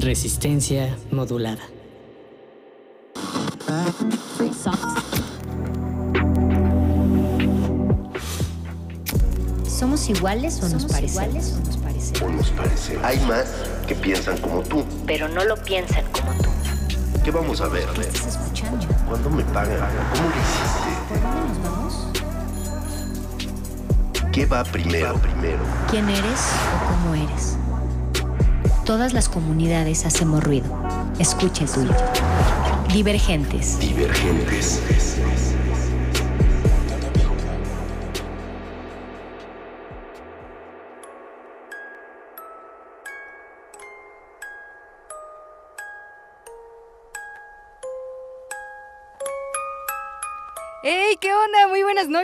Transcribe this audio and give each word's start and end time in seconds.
Resistencia 0.00 0.96
modulada. 1.10 1.62
¿Somos 9.66 10.08
iguales 10.08 10.62
o 10.62 10.68
nos 10.68 10.86
parecemos? 10.86 11.54
O 12.22 12.28
nos 12.30 12.50
parecemos. 12.50 13.04
Hay 13.04 13.18
más 13.26 13.52
que 13.88 13.96
piensan 13.96 14.38
como 14.38 14.62
tú. 14.62 14.84
Pero 15.04 15.28
no 15.28 15.44
lo 15.44 15.56
piensan 15.56 16.04
como 16.12 16.30
tú. 16.42 16.48
¿Qué 17.24 17.32
vamos 17.32 17.60
a 17.60 17.66
ver? 17.66 17.88
¿Qué 17.94 18.02
estás 18.02 18.36
escuchando? 18.36 18.86
¿Cuándo 19.08 19.30
me 19.30 19.42
pagan? 19.46 19.80
¿Cómo 20.14 20.28
lo 20.28 20.36
hiciste? 20.36 20.90
¿Por 21.08 21.20
dónde 21.22 21.40
nos 21.48 21.62
vamos? 21.64 22.06
¿Qué 24.32 24.46
va 24.46 24.62
primero? 24.62 25.18
¿Quién 25.90 26.08
eres 26.08 26.52
o 26.72 26.88
cómo 26.88 27.14
eres? 27.16 27.57
Todas 28.88 29.12
las 29.12 29.28
comunidades 29.28 30.06
hacemos 30.06 30.42
ruido. 30.42 30.74
Escucha 31.18 31.64
el 31.64 31.70
tuyo. 31.70 31.94
Divergentes. 32.90 33.78
Divergentes. 33.78 35.17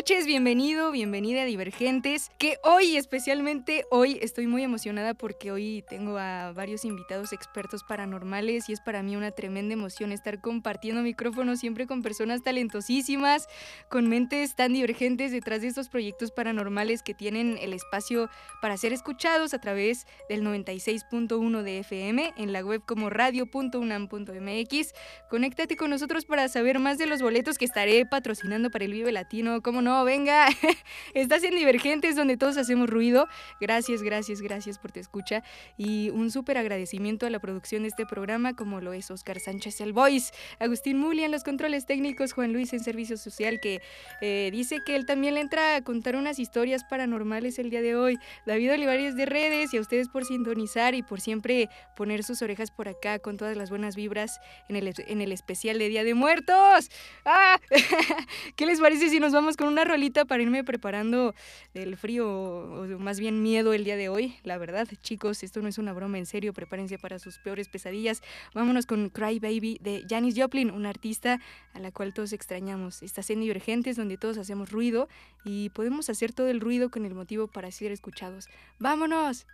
Noches, 0.05 0.27
bienvenido, 0.27 0.91
bienvenida 0.91 1.41
a 1.41 1.45
Divergentes. 1.47 2.31
Que 2.37 2.59
hoy, 2.63 2.99
especialmente 2.99 3.87
hoy, 3.91 4.19
estoy 4.21 4.47
muy 4.47 4.63
emocionada 4.63 5.15
porque 5.15 5.51
hoy 5.51 5.83
tengo 5.89 6.19
a 6.19 6.53
varios 6.53 6.85
invitados 6.85 7.33
expertos 7.33 7.85
paranormales 7.85 8.69
y 8.69 8.75
es 8.75 8.83
para 8.83 9.03
mí 9.03 9.17
una 9.17 9.31
tremenda 9.31 9.73
emoción 9.73 10.13
estar 10.13 10.43
compartiendo 10.43 11.01
micrófonos 11.01 11.59
siempre 11.59 11.87
con 11.87 12.03
personas 12.03 12.43
talentosísimas, 12.43 13.49
con 13.89 14.11
mentes 14.11 14.55
tan 14.55 14.75
divergentes 14.75 15.33
detrás 15.33 15.63
de 15.63 15.69
estos 15.69 15.89
proyectos 15.89 16.33
paranormales 16.33 17.03
que 17.03 17.15
tienen 17.15 17.57
el 17.59 17.73
espacio 17.73 18.29
para 18.61 18.77
ser 18.77 18.93
escuchados 18.93 19.55
a 19.55 19.59
través 19.59 20.07
del 20.29 20.43
96.1 20.43 21.63
de 21.63 21.79
FM 21.79 22.35
en 22.37 22.53
la 22.53 22.61
web 22.61 22.83
como 22.85 23.09
radio.unam.mx. 23.09 24.93
Conéctate 25.31 25.77
con 25.79 25.89
nosotros 25.89 26.27
para 26.27 26.49
saber 26.49 26.79
más 26.79 26.99
de 26.99 27.07
los 27.07 27.23
boletos 27.23 27.57
que 27.57 27.65
estaré 27.65 28.05
patrocinando 28.05 28.71
para 28.71 28.85
el 28.85 28.93
Vive 28.93 29.11
Latino. 29.11 29.63
¿Cómo 29.63 29.81
no? 29.81 29.94
Venga, 30.03 30.49
estás 31.15 31.45
en 31.45 31.55
Divergentes 31.55 32.17
donde 32.17 32.37
todos 32.37 32.57
hacemos 32.57 32.91
ruido. 32.91 33.29
Gracias, 33.61 34.03
gracias, 34.03 34.41
gracias 34.41 34.79
por 34.79 34.91
tu 34.91 34.99
escucha. 34.99 35.45
Y 35.77 36.11
un 36.11 36.33
súper 36.33 36.59
agradecimiento 36.59 37.27
a 37.27 37.31
la 37.31 37.39
producción 37.39 37.83
de 37.83 37.89
este 37.89 38.07
programa, 38.07 38.57
como 38.57 38.81
lo 38.81 38.93
es 38.93 39.11
Oscar 39.11 39.39
Sánchez 39.39 39.81
el 39.81 39.93
Voice, 39.93 40.33
Agustín 40.59 40.99
Muli 40.99 41.23
en 41.23 41.31
los 41.31 41.45
controles 41.45 41.87
técnicos, 41.87 42.33
Juan 42.33 42.53
Luis 42.53 42.73
en 42.73 42.81
Servicio 42.81 43.17
Social, 43.17 43.61
que 43.61 43.81
eh, 44.21 44.49
dice 44.51 44.79
que 44.85 44.97
él 44.97 45.07
también 45.07 45.35
le 45.35 45.41
entra 45.41 45.77
a 45.77 45.83
contar 45.83 46.17
unas 46.17 46.39
historias 46.39 46.83
paranormales 46.85 47.59
el 47.59 47.71
día 47.71 47.83
de 47.83 47.95
hoy. 47.95 48.19
David 48.47 48.73
Olivares 48.73 49.17
de 49.17 49.27
redes 49.27 49.75
y 49.75 49.77
a 49.77 49.81
ustedes 49.81 50.09
por 50.09 50.25
sintonizar 50.25 50.95
y 50.95 51.03
por 51.03 51.21
siempre 51.21 51.69
poner 51.97 52.25
sus 52.25 52.43
orejas 52.43 52.71
por 52.71 52.89
acá 52.89 53.19
con 53.19 53.37
todas 53.37 53.57
las 53.57 53.71
buenas 53.71 53.97
vibras 53.97 54.41
en 54.69 54.77
el, 54.77 54.93
en 55.07 55.21
el 55.21 55.33
especial 55.33 55.79
de 55.79 55.89
Día 55.89 56.05
de 56.05 56.15
Muertos. 56.15 56.91
¡Ah! 57.25 57.59
¿Qué 58.57 58.67
les 58.67 58.81
parece 58.81 59.09
si 59.09 59.21
nos 59.21 59.33
vamos 59.33 59.57
con 59.57 59.69
una 59.69 59.84
rolita 59.85 60.25
para 60.25 60.43
irme 60.43 60.65
preparando 60.65 61.35
del 61.73 61.97
frío 61.97 62.29
o 62.29 62.99
más 62.99 63.21
bien 63.21 63.43
miedo 63.43 63.73
el 63.73 63.85
día 63.85 63.97
de 63.97 64.09
hoy? 64.09 64.37
La 64.43 64.59
verdad, 64.59 64.89
chicos, 65.03 65.43
esto 65.43 65.63
no 65.63 65.69
es 65.69 65.79
una 65.79 65.93
broma 65.93 66.19
en 66.19 66.27
serio, 66.27 66.53
prepárense 66.53 66.99
para 66.99 67.19
sus 67.19 67.39
peores 67.39 67.69
pesadillas. 67.69 68.23
Vámonos 68.55 68.87
con 68.87 69.11
Cry 69.11 69.39
Baby 69.39 69.79
de 69.81 70.05
Janis 70.09 70.35
Joplin, 70.37 70.71
una 70.71 70.91
artista 70.91 71.41
a 71.73 71.79
la 71.79 71.93
cual 71.93 72.15
todos 72.15 72.33
extrañamos. 72.33 73.03
Estás 73.03 73.31
en 73.31 73.41
Divergentes 73.41 73.97
donde 73.97 74.17
todos 74.17 74.39
hacemos 74.39 74.71
ruido 74.71 75.09
y 75.45 75.71
podemos 75.71 76.11
hacer 76.11 76.33
todo 76.33 76.49
el 76.49 76.61
ruido 76.61 76.91
con 76.91 77.05
el 77.05 77.15
motivo 77.15 77.47
para 77.47 77.71
ser 77.71 77.93
escuchados. 77.93 78.49
¡Vámonos! 78.79 79.47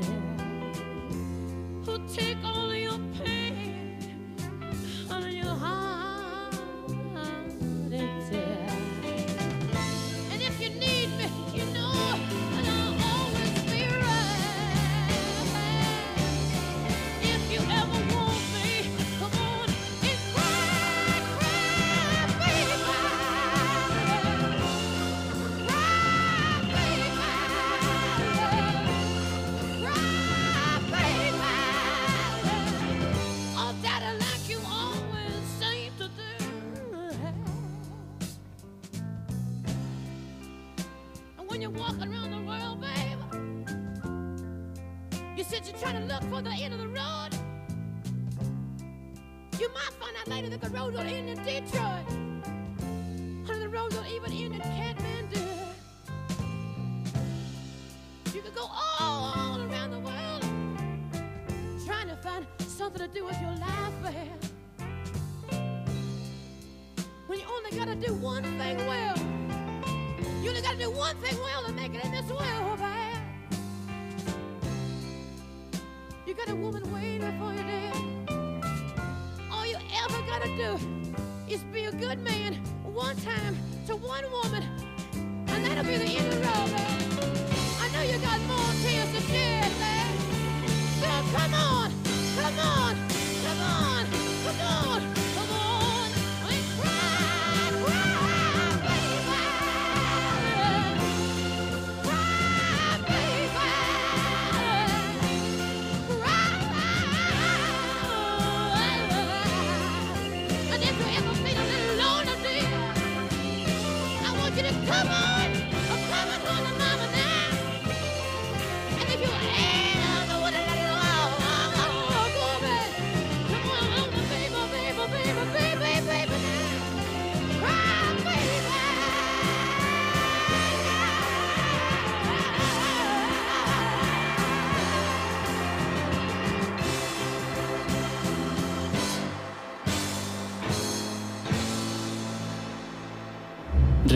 dead. 0.00 0.31
noodle 50.90 51.06
in 51.06 51.26
the 51.26 51.34
ditch. 51.36 51.91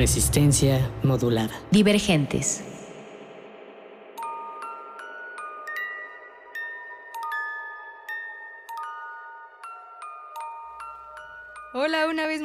Resistencia 0.06 0.88
modulada. 1.02 1.50
Divergentes. 1.72 2.62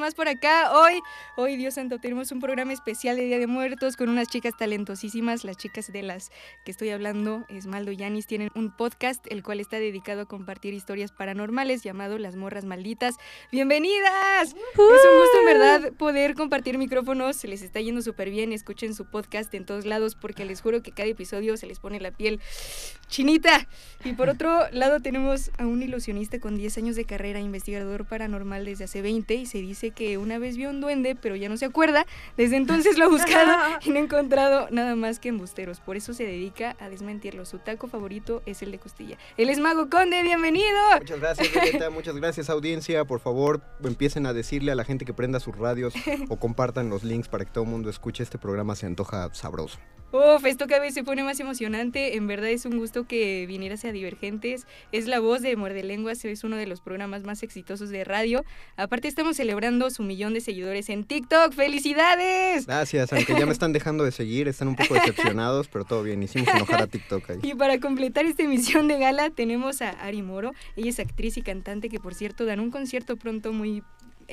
Más 0.02 0.16
por 0.16 0.28
acá. 0.28 0.72
Hoy, 0.74 1.00
hoy, 1.38 1.58
Dios 1.58 1.76
santo, 1.76 2.00
tenemos 2.00 2.32
un 2.32 2.40
programa 2.40 2.74
especial 2.74 3.16
de 3.16 3.26
Día 3.26 3.38
de 3.38 3.46
Muertos 3.46 3.96
con 3.96 4.10
unas 4.10 4.28
chicas 4.28 4.54
talentosísimas. 4.58 5.44
Las 5.44 5.58
chicas 5.58 5.92
de 5.94 6.02
las 6.02 6.32
que 6.66 6.72
estoy 6.72 6.90
hablando, 6.90 7.46
Esmaldo 7.50 7.92
y 7.92 7.98
Yanis, 7.98 8.26
tienen 8.26 8.50
un 8.56 8.76
podcast 8.76 9.24
el 9.30 9.44
cual 9.44 9.60
está 9.60 9.78
dedicado 9.78 10.22
a 10.22 10.26
compartir 10.26 10.74
historias 10.74 11.12
paranormales 11.12 11.84
llamado 11.84 12.18
Las 12.18 12.36
Morras 12.36 12.66
Malditas. 12.66 13.16
¡Bienvenidas! 13.52 14.48
Es 14.48 14.54
un 14.56 15.20
gusto, 15.20 15.40
en 15.40 15.46
verdad, 15.46 15.94
poder 15.94 16.34
compartir 16.34 16.80
micrófonos. 16.80 17.36
Se 17.36 17.48
les 17.48 17.62
está 17.62 17.80
yendo 17.80 18.02
súper 18.02 18.32
bien. 18.32 18.54
Escuchen 18.54 18.96
su 18.96 19.06
podcast 19.06 19.54
en 19.54 19.68
todos 19.68 19.86
lados 19.86 20.16
porque 20.16 20.46
les 20.46 20.62
juro 20.62 20.82
que 20.82 20.92
cada 20.92 21.10
episodio 21.10 21.58
se 21.58 21.68
les 21.68 21.78
pone 21.78 22.00
la 22.00 22.10
piel 22.10 22.40
chinita. 23.08 23.68
Y 24.04 24.14
por 24.14 24.30
otro 24.30 24.68
lado 24.72 25.00
tenemos 25.00 25.52
a 25.60 25.68
un 25.68 25.84
ilusionista 25.84 26.40
con 26.40 26.58
10 26.58 26.80
años 26.80 26.96
de 26.96 27.06
carrera, 27.06 27.40
investigador 27.40 28.08
paranormal 28.08 28.66
desde 28.66 28.86
hace 28.86 29.04
20 29.04 29.36
y 29.36 29.46
se 29.46 29.60
dice 29.60 29.91
que 29.92 30.18
una 30.18 30.40
vez 30.40 30.58
vio 30.58 30.70
un 30.70 30.82
duende 30.82 31.16
pero 31.16 31.36
ya 31.36 31.50
no 31.50 31.58
se 31.58 31.66
acuerda. 31.66 32.06
Desde 32.38 32.58
entonces 32.58 32.98
lo 32.98 33.06
ha 33.06 33.10
buscado 33.10 33.52
y 33.86 33.90
no 33.90 33.98
ha 33.98 34.00
encontrado 34.00 34.68
nada 34.72 34.96
más 34.96 35.20
que 35.20 35.30
embusteros. 35.30 35.80
Por 35.80 35.98
eso 35.98 36.14
se 36.14 36.26
dedica 36.26 36.76
a 36.80 36.90
desmentirlo. 36.90 37.46
Su 37.46 37.60
taco 37.60 37.88
favorito 37.88 38.42
es 38.46 38.62
el 38.62 38.72
de 38.72 38.80
costilla. 38.80 39.18
Él 39.38 39.50
es 39.50 39.60
Mago 39.60 39.90
Conde, 39.90 40.22
bienvenido. 40.24 40.78
Muchas 41.00 41.20
gracias, 41.20 41.52
Violeta. 41.52 41.90
Muchas 41.90 42.16
gracias, 42.16 42.50
audiencia. 42.50 43.06
Por 43.06 43.20
favor, 43.20 43.62
empiecen 43.84 44.26
a 44.26 44.34
decirle 44.34 44.72
a 44.72 44.76
la 44.76 44.84
gente 44.84 45.06
que 45.06 45.14
prenda 45.14 45.40
sus 45.40 45.58
radios 45.58 45.94
o 46.30 46.38
compartan 46.38 46.90
los 46.90 47.04
links 47.04 47.28
para 47.28 47.46
que 47.46 47.52
todo 47.52 47.64
el 47.64 47.70
mundo 47.70 47.90
escuche 47.90 48.24
este 48.24 48.38
programa. 48.38 48.76
Se 48.76 48.86
antoja 48.86 49.34
sabroso. 49.34 49.80
Uf, 50.14 50.46
esto 50.46 50.68
cada 50.68 50.82
vez 50.82 50.94
se 50.94 51.06
pone 51.06 51.24
más 51.24 51.40
emocionante. 51.40 52.18
En 52.18 52.28
verdad 52.28 52.50
es 52.50 52.66
un 52.66 52.78
gusto 52.78 53.08
que 53.08 53.46
vinieras 53.48 53.86
a 53.86 53.94
Divergentes. 53.94 54.68
Es 54.92 55.08
la 55.08 55.22
voz 55.22 55.42
de 55.42 55.56
Muerde 55.56 55.84
Lenguas, 55.84 56.26
es 56.26 56.44
uno 56.44 56.58
de 56.58 56.68
los 56.68 56.82
programas 56.82 57.24
más 57.24 57.44
exitosos 57.44 57.90
de 57.90 58.04
radio. 58.04 58.44
Aparte 58.76 59.08
estamos 59.08 59.38
celebrando 59.38 59.81
su 59.90 60.04
millón 60.04 60.34
de 60.34 60.42
seguidores 60.42 60.90
en 60.90 61.04
TikTok. 61.04 61.54
¡Felicidades! 61.54 62.66
Gracias, 62.66 63.12
aunque 63.14 63.34
ya 63.34 63.46
me 63.46 63.52
están 63.52 63.74
dejando 63.74 64.04
de 64.04 64.12
seguir, 64.12 64.48
están 64.48 64.68
un 64.68 64.76
poco 64.76 64.94
decepcionados, 64.94 65.68
pero 65.68 65.86
todo 65.86 66.04
bien. 66.04 66.22
Hicimos 66.24 66.48
enojar 66.50 66.84
a 66.84 66.88
TikTok 66.88 67.30
ahí. 67.30 67.40
Y 67.52 67.56
para 67.56 67.80
completar 67.80 68.26
esta 68.26 68.44
emisión 68.44 68.88
de 68.88 68.98
gala 68.98 69.30
tenemos 69.30 69.82
a 69.82 69.90
Ari 69.90 70.22
Moro. 70.22 70.54
Ella 70.76 70.90
es 70.90 71.00
actriz 71.00 71.38
y 71.38 71.42
cantante 71.42 71.90
que 71.90 72.00
por 72.00 72.14
cierto 72.14 72.46
dan 72.46 72.60
un 72.60 72.72
concierto 72.72 73.18
pronto 73.18 73.52
muy 73.52 73.84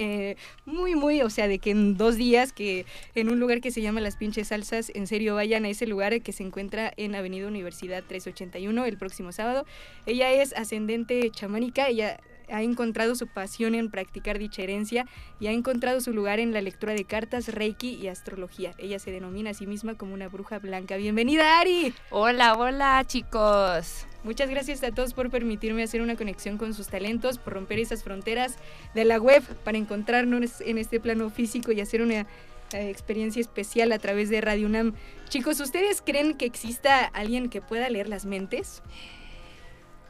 eh, 0.00 0.37
muy, 0.65 0.95
muy, 0.95 1.23
o 1.23 1.31
sea, 1.31 1.49
de 1.49 1.59
que 1.59 1.71
en 1.71 1.97
dos 1.97 2.15
días, 2.15 2.53
que 2.53 2.87
en 3.17 3.31
un 3.31 3.41
lugar 3.41 3.61
que 3.61 3.73
se 3.73 3.83
llama 3.83 4.01
Las 4.01 4.17
Pinches 4.17 4.49
Salsas, 4.49 4.93
en 4.94 5.09
serio 5.09 5.35
vayan 5.35 5.65
a 5.65 5.71
ese 5.71 5.89
lugar 5.89 6.23
que 6.23 6.33
se 6.33 6.44
encuentra 6.44 6.93
en 6.97 7.17
Avenida 7.17 7.49
Universidad 7.49 8.05
381 8.05 8.85
el 8.85 8.97
próximo 8.97 9.33
sábado. 9.33 9.67
Ella 10.06 10.31
es 10.31 10.53
ascendente 10.53 11.29
chamánica, 11.33 11.89
ella 11.89 12.21
ha 12.50 12.62
encontrado 12.62 13.15
su 13.15 13.27
pasión 13.27 13.75
en 13.75 13.91
practicar 13.91 14.39
dicha 14.39 14.62
herencia 14.62 15.06
y 15.41 15.47
ha 15.47 15.53
encontrado 15.53 16.00
su 16.00 16.12
lugar 16.12 16.41
en 16.41 16.53
la 16.53 16.61
lectura 16.61 16.95
de 16.95 17.05
cartas, 17.05 17.49
reiki 17.49 17.95
y 17.95 18.09
astrología. 18.09 18.75
Ella 18.79 18.99
se 18.99 19.11
denomina 19.11 19.50
a 19.50 19.55
sí 19.55 19.67
misma 19.67 19.97
como 19.97 20.15
una 20.15 20.29
bruja 20.29 20.59
blanca. 20.59 20.97
Bienvenida, 20.97 21.61
Ari. 21.61 21.95
Hola, 22.11 22.55
hola 22.55 23.05
chicos. 23.06 24.06
Muchas 24.25 24.50
gracias 24.50 24.83
a 24.83 24.91
todos 24.91 25.15
por 25.15 25.31
permitirme 25.31 25.83
hacer 25.83 26.03
una 26.03 26.17
conexión 26.17 26.59
con 26.59 26.75
sus 26.75 26.89
talentos, 26.89 27.39
por 27.39 27.55
romper 27.55 27.79
esas 27.79 28.03
fronteras 28.03 28.56
de 28.94 29.05
la 29.05 29.19
web 29.19 29.43
para 29.65 29.79
encontrarnos 29.79 30.61
en 30.61 30.79
este 30.79 30.99
plano 31.01 31.31
físico 31.31 31.73
y 31.73 31.81
hacer 31.81 32.03
una 32.03 32.27
eh, 32.73 32.91
experiencia 32.91 33.41
especial 33.41 33.93
a 33.93 33.99
través 33.99 34.29
de 34.29 34.41
Radio 34.41 34.67
UNAM. 34.67 34.94
Chicos, 35.29 35.61
¿ustedes 35.61 36.03
creen 36.05 36.35
que 36.35 36.47
exista 36.47 37.06
alguien 37.06 37.49
que 37.49 37.62
pueda 37.62 37.89
leer 37.89 38.09
las 38.09 38.27
mentes? 38.27 38.83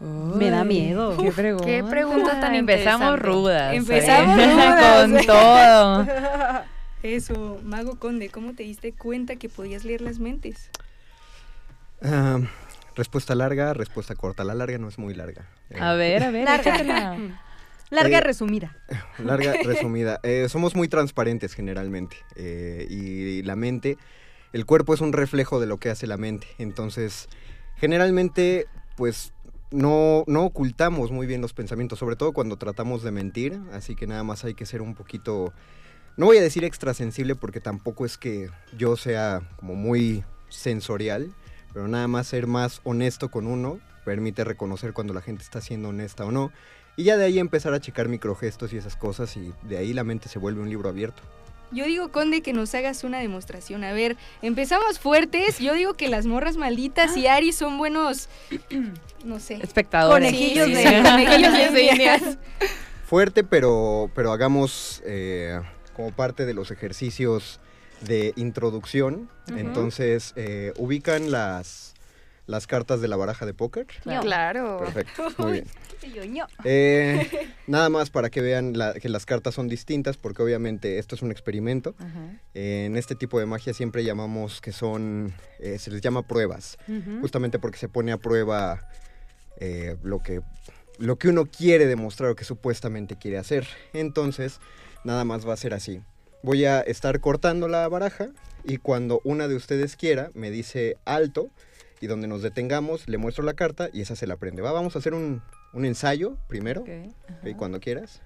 Me 0.00 0.50
da 0.50 0.64
miedo. 0.64 1.16
Qué 1.16 1.32
pregunta. 1.32 1.66
Qué 1.66 1.82
pregunta 1.84 2.40
tan 2.40 2.54
Empezamos 2.54 3.18
rudas. 3.18 3.74
Empezamos 3.74 4.38
¿eh? 4.38 4.46
rudas. 4.52 5.10
Con 5.10 5.26
todo. 5.26 6.06
Eso, 7.02 7.60
Mago 7.64 7.98
Conde, 7.98 8.28
¿cómo 8.28 8.54
te 8.54 8.64
diste 8.64 8.92
cuenta 8.92 9.36
que 9.36 9.48
podías 9.48 9.84
leer 9.84 10.00
las 10.00 10.18
mentes? 10.18 10.70
Ah, 12.02 12.40
respuesta 12.96 13.34
larga, 13.34 13.72
respuesta 13.74 14.14
corta. 14.14 14.44
La 14.44 14.54
larga 14.54 14.78
no 14.78 14.88
es 14.88 14.98
muy 14.98 15.14
larga. 15.14 15.46
Eh, 15.70 15.78
A 15.80 15.94
ver, 15.94 16.22
a 16.24 16.30
ver, 16.30 16.44
Larga. 16.44 17.16
Larga 17.90 18.18
Eh, 18.18 18.20
resumida. 18.20 18.76
Larga, 19.18 19.54
resumida. 19.64 20.20
Eh, 20.22 20.46
somos 20.50 20.74
muy 20.76 20.88
transparentes 20.88 21.54
generalmente. 21.54 22.16
eh, 22.36 22.86
y 22.90 23.42
la 23.42 23.56
mente, 23.56 23.96
el 24.52 24.66
cuerpo 24.66 24.92
es 24.92 25.00
un 25.00 25.12
reflejo 25.12 25.58
de 25.58 25.66
lo 25.66 25.78
que 25.78 25.88
hace 25.90 26.06
la 26.06 26.16
mente. 26.18 26.46
Entonces, 26.58 27.28
generalmente, 27.76 28.66
pues 28.96 29.32
no, 29.70 30.24
no 30.26 30.44
ocultamos 30.44 31.10
muy 31.10 31.26
bien 31.26 31.40
los 31.40 31.52
pensamientos, 31.52 31.98
sobre 31.98 32.16
todo 32.16 32.32
cuando 32.32 32.56
tratamos 32.56 33.02
de 33.02 33.10
mentir. 33.10 33.60
Así 33.72 33.94
que 33.94 34.06
nada 34.06 34.22
más 34.24 34.44
hay 34.44 34.54
que 34.54 34.66
ser 34.66 34.82
un 34.82 34.94
poquito, 34.94 35.52
no 36.16 36.26
voy 36.26 36.38
a 36.38 36.42
decir 36.42 36.64
extrasensible 36.64 37.34
porque 37.34 37.60
tampoco 37.60 38.04
es 38.04 38.18
que 38.18 38.50
yo 38.76 38.96
sea 38.96 39.42
como 39.56 39.74
muy 39.74 40.24
sensorial, 40.48 41.32
pero 41.72 41.88
nada 41.88 42.08
más 42.08 42.28
ser 42.28 42.46
más 42.46 42.80
honesto 42.84 43.30
con 43.30 43.46
uno 43.46 43.78
permite 44.04 44.42
reconocer 44.42 44.94
cuando 44.94 45.12
la 45.12 45.20
gente 45.20 45.42
está 45.42 45.60
siendo 45.60 45.90
honesta 45.90 46.24
o 46.24 46.32
no. 46.32 46.50
Y 46.96 47.04
ya 47.04 47.16
de 47.16 47.26
ahí 47.26 47.38
empezar 47.38 47.74
a 47.74 47.80
checar 47.80 48.08
microgestos 48.08 48.72
y 48.72 48.78
esas 48.78 48.96
cosas 48.96 49.36
y 49.36 49.52
de 49.62 49.76
ahí 49.76 49.92
la 49.92 50.02
mente 50.02 50.28
se 50.28 50.38
vuelve 50.38 50.62
un 50.62 50.70
libro 50.70 50.88
abierto. 50.88 51.22
Yo 51.70 51.84
digo, 51.84 52.10
Conde, 52.10 52.40
que 52.40 52.52
nos 52.52 52.74
hagas 52.74 53.04
una 53.04 53.18
demostración. 53.18 53.84
A 53.84 53.92
ver, 53.92 54.16
empezamos 54.42 54.98
fuertes. 54.98 55.58
Yo 55.58 55.74
digo 55.74 55.94
que 55.94 56.08
las 56.08 56.26
morras 56.26 56.56
malditas 56.56 57.16
y 57.16 57.26
Ari 57.26 57.52
son 57.52 57.78
buenos, 57.78 58.28
no 59.24 59.38
sé, 59.40 59.58
Espectadores. 59.62 60.30
conejillos 60.32 60.66
Sí, 60.66 60.74
de, 60.74 61.02
conejillos 61.02 61.72
de 61.72 61.82
indias. 61.92 62.22
Fuerte, 63.06 63.44
pero, 63.44 64.10
pero 64.14 64.32
hagamos 64.32 65.02
eh, 65.04 65.60
como 65.94 66.12
parte 66.12 66.46
de 66.46 66.54
los 66.54 66.70
ejercicios 66.70 67.60
de 68.00 68.32
introducción. 68.36 69.28
Entonces, 69.56 70.32
eh, 70.36 70.72
ubican 70.76 71.30
las, 71.30 71.94
las 72.48 72.66
cartas 72.66 73.00
de 73.02 73.08
la 73.08 73.16
baraja 73.16 73.44
de 73.46 73.52
póker. 73.54 73.86
Claro. 74.02 74.78
Perfecto, 74.80 75.28
muy 75.38 75.52
bien. 75.52 75.66
Eh, 76.64 77.28
nada 77.66 77.90
más 77.90 78.08
para 78.08 78.30
que 78.30 78.40
vean 78.40 78.76
la- 78.76 78.94
que 78.94 79.08
las 79.10 79.26
cartas 79.26 79.54
son 79.54 79.68
distintas, 79.68 80.16
porque 80.16 80.42
obviamente 80.42 80.98
esto 80.98 81.14
es 81.14 81.20
un 81.22 81.30
experimento. 81.30 81.94
Ajá. 81.98 82.40
En 82.54 82.96
este 82.96 83.14
tipo 83.14 83.38
de 83.38 83.44
magia 83.46 83.74
siempre 83.74 84.02
llamamos 84.02 84.60
que 84.62 84.72
son, 84.72 85.34
eh, 85.60 85.78
se 85.78 85.90
les 85.90 86.00
llama 86.00 86.22
pruebas, 86.26 86.78
justamente 87.20 87.58
porque 87.58 87.78
se 87.78 87.88
pone 87.88 88.12
a 88.12 88.16
prueba 88.16 88.80
eh, 89.58 89.96
lo, 90.02 90.20
que, 90.20 90.40
lo 90.98 91.16
que 91.16 91.28
uno 91.28 91.44
quiere 91.46 91.86
demostrar 91.86 92.30
o 92.30 92.34
que 92.34 92.44
supuestamente 92.44 93.16
quiere 93.18 93.36
hacer. 93.36 93.66
Entonces, 93.92 94.58
nada 95.04 95.24
más 95.24 95.46
va 95.46 95.52
a 95.52 95.56
ser 95.58 95.74
así. 95.74 96.00
Voy 96.42 96.64
a 96.64 96.80
estar 96.80 97.20
cortando 97.20 97.68
la 97.68 97.86
baraja 97.88 98.28
y 98.64 98.78
cuando 98.78 99.20
una 99.24 99.48
de 99.48 99.54
ustedes 99.56 99.96
quiera, 99.96 100.30
me 100.34 100.50
dice 100.50 100.96
alto 101.04 101.50
y 102.00 102.06
donde 102.06 102.26
nos 102.28 102.42
detengamos, 102.42 103.08
le 103.08 103.18
muestro 103.18 103.44
la 103.44 103.54
carta 103.54 103.88
y 103.92 104.00
esa 104.00 104.16
se 104.16 104.26
la 104.26 104.36
prende. 104.36 104.62
¿va? 104.62 104.72
Vamos 104.72 104.94
a 104.96 104.98
hacer 105.00 105.14
un, 105.14 105.42
un 105.72 105.84
ensayo 105.84 106.36
primero, 106.48 106.82
Ok. 106.82 106.88
ok, 107.42 107.56
cuando 107.56 107.80
quieras. 107.80 108.20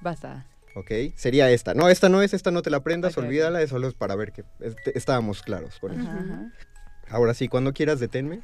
Basta. 0.00 0.46
¿Ok? 0.74 0.90
Sería 1.14 1.50
esta. 1.50 1.74
No, 1.74 1.88
esta 1.88 2.08
no 2.08 2.20
es, 2.22 2.34
esta 2.34 2.50
no 2.50 2.62
te 2.62 2.70
la 2.70 2.80
prendas, 2.82 3.12
Ok, 3.12 3.18
ok. 3.18 3.24
olvídala, 3.26 3.62
es 3.62 3.70
solo 3.70 3.86
es 3.88 3.94
para 3.94 4.16
ver 4.16 4.32
que 4.32 4.44
este- 4.60 4.96
estábamos 4.98 5.42
claros 5.42 5.78
con 5.78 5.92
eso. 5.92 6.08
Ajá. 6.10 6.50
Ahora 7.08 7.34
sí, 7.34 7.48
cuando 7.48 7.72
quieras, 7.72 8.00
deténme. 8.00 8.40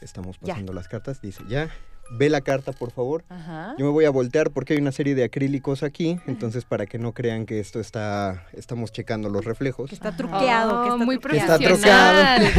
Estamos 0.00 0.36
Ya. 0.42 0.52
pasando 0.54 0.72
las 0.74 0.88
cartas, 0.88 1.20
dice 1.22 1.42
ya. 1.48 1.70
Ve 2.10 2.28
la 2.28 2.42
carta, 2.42 2.72
por 2.72 2.90
favor. 2.90 3.24
Ajá. 3.28 3.74
Yo 3.78 3.86
me 3.86 3.90
voy 3.90 4.04
a 4.04 4.10
voltear 4.10 4.50
porque 4.50 4.74
hay 4.74 4.78
una 4.78 4.92
serie 4.92 5.14
de 5.14 5.24
acrílicos 5.24 5.82
aquí, 5.82 6.20
entonces 6.26 6.64
para 6.64 6.86
que 6.86 6.98
no 6.98 7.12
crean 7.12 7.46
que 7.46 7.60
esto 7.60 7.80
está, 7.80 8.46
estamos 8.52 8.92
checando 8.92 9.28
los 9.28 9.44
reflejos. 9.44 9.88
Que 9.88 9.94
está 9.96 10.16
truqueado. 10.16 10.82
que 10.82 10.88
está 10.90 11.04
muy 11.04 11.18
Que 11.18 11.36
está 11.36 11.58
profesional. 11.58 12.52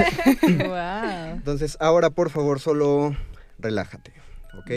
wow. 0.67 1.35
Entonces, 1.35 1.77
ahora 1.79 2.09
por 2.09 2.29
favor 2.31 2.59
solo 2.59 3.15
relájate, 3.59 4.13
¿ok? 4.57 4.71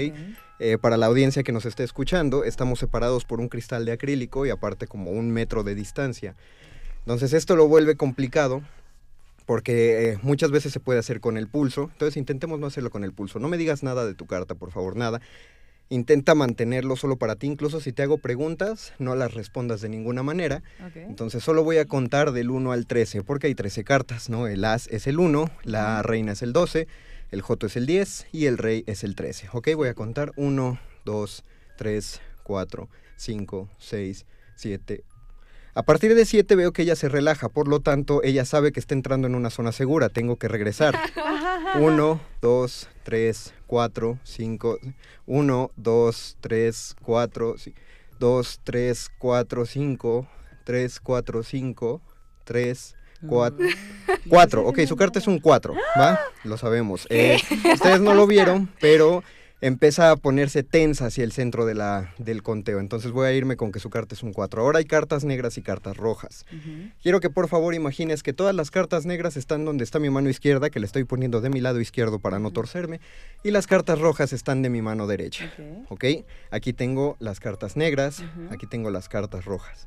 Eh, 0.61 0.77
para 0.79 0.97
la 0.97 1.07
audiencia 1.07 1.43
que 1.43 1.53
nos 1.53 1.65
esté 1.67 1.85
escuchando, 1.85 2.45
estamos 2.45 2.79
separados 2.79 3.25
por 3.25 3.41
un 3.41 3.49
cristal 3.49 3.85
de 3.85 3.93
acrílico 3.93 4.45
y 4.45 4.51
aparte 4.51 4.87
como 4.87 5.11
un 5.11 5.31
metro 5.31 5.63
de 5.63 5.75
distancia. 5.75 6.35
Entonces 7.01 7.33
esto 7.33 7.57
lo 7.57 7.69
vuelve 7.69 7.97
complicado 7.97 8.63
porque 9.49 10.11
eh, 10.11 10.19
muchas 10.21 10.51
veces 10.51 10.75
se 10.75 10.79
puede 10.79 10.99
hacer 10.99 11.21
con 11.21 11.39
el 11.39 11.49
pulso. 11.49 11.89
Entonces 11.95 12.19
intentemos 12.19 12.61
no 12.61 12.67
hacerlo 12.67 12.91
con 12.91 13.03
el 13.03 13.15
pulso. 13.15 13.39
No 13.39 13.49
me 13.49 13.57
digas 13.57 13.83
nada 13.83 14.05
de 14.05 14.13
tu 14.13 14.27
carta, 14.27 14.55
por 14.55 14.73
favor, 14.73 14.95
nada. 14.95 15.23
Intenta 15.89 16.35
mantenerlo 16.35 16.97
solo 16.97 17.17
para 17.17 17.35
ti. 17.35 17.47
Incluso 17.47 17.81
si 17.81 17.95
te 17.95 18.03
hago 18.03 18.19
preguntas, 18.19 18.93
no 18.99 19.17
las 19.17 19.33
respondas 19.33 19.81
de 19.81 19.89
ninguna 19.89 20.23
manera. 20.23 20.63
Ok. 20.87 20.97
Entonces 20.97 21.43
solo 21.43 21.65
voy 21.65 21.79
a 21.79 21.87
contar 21.87 22.33
del 22.33 22.51
1 22.51 22.73
al 22.73 22.87
13, 22.87 23.23
porque 23.23 23.47
hay 23.47 23.55
13 23.55 23.85
cartas, 23.85 24.29
¿no? 24.29 24.47
El 24.49 24.63
as 24.67 24.87
es 24.89 25.07
el 25.07 25.19
1, 25.19 25.51
la 25.65 26.03
reina 26.03 26.33
es 26.33 26.43
el 26.43 26.53
12, 26.53 26.87
el 27.31 27.41
joto 27.41 27.69
es 27.69 27.77
el 27.79 27.87
10 27.87 28.27
y 28.31 28.45
el 28.45 28.59
rey 28.59 28.85
es 28.87 29.03
el 29.03 29.15
13. 29.15 29.49
Ok, 29.55 29.69
voy 29.77 29.89
a 29.89 29.95
contar 29.95 30.33
1, 30.37 30.79
2, 31.07 31.45
3, 31.79 32.21
4, 32.43 32.89
5, 33.17 33.69
6, 33.79 34.27
7. 34.57 35.05
A 35.79 35.85
partir 35.85 36.17
de 36.17 36.25
7 36.25 36.57
veo 36.57 36.73
que 36.73 36.83
ella 36.83 36.97
se 36.97 37.09
relaja, 37.09 37.49
por 37.49 37.69
lo 37.69 37.79
tanto 37.79 38.21
ella 38.25 38.45
sabe 38.45 38.73
que 38.73 38.81
está 38.81 38.95
entrando 38.95 39.29
en 39.29 39.37
una 39.37 39.49
zona 39.49 39.71
segura, 39.71 40.09
tengo 40.09 40.35
que 40.35 40.49
regresar. 40.49 40.99
1, 41.79 42.21
2, 42.43 42.89
3, 43.05 43.55
4, 43.69 44.19
5, 44.25 44.79
1, 45.27 45.71
2, 45.77 46.37
3, 46.41 46.97
4, 47.01 47.55
2, 48.19 48.61
3, 48.65 49.11
4, 49.19 49.67
5, 49.67 50.29
3, 50.65 51.01
4, 51.01 51.43
5, 51.45 52.03
3, 52.43 52.97
4, 53.29 53.67
4. 54.29 54.67
Ok, 54.67 54.81
su 54.81 54.97
carta 54.97 55.21
es 55.21 55.29
un 55.29 55.39
4, 55.39 55.75
¿va? 55.97 56.19
Lo 56.43 56.59
sabemos. 56.59 57.07
Eh, 57.11 57.39
ustedes 57.73 58.01
no 58.01 58.15
lo 58.15 58.27
vieron, 58.27 58.69
pero 58.81 59.23
empieza 59.61 60.11
a 60.11 60.17
ponerse 60.17 60.63
tensa 60.63 61.07
hacia 61.07 61.25
el 61.25 61.33
centro 61.33 61.67
de 61.67 61.75
la, 61.75 62.15
del 62.19 62.43
conteo. 62.43 62.79
Entonces 62.79 63.11
voy 63.11 63.27
a 63.27 63.33
irme 63.33 63.57
con 63.57 63.73
que 63.73 63.81
su 63.81 63.91
carta 63.91 64.15
es 64.15 64.23
un 64.23 64.33
4. 64.33 64.63
Ahora 64.63 64.79
hay 64.79 64.85
cartas 64.85 65.25
negras 65.25 65.59
y 65.59 65.63
cartas 65.63 65.97
rojas. 65.97 66.47
Quiero 67.03 67.21
que 67.21 67.31
por 67.31 67.49
favor 67.49 67.75
imagines 67.75 68.23
que 68.23 68.33
todas 68.33 68.55
las 68.55 68.71
cartas 68.71 69.07
negras 69.07 69.37
están 69.37 69.65
donde 69.65 69.85
está 69.85 69.99
mi 69.99 70.11
mano 70.11 70.29
izquierda, 70.29 70.71
que 70.71 70.81
le 70.81 70.87
estoy 70.87 71.05
poniendo 71.05 71.41
de 71.41 71.51
mi 71.51 71.61
lado 71.61 71.81
izquierdo 71.81 72.19
para 72.19 72.39
no 72.39 72.51
torcerme, 72.53 73.01
y 73.43 73.51
las 73.51 73.67
cartas 73.67 73.99
rojas 73.99 74.33
están 74.33 74.63
de 74.63 74.71
mi 74.71 74.83
mano 74.83 75.07
derecha. 75.07 75.53
¿Ok? 75.89 76.05
Aquí 76.51 76.73
tengo 76.73 77.17
las 77.19 77.41
cartas 77.41 77.77
negras, 77.77 78.23
aquí 78.51 78.67
tengo 78.67 78.91
las 78.91 79.09
cartas 79.09 79.45
rojas. 79.45 79.85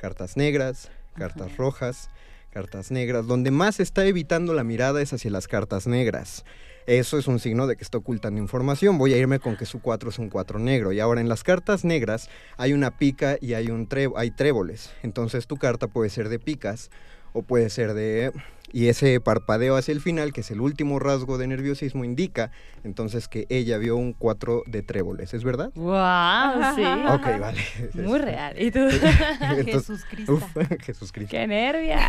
Cartas 0.00 0.36
negras, 0.36 0.90
cartas 1.14 1.56
rojas, 1.56 2.10
cartas 2.50 2.90
negras. 2.90 3.26
Donde 3.26 3.50
más 3.50 3.80
está 3.80 4.04
evitando 4.04 4.52
la 4.52 4.64
mirada 4.64 5.00
es 5.00 5.12
hacia 5.12 5.30
las 5.30 5.48
cartas 5.48 5.86
negras. 5.86 6.44
Eso 6.86 7.18
es 7.18 7.26
un 7.26 7.38
signo 7.38 7.66
de 7.66 7.76
que 7.76 7.84
está 7.84 7.98
ocultando 7.98 8.40
información. 8.40 8.98
Voy 8.98 9.14
a 9.14 9.16
irme 9.16 9.38
con 9.38 9.56
que 9.56 9.64
su 9.66 9.80
4 9.80 10.10
es 10.10 10.18
un 10.18 10.28
4 10.28 10.58
negro. 10.58 10.92
Y 10.92 11.00
ahora 11.00 11.20
en 11.22 11.28
las 11.30 11.42
cartas 11.42 11.84
negras 11.84 12.28
hay 12.58 12.72
una 12.74 12.90
pica 12.98 13.36
y 13.40 13.54
hay, 13.54 13.68
un 13.70 13.88
tré- 13.88 14.12
hay 14.16 14.30
tréboles. 14.30 14.92
Entonces 15.02 15.46
tu 15.46 15.56
carta 15.56 15.88
puede 15.88 16.10
ser 16.10 16.28
de 16.28 16.38
picas 16.38 16.90
o 17.32 17.42
puede 17.42 17.70
ser 17.70 17.94
de... 17.94 18.32
Y 18.72 18.88
ese 18.88 19.20
parpadeo 19.20 19.76
hacia 19.76 19.92
el 19.92 20.00
final, 20.00 20.32
que 20.32 20.40
es 20.40 20.50
el 20.50 20.60
último 20.60 20.98
rasgo 20.98 21.38
de 21.38 21.46
nerviosismo, 21.46 22.04
indica 22.04 22.50
entonces 22.82 23.28
que 23.28 23.46
ella 23.48 23.78
vio 23.78 23.94
un 23.96 24.12
4 24.12 24.64
de 24.66 24.82
tréboles. 24.82 25.32
¿Es 25.32 25.44
verdad? 25.44 25.70
Wow, 25.76 26.74
sí. 26.74 26.82
Ok, 27.08 27.40
vale. 27.40 27.60
Muy 27.94 28.18
real. 28.18 28.60
¿Y 28.60 28.72
tú? 28.72 28.80
Entonces- 29.40 29.64
Jesús 29.86 30.04
Cristo. 30.10 30.32
Uf, 30.34 30.44
Jesús 30.82 31.12
Cristo. 31.12 31.30
¡Qué 31.30 31.46
nervios! 31.46 32.00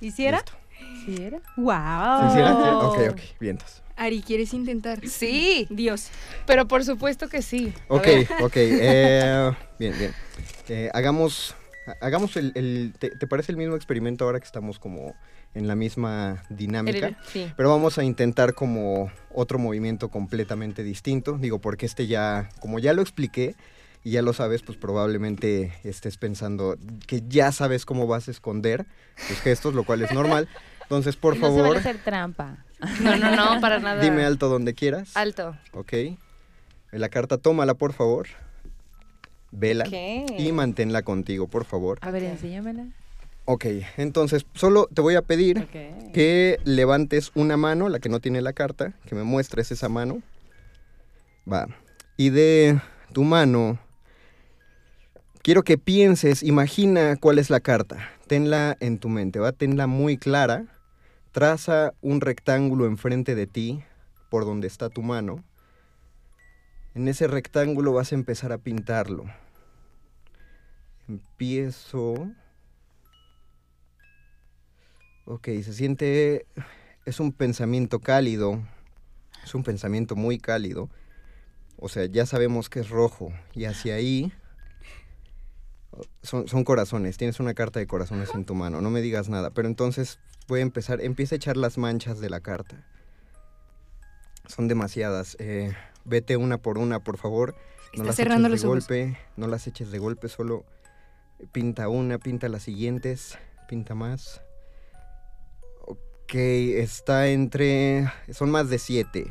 ¿Hiciera? 0.00 0.38
Listo. 0.38 0.52
¿Sí 1.04 1.22
era? 1.22 1.38
¡Wow! 1.56 2.28
¿Sí, 2.28 2.34
sí 2.34 2.40
era? 2.40 2.54
Sí, 2.54 2.68
Ok, 2.80 2.98
ok, 3.12 3.20
vientos. 3.40 3.82
Ari, 3.96 4.22
¿quieres 4.22 4.52
intentar? 4.54 5.06
Sí, 5.06 5.66
Dios. 5.70 6.08
pero 6.46 6.66
por 6.66 6.84
supuesto 6.84 7.28
que 7.28 7.42
sí. 7.42 7.72
Ok, 7.88 8.08
ok. 8.40 8.52
eh, 8.56 9.52
bien, 9.78 9.96
bien. 9.98 10.12
Eh, 10.68 10.90
hagamos 10.94 11.54
ha- 11.86 12.04
hagamos 12.06 12.36
el... 12.36 12.52
el- 12.54 12.92
te, 12.98 13.10
te 13.10 13.26
parece 13.26 13.52
el 13.52 13.58
mismo 13.58 13.76
experimento 13.76 14.24
ahora 14.24 14.40
que 14.40 14.46
estamos 14.46 14.78
como 14.78 15.14
en 15.54 15.68
la 15.68 15.76
misma 15.76 16.42
dinámica? 16.48 17.08
El- 17.08 17.16
sí. 17.32 17.52
Pero 17.56 17.68
vamos 17.68 17.98
a 17.98 18.04
intentar 18.04 18.54
como 18.54 19.10
otro 19.32 19.58
movimiento 19.58 20.08
completamente 20.08 20.82
distinto. 20.82 21.38
Digo, 21.38 21.60
porque 21.60 21.86
este 21.86 22.06
ya, 22.06 22.48
como 22.60 22.78
ya 22.80 22.94
lo 22.94 23.02
expliqué 23.02 23.54
y 24.02 24.10
ya 24.12 24.22
lo 24.22 24.32
sabes, 24.32 24.62
pues 24.62 24.76
probablemente 24.76 25.72
estés 25.84 26.16
pensando 26.16 26.76
que 27.06 27.22
ya 27.28 27.52
sabes 27.52 27.86
cómo 27.86 28.06
vas 28.06 28.26
a 28.28 28.32
esconder 28.32 28.86
tus 29.28 29.40
gestos, 29.40 29.74
lo 29.74 29.84
cual 29.84 30.02
es 30.02 30.12
normal. 30.12 30.48
Entonces, 30.84 31.16
por 31.16 31.34
no 31.34 31.40
se 31.40 31.46
favor, 31.46 31.68
vale 31.68 31.80
hacer 31.80 31.98
trampa. 31.98 32.64
No, 33.02 33.16
no, 33.16 33.34
no, 33.34 33.60
para 33.60 33.78
nada. 33.78 34.02
dime 34.02 34.24
alto 34.24 34.48
donde 34.48 34.74
quieras. 34.74 35.16
Alto. 35.16 35.56
Ok. 35.72 35.92
La 36.92 37.08
carta, 37.08 37.38
tómala, 37.38 37.74
por 37.74 37.92
favor. 37.92 38.28
Vela. 39.50 39.84
Ok. 39.86 40.38
Y 40.38 40.52
manténla 40.52 41.02
contigo, 41.02 41.48
por 41.48 41.64
favor. 41.64 41.98
A 42.02 42.10
ver, 42.10 42.24
enséñamela. 42.24 42.86
Ok, 43.46 43.66
entonces 43.98 44.46
solo 44.54 44.88
te 44.92 45.02
voy 45.02 45.16
a 45.16 45.22
pedir 45.22 45.68
que 46.14 46.58
levantes 46.64 47.30
una 47.34 47.58
mano, 47.58 47.90
la 47.90 47.98
que 47.98 48.08
no 48.08 48.20
tiene 48.20 48.40
la 48.40 48.54
carta, 48.54 48.94
que 49.06 49.14
me 49.14 49.22
muestres 49.22 49.70
esa 49.70 49.90
mano. 49.90 50.22
Va. 51.50 51.68
Y 52.16 52.30
de 52.30 52.80
tu 53.12 53.22
mano, 53.22 53.78
quiero 55.42 55.62
que 55.62 55.76
pienses, 55.76 56.42
imagina 56.42 57.16
cuál 57.20 57.38
es 57.38 57.50
la 57.50 57.60
carta. 57.60 58.08
Tenla 58.26 58.78
en 58.80 58.98
tu 58.98 59.10
mente, 59.10 59.40
¿va? 59.40 59.52
Tenla 59.52 59.86
muy 59.86 60.16
clara. 60.16 60.64
Traza 61.34 61.94
un 62.00 62.20
rectángulo 62.20 62.86
enfrente 62.86 63.34
de 63.34 63.48
ti, 63.48 63.82
por 64.30 64.44
donde 64.44 64.68
está 64.68 64.88
tu 64.88 65.02
mano. 65.02 65.42
En 66.94 67.08
ese 67.08 67.26
rectángulo 67.26 67.92
vas 67.92 68.12
a 68.12 68.14
empezar 68.14 68.52
a 68.52 68.58
pintarlo. 68.58 69.24
Empiezo... 71.08 72.30
Ok, 75.24 75.46
se 75.46 75.72
siente... 75.72 76.46
Es 77.04 77.18
un 77.18 77.32
pensamiento 77.32 77.98
cálido. 77.98 78.62
Es 79.42 79.56
un 79.56 79.64
pensamiento 79.64 80.14
muy 80.14 80.38
cálido. 80.38 80.88
O 81.78 81.88
sea, 81.88 82.06
ya 82.06 82.26
sabemos 82.26 82.70
que 82.70 82.78
es 82.78 82.90
rojo. 82.90 83.32
Y 83.54 83.64
hacia 83.64 83.96
ahí... 83.96 84.32
Son, 86.22 86.46
son 86.46 86.62
corazones. 86.62 87.16
Tienes 87.16 87.40
una 87.40 87.54
carta 87.54 87.80
de 87.80 87.88
corazones 87.88 88.32
en 88.36 88.44
tu 88.44 88.54
mano. 88.54 88.80
No 88.80 88.90
me 88.90 89.00
digas 89.00 89.28
nada. 89.28 89.50
Pero 89.50 89.66
entonces 89.66 90.20
voy 90.48 90.60
a 90.60 90.62
empezar... 90.62 91.00
Empieza 91.00 91.34
a 91.34 91.36
echar 91.36 91.56
las 91.56 91.78
manchas 91.78 92.20
de 92.20 92.30
la 92.30 92.40
carta. 92.40 92.84
Son 94.46 94.68
demasiadas. 94.68 95.36
Eh, 95.38 95.74
vete 96.04 96.36
una 96.36 96.58
por 96.58 96.78
una, 96.78 97.00
por 97.00 97.18
favor. 97.18 97.54
No 97.94 98.02
Está 98.02 98.04
las 98.04 98.16
cerrando 98.16 98.48
eches 98.48 98.62
de 98.62 98.66
los 98.68 98.72
ojos. 98.72 98.88
golpe. 98.88 99.18
No 99.36 99.46
las 99.46 99.66
eches 99.66 99.90
de 99.90 99.98
golpe. 99.98 100.28
Solo 100.28 100.64
pinta 101.52 101.88
una, 101.88 102.18
pinta 102.18 102.48
las 102.48 102.62
siguientes. 102.62 103.38
Pinta 103.68 103.94
más. 103.94 104.42
Ok, 105.86 106.34
está 106.34 107.28
entre... 107.28 108.10
Son 108.30 108.50
más 108.50 108.68
de 108.68 108.78
siete. 108.78 109.26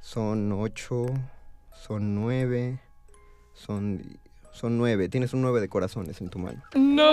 Son 0.00 0.50
ocho, 0.50 1.06
son 1.70 2.16
nueve, 2.16 2.80
son, 3.54 4.18
son 4.52 4.78
nueve. 4.78 5.08
Tienes 5.08 5.32
un 5.32 5.42
nueve 5.42 5.60
de 5.60 5.68
corazones 5.68 6.20
en 6.20 6.28
tu 6.28 6.38
mano. 6.38 6.62
¡No! 6.74 7.12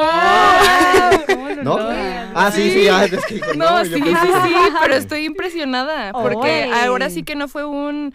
¿Cómo 1.28 1.50
lo 1.50 1.64
¿No? 1.64 1.78
Ah, 2.36 2.52
sí, 2.54 2.70
sí, 2.72 2.88
ah, 2.88 3.06
es 3.06 3.26
que 3.26 3.36
dijo, 3.36 3.54
No, 3.56 3.80
no, 3.80 3.86
sí, 3.86 3.92
yo 3.92 3.98
sí, 4.06 4.28
sí, 4.44 4.54
pero 4.82 4.96
estoy 4.96 5.26
impresionada 5.26 6.12
porque 6.14 6.68
Oy. 6.68 6.80
ahora 6.80 7.10
sí 7.10 7.24
que 7.24 7.36
no 7.36 7.48
fue 7.48 7.66
un 7.66 8.14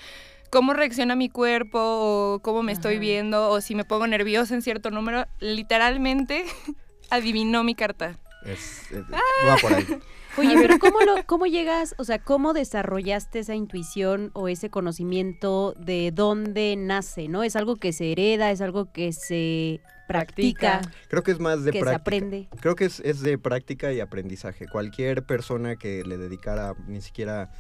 cómo 0.51 0.73
reacciona 0.73 1.17
mi 1.17 1.29
cuerpo 1.29 1.79
o 1.81 2.39
cómo 2.41 2.63
me 2.63 2.71
estoy 2.73 2.99
viendo 2.99 3.51
o 3.51 3.61
si 3.61 3.75
me 3.75 3.85
pongo 3.85 4.07
nerviosa 4.07 4.55
en 4.55 4.63
cierto 4.63 4.91
número, 4.91 5.27
literalmente 5.41 6.45
adivinó 7.11 7.65
mi 7.65 7.75
carta. 7.75 8.19
Es- 8.45 8.91
es- 8.93 9.05
va 9.49 9.57
por 9.61 9.73
ahí. 9.75 9.87
Oye, 10.39 10.55
pero 10.57 10.79
¿cómo, 10.79 11.01
lo, 11.01 11.15
¿cómo 11.27 11.47
llegas, 11.47 11.95
o 11.99 12.05
sea, 12.05 12.19
cómo 12.19 12.53
desarrollaste 12.53 13.39
esa 13.39 13.55
intuición 13.55 14.31
o 14.35 14.49
ese 14.49 14.71
conocimiento 14.71 15.75
de 15.79 16.11
dónde 16.13 16.75
nace, 16.77 17.29
¿no? 17.29 17.43
¿Es 17.43 17.57
algo 17.57 17.77
que 17.77 17.93
se 17.93 18.13
hereda, 18.13 18.51
es 18.51 18.61
algo 18.61 18.93
que 18.93 19.13
se 19.13 19.81
practica, 20.07 20.83
Creo 21.09 21.23
que 21.23 21.31
es 21.31 21.41
más 21.41 21.65
de 21.65 21.73
que 21.73 21.79
se 21.79 21.85
práctica. 21.85 22.01
aprende? 22.01 22.49
Creo 22.61 22.75
que 22.77 22.85
es, 22.85 23.01
es 23.01 23.21
de 23.21 23.39
práctica 23.39 23.93
y 23.93 24.01
aprendizaje. 24.01 24.67
Cualquier 24.69 25.25
persona 25.25 25.77
que 25.77 26.05
le 26.05 26.19
dedicara 26.19 26.75
ni 26.87 27.01
siquiera 27.01 27.51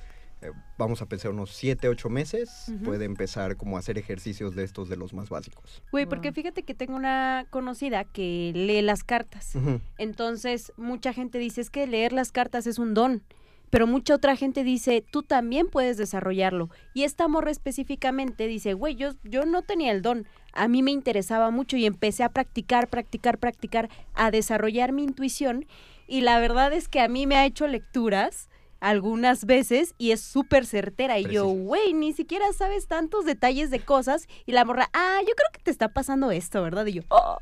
vamos 0.78 1.02
a 1.02 1.06
pensar 1.06 1.30
unos 1.30 1.50
7, 1.50 1.88
8 1.88 2.08
meses, 2.10 2.72
puede 2.84 3.04
empezar 3.04 3.56
como 3.56 3.76
a 3.76 3.80
hacer 3.80 3.98
ejercicios 3.98 4.54
de 4.54 4.64
estos 4.64 4.88
de 4.88 4.96
los 4.96 5.12
más 5.14 5.28
básicos. 5.28 5.82
Güey, 5.92 6.06
porque 6.06 6.32
fíjate 6.32 6.62
que 6.62 6.74
tengo 6.74 6.96
una 6.96 7.46
conocida 7.50 8.04
que 8.04 8.52
lee 8.54 8.82
las 8.82 9.04
cartas. 9.04 9.52
Entonces, 9.98 10.72
mucha 10.76 11.12
gente 11.12 11.38
dice, 11.38 11.60
es 11.60 11.70
que 11.70 11.86
leer 11.86 12.12
las 12.12 12.32
cartas 12.32 12.66
es 12.66 12.78
un 12.78 12.94
don. 12.94 13.22
Pero 13.70 13.88
mucha 13.88 14.14
otra 14.14 14.36
gente 14.36 14.62
dice, 14.62 15.04
tú 15.10 15.24
también 15.24 15.66
puedes 15.68 15.96
desarrollarlo. 15.96 16.70
Y 16.92 17.02
esta 17.02 17.26
morra 17.26 17.50
específicamente 17.50 18.46
dice, 18.46 18.74
güey, 18.74 18.94
yo, 18.94 19.14
yo 19.24 19.46
no 19.46 19.62
tenía 19.62 19.90
el 19.90 20.00
don. 20.00 20.28
A 20.52 20.68
mí 20.68 20.82
me 20.84 20.92
interesaba 20.92 21.50
mucho 21.50 21.76
y 21.76 21.84
empecé 21.84 22.22
a 22.22 22.28
practicar, 22.28 22.88
practicar, 22.88 23.38
practicar, 23.38 23.90
a 24.14 24.30
desarrollar 24.30 24.92
mi 24.92 25.02
intuición. 25.02 25.66
Y 26.06 26.20
la 26.20 26.38
verdad 26.38 26.72
es 26.72 26.86
que 26.88 27.00
a 27.00 27.08
mí 27.08 27.26
me 27.26 27.34
ha 27.34 27.46
hecho 27.46 27.66
lecturas 27.66 28.48
algunas 28.84 29.46
veces 29.46 29.94
y 29.96 30.10
es 30.10 30.20
súper 30.20 30.66
certera. 30.66 31.18
Y 31.18 31.24
yo, 31.24 31.46
güey, 31.46 31.94
ni 31.94 32.12
siquiera 32.12 32.52
sabes 32.52 32.86
tantos 32.86 33.24
detalles 33.24 33.70
de 33.70 33.80
cosas. 33.80 34.28
Y 34.44 34.52
la 34.52 34.66
morra, 34.66 34.90
ah, 34.92 35.20
yo 35.20 35.34
creo 35.34 35.50
que 35.52 35.60
te 35.60 35.70
está 35.70 35.88
pasando 35.88 36.30
esto, 36.30 36.62
¿verdad? 36.62 36.84
Y 36.84 36.92
yo, 36.92 37.02
oh, 37.08 37.38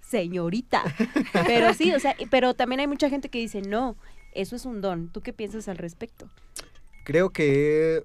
señorita. 0.00 0.82
Pero 1.46 1.74
sí, 1.74 1.92
o 1.92 2.00
sea, 2.00 2.16
pero 2.30 2.54
también 2.54 2.80
hay 2.80 2.86
mucha 2.86 3.10
gente 3.10 3.28
que 3.28 3.38
dice, 3.38 3.60
no, 3.60 3.96
eso 4.32 4.56
es 4.56 4.64
un 4.64 4.80
don. 4.80 5.12
¿Tú 5.12 5.20
qué 5.20 5.34
piensas 5.34 5.68
al 5.68 5.76
respecto? 5.76 6.30
Creo 7.04 7.28
que 7.28 8.02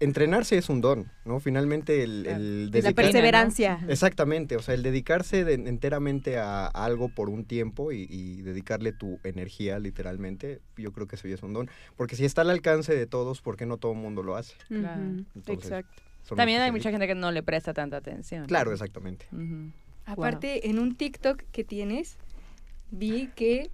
entrenarse 0.00 0.56
es 0.58 0.68
un 0.68 0.80
don, 0.80 1.10
¿no? 1.24 1.40
Finalmente 1.40 2.02
el, 2.02 2.26
el 2.26 2.64
La 2.66 2.70
dedicar- 2.70 2.94
perseverancia. 2.94 3.80
Exactamente, 3.88 4.56
o 4.56 4.62
sea, 4.62 4.74
el 4.74 4.82
dedicarse 4.82 5.44
de- 5.44 5.54
enteramente 5.54 6.38
a 6.38 6.66
algo 6.66 7.08
por 7.08 7.28
un 7.30 7.44
tiempo 7.44 7.90
y, 7.92 8.06
y 8.08 8.42
dedicarle 8.42 8.92
tu 8.92 9.18
energía 9.24 9.78
literalmente, 9.78 10.60
yo 10.76 10.92
creo 10.92 11.06
que 11.06 11.16
eso 11.16 11.26
ya 11.28 11.34
es 11.34 11.42
un 11.42 11.52
don. 11.52 11.70
Porque 11.96 12.16
si 12.16 12.24
está 12.24 12.42
al 12.42 12.50
alcance 12.50 12.94
de 12.94 13.06
todos, 13.06 13.40
¿por 13.40 13.56
qué 13.56 13.66
no 13.66 13.76
todo 13.78 13.92
el 13.92 13.98
mundo 13.98 14.22
lo 14.22 14.36
hace? 14.36 14.54
Claro. 14.68 15.02
Entonces, 15.34 15.64
Exacto. 15.70 16.02
También 16.36 16.60
hay 16.60 16.70
mucha 16.70 16.90
gente 16.90 17.06
que 17.06 17.14
no 17.14 17.32
le 17.32 17.42
presta 17.42 17.72
tanta 17.72 17.96
atención. 17.96 18.46
Claro, 18.46 18.70
exactamente. 18.72 19.26
Aparte, 20.04 20.68
en 20.68 20.78
un 20.78 20.94
TikTok 20.94 21.42
que 21.52 21.64
tienes, 21.64 22.16
vi 22.90 23.28
que 23.34 23.70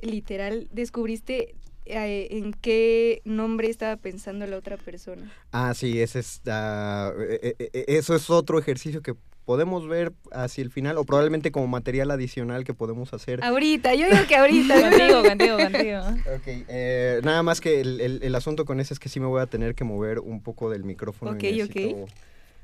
literal 0.00 0.68
descubriste 0.72 1.54
eh, 1.88 2.28
en 2.30 2.52
qué 2.52 3.20
nombre 3.24 3.68
estaba 3.68 3.96
pensando 3.96 4.46
la 4.46 4.56
otra 4.56 4.76
persona. 4.76 5.32
Ah, 5.52 5.74
sí, 5.74 6.00
ese 6.00 6.20
es, 6.20 6.40
ah, 6.46 7.12
eh, 7.18 7.54
eh, 7.58 7.70
eh, 7.72 7.84
eso 7.88 8.14
es 8.14 8.30
otro 8.30 8.58
ejercicio 8.58 9.02
que 9.02 9.14
podemos 9.44 9.88
ver 9.88 10.12
hacia 10.30 10.62
el 10.62 10.70
final 10.70 10.98
o 10.98 11.04
probablemente 11.04 11.50
como 11.50 11.66
material 11.68 12.10
adicional 12.10 12.64
que 12.64 12.74
podemos 12.74 13.14
hacer. 13.14 13.42
Ahorita, 13.42 13.94
yo 13.94 14.06
digo 14.06 14.26
que 14.28 14.36
ahorita. 14.36 14.74
Contigo, 14.80 15.06
digo- 15.06 15.22
contigo, 15.28 15.56
contigo. 15.56 16.00
Ok, 16.36 16.64
eh, 16.68 17.20
nada 17.24 17.42
más 17.42 17.60
que 17.62 17.80
el, 17.80 18.00
el- 18.02 18.22
el 18.22 18.34
asunto 18.34 18.66
con 18.66 18.78
ese 18.78 18.92
es 18.92 19.00
que 19.00 19.08
sí 19.08 19.20
me 19.20 19.26
voy 19.26 19.40
a 19.40 19.46
tener 19.46 19.74
que 19.74 19.84
mover 19.84 20.18
un 20.18 20.42
poco 20.42 20.68
del 20.68 20.84
micrófono. 20.84 21.32
Ok, 21.32 21.44
y 21.44 21.62
ok. 21.62 22.08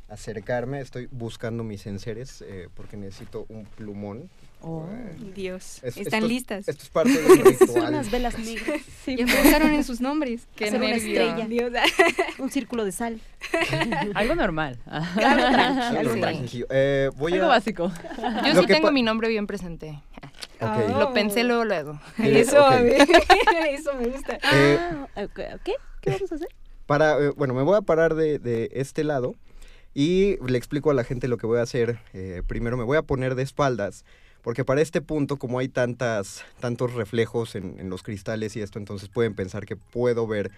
Acercarme. 0.08 0.80
Estoy 0.80 1.08
buscando 1.10 1.64
mis 1.64 1.86
enseres 1.86 2.42
eh, 2.46 2.68
porque 2.74 2.96
necesito 2.96 3.46
un 3.48 3.64
plumón. 3.64 4.28
Oh. 4.66 4.86
Eh, 4.90 5.32
Dios, 5.34 5.80
es- 5.84 5.96
están 5.98 6.20
esto- 6.20 6.26
listas. 6.28 6.68
Esto 6.68 6.82
es 6.84 6.88
parte 6.88 7.10
del 7.12 7.26
Son 7.58 7.66
ritual. 7.68 7.88
unas 7.90 8.10
velas 8.10 8.38
negras, 8.38 8.80
Ya 9.06 9.26
pensaron 9.26 9.72
en 9.74 9.84
sus 9.84 10.00
nombres. 10.00 10.46
Qué 10.56 10.64
Hacer 10.66 10.80
una 10.80 10.88
nervio. 10.88 11.20
estrella. 11.22 11.46
Dios, 11.48 11.72
un 12.38 12.50
círculo 12.50 12.84
de 12.86 12.92
sal. 12.92 13.20
Algo 14.14 14.34
normal. 14.34 14.78
Algo 14.86 15.12
tranqui, 15.52 15.82
Sí, 15.90 15.96
algo 15.96 16.48
Sí. 16.48 16.64
Eh, 16.70 17.10
voy 17.16 17.34
Algo 17.34 17.46
a... 17.46 17.48
básico. 17.48 17.92
Yo 18.46 18.54
Lo 18.54 18.60
sí 18.62 18.66
tengo 18.66 18.90
mi 18.90 19.02
nombre 19.02 19.28
bien 19.28 19.46
presente. 19.46 20.00
Oh. 20.60 20.98
Lo 20.98 21.12
pensé 21.12 21.44
luego, 21.44 21.64
luego. 21.66 22.00
Eh, 22.18 22.40
Eso, 22.40 22.64
ok. 22.64 22.72
a 22.72 22.80
ver, 22.80 23.06
eso 23.70 23.92
me 24.00 24.06
gusta. 24.06 24.38
Eh, 24.54 24.78
Ah, 24.80 25.24
ok, 25.24 25.40
¿Qué? 25.62 25.74
¿Qué 26.00 26.10
vamos 26.12 26.32
a 26.32 26.34
hacer? 26.36 26.48
Para, 26.86 27.18
eh, 27.18 27.32
bueno, 27.36 27.52
me 27.52 27.62
voy 27.62 27.76
a 27.76 27.82
parar 27.82 28.14
de, 28.14 28.38
de 28.38 28.70
este 28.72 29.04
lado 29.04 29.34
y 29.94 30.36
le 30.46 30.58
explico 30.58 30.90
a 30.90 30.94
la 30.94 31.04
gente 31.04 31.28
lo 31.28 31.38
que 31.38 31.46
voy 31.46 31.58
a 31.58 31.62
hacer. 31.62 31.98
Eh, 32.12 32.42
primero 32.46 32.76
me 32.76 32.84
voy 32.84 32.96
a 32.96 33.02
poner 33.02 33.34
de 33.34 33.42
espaldas, 33.42 34.04
porque 34.42 34.64
para 34.64 34.82
este 34.82 35.00
punto, 35.00 35.38
como 35.38 35.58
hay 35.58 35.68
tantas, 35.68 36.44
tantos 36.60 36.92
reflejos 36.94 37.54
en, 37.54 37.78
en 37.78 37.88
los 37.88 38.02
cristales 38.02 38.56
y 38.56 38.60
esto, 38.60 38.78
entonces 38.78 39.08
pueden 39.08 39.34
pensar 39.34 39.64
que 39.64 39.76
puedo 39.76 40.26
ver 40.26 40.50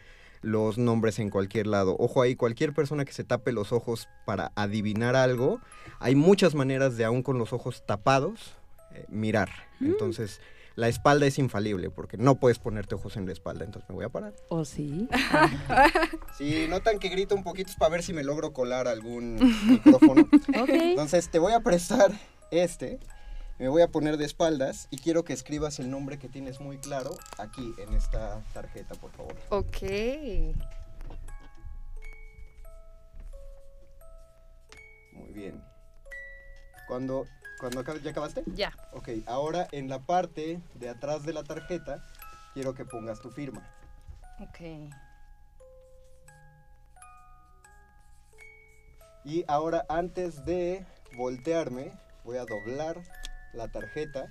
los 0.42 0.78
nombres 0.78 1.18
en 1.18 1.30
cualquier 1.30 1.66
lado. 1.66 1.96
Ojo 1.98 2.22
ahí, 2.22 2.36
cualquier 2.36 2.72
persona 2.72 3.04
que 3.04 3.12
se 3.12 3.24
tape 3.24 3.52
los 3.52 3.72
ojos 3.72 4.08
para 4.24 4.52
adivinar 4.54 5.16
algo, 5.16 5.60
hay 5.98 6.14
muchas 6.14 6.54
maneras 6.54 6.96
de 6.96 7.04
aún 7.04 7.22
con 7.22 7.38
los 7.38 7.52
ojos 7.52 7.84
tapados 7.86 8.54
eh, 8.92 9.04
mirar. 9.08 9.50
Entonces, 9.80 10.40
la 10.76 10.88
espalda 10.88 11.26
es 11.26 11.38
infalible, 11.38 11.90
porque 11.90 12.18
no 12.18 12.36
puedes 12.36 12.58
ponerte 12.58 12.94
ojos 12.94 13.16
en 13.16 13.26
la 13.26 13.32
espalda, 13.32 13.64
entonces 13.64 13.88
me 13.88 13.96
voy 13.96 14.04
a 14.04 14.10
parar. 14.10 14.34
¿O 14.48 14.64
sí? 14.64 15.08
Si 16.36 16.68
notan 16.68 16.98
que 16.98 17.08
grito 17.08 17.34
un 17.34 17.42
poquito 17.42 17.70
es 17.70 17.76
para 17.76 17.90
ver 17.90 18.02
si 18.02 18.12
me 18.12 18.22
logro 18.22 18.52
colar 18.52 18.86
algún 18.86 19.36
micrófono. 19.66 20.28
Ok. 20.60 20.68
Entonces 20.68 21.30
te 21.30 21.38
voy 21.38 21.54
a 21.54 21.60
prestar 21.60 22.12
este, 22.50 23.00
me 23.58 23.68
voy 23.68 23.80
a 23.80 23.88
poner 23.88 24.18
de 24.18 24.26
espaldas 24.26 24.86
y 24.90 24.98
quiero 24.98 25.24
que 25.24 25.32
escribas 25.32 25.78
el 25.78 25.90
nombre 25.90 26.18
que 26.18 26.28
tienes 26.28 26.60
muy 26.60 26.76
claro 26.76 27.16
aquí 27.38 27.74
en 27.78 27.94
esta 27.94 28.42
tarjeta, 28.52 28.94
por 28.96 29.10
favor. 29.12 29.34
Ok. 29.48 29.82
Muy 35.12 35.32
bien. 35.32 35.62
Cuando, 36.86 37.26
cuando 37.58 37.82
¿ya 37.98 38.10
acabaste? 38.10 38.42
Ya. 38.54 38.72
Ok, 38.92 39.08
ahora 39.26 39.68
en 39.72 39.88
la 39.88 40.00
parte 40.00 40.60
de 40.74 40.88
atrás 40.88 41.24
de 41.24 41.32
la 41.32 41.42
tarjeta 41.42 42.04
quiero 42.54 42.74
que 42.74 42.84
pongas 42.84 43.20
tu 43.20 43.30
firma. 43.30 43.62
Ok. 44.40 44.92
Y 49.24 49.44
ahora 49.48 49.84
antes 49.88 50.44
de 50.44 50.86
voltearme, 51.16 51.92
voy 52.24 52.36
a 52.36 52.44
doblar 52.44 53.02
la 53.52 53.68
tarjeta 53.68 54.26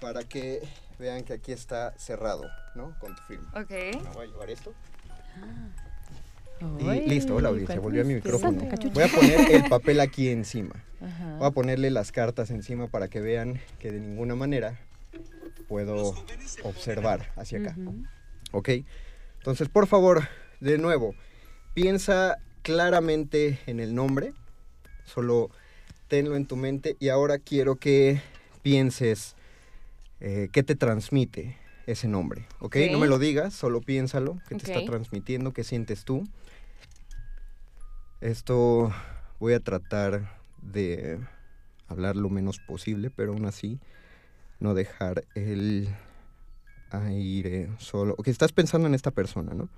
para 0.00 0.22
que 0.22 0.66
vean 0.98 1.24
que 1.24 1.34
aquí 1.34 1.52
está 1.52 1.92
cerrado, 1.98 2.44
¿no? 2.74 2.98
Con 2.98 3.14
tu 3.14 3.22
firma. 3.24 3.50
Ok. 3.54 3.70
Me 3.70 4.10
voy 4.14 4.26
a 4.26 4.30
llevar 4.30 4.50
esto. 4.50 4.72
Y 6.60 7.08
listo, 7.08 7.40
la 7.40 7.50
audiencia, 7.50 7.78
volvió 7.80 8.02
a 8.02 8.04
mi 8.04 8.14
micrófono. 8.14 8.66
Voy 8.92 9.02
a 9.04 9.08
poner 9.08 9.50
el 9.50 9.68
papel 9.68 10.00
aquí 10.00 10.28
encima. 10.28 10.84
Ajá. 11.00 11.36
Voy 11.38 11.46
a 11.46 11.50
ponerle 11.50 11.90
las 11.90 12.12
cartas 12.12 12.50
encima 12.50 12.88
para 12.88 13.08
que 13.08 13.20
vean 13.20 13.60
que 13.78 13.90
de 13.90 14.00
ninguna 14.00 14.34
manera 14.34 14.78
puedo 15.68 16.14
observar 16.62 17.32
hacia 17.36 17.58
acá. 17.58 17.74
Ujú. 17.78 18.04
¿Ok? 18.52 18.70
Entonces, 19.38 19.68
por 19.68 19.86
favor, 19.86 20.28
de 20.60 20.78
nuevo, 20.78 21.14
piensa 21.74 22.38
claramente 22.62 23.58
en 23.66 23.80
el 23.80 23.94
nombre. 23.94 24.32
Solo 25.04 25.50
tenlo 26.08 26.36
en 26.36 26.46
tu 26.46 26.56
mente. 26.56 26.96
Y 26.98 27.10
ahora 27.10 27.38
quiero 27.38 27.76
que 27.76 28.20
pienses 28.62 29.36
eh, 30.20 30.48
qué 30.52 30.62
te 30.62 30.74
transmite 30.74 31.56
ese 31.86 32.08
nombre. 32.08 32.46
¿ok? 32.60 32.76
No 32.90 32.98
me 32.98 33.06
lo 33.06 33.18
digas, 33.18 33.54
solo 33.54 33.80
piénsalo. 33.80 34.38
¿Qué 34.48 34.56
te 34.56 34.72
está 34.72 34.84
transmitiendo? 34.84 35.52
¿Qué 35.52 35.64
sientes 35.64 36.04
tú? 36.04 36.26
Esto 38.20 38.92
voy 39.38 39.52
a 39.54 39.60
tratar 39.60 40.40
de 40.62 41.20
hablar 41.88 42.16
lo 42.16 42.28
menos 42.30 42.58
posible, 42.58 43.10
pero 43.10 43.32
aún 43.32 43.44
así 43.46 43.78
no 44.58 44.74
dejar 44.74 45.24
el 45.34 45.88
aire 46.90 47.68
solo. 47.78 48.14
Ok, 48.18 48.28
estás 48.28 48.52
pensando 48.52 48.88
en 48.88 48.94
esta 48.94 49.10
persona, 49.10 49.52
¿no? 49.54 49.68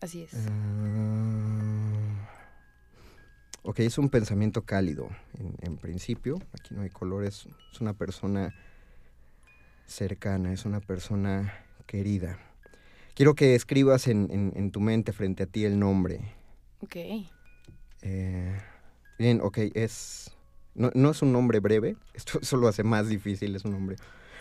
Así 0.00 0.22
es. 0.22 0.30
Ah, 0.34 2.28
ok, 3.62 3.80
es 3.80 3.98
un 3.98 4.08
pensamiento 4.08 4.62
cálido 4.62 5.08
en, 5.38 5.54
en 5.60 5.76
principio. 5.76 6.38
Aquí 6.52 6.74
no 6.74 6.82
hay 6.82 6.90
colores. 6.90 7.46
Es 7.72 7.80
una 7.80 7.94
persona 7.94 8.52
cercana, 9.86 10.52
es 10.52 10.64
una 10.64 10.80
persona 10.80 11.64
querida. 11.86 12.38
Quiero 13.14 13.34
que 13.34 13.54
escribas 13.54 14.06
en, 14.08 14.28
en- 14.30 14.52
en 14.54 14.70
tu 14.70 14.80
mente 14.80 15.12
frente 15.12 15.44
a 15.44 15.46
ti 15.46 15.64
el 15.64 15.78
nombre. 15.78 16.20
Ok. 16.80 16.96
Eh, 18.02 18.58
bien, 19.18 19.40
ok, 19.42 19.58
es... 19.74 20.30
No, 20.74 20.90
no 20.94 21.10
es 21.10 21.22
un 21.22 21.32
nombre 21.32 21.58
breve, 21.60 21.96
esto, 22.14 22.38
eso 22.40 22.56
lo 22.56 22.68
hace 22.68 22.84
más 22.84 23.08
difícil, 23.08 23.56
es 23.56 23.64
un 23.64 23.72
nombre 23.72 23.96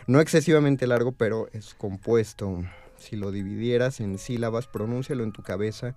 no 0.08 0.22
excesivamente 0.22 0.88
largo, 0.88 1.12
pero 1.12 1.50
es 1.52 1.76
compuesto. 1.76 2.64
Si 2.98 3.16
lo 3.18 3.32
dividieras 3.32 4.00
en 4.00 4.18
sílabas, 4.18 4.66
pronúncialo 4.66 5.24
en 5.24 5.34
tu 5.34 5.44
cabeza, 5.44 5.96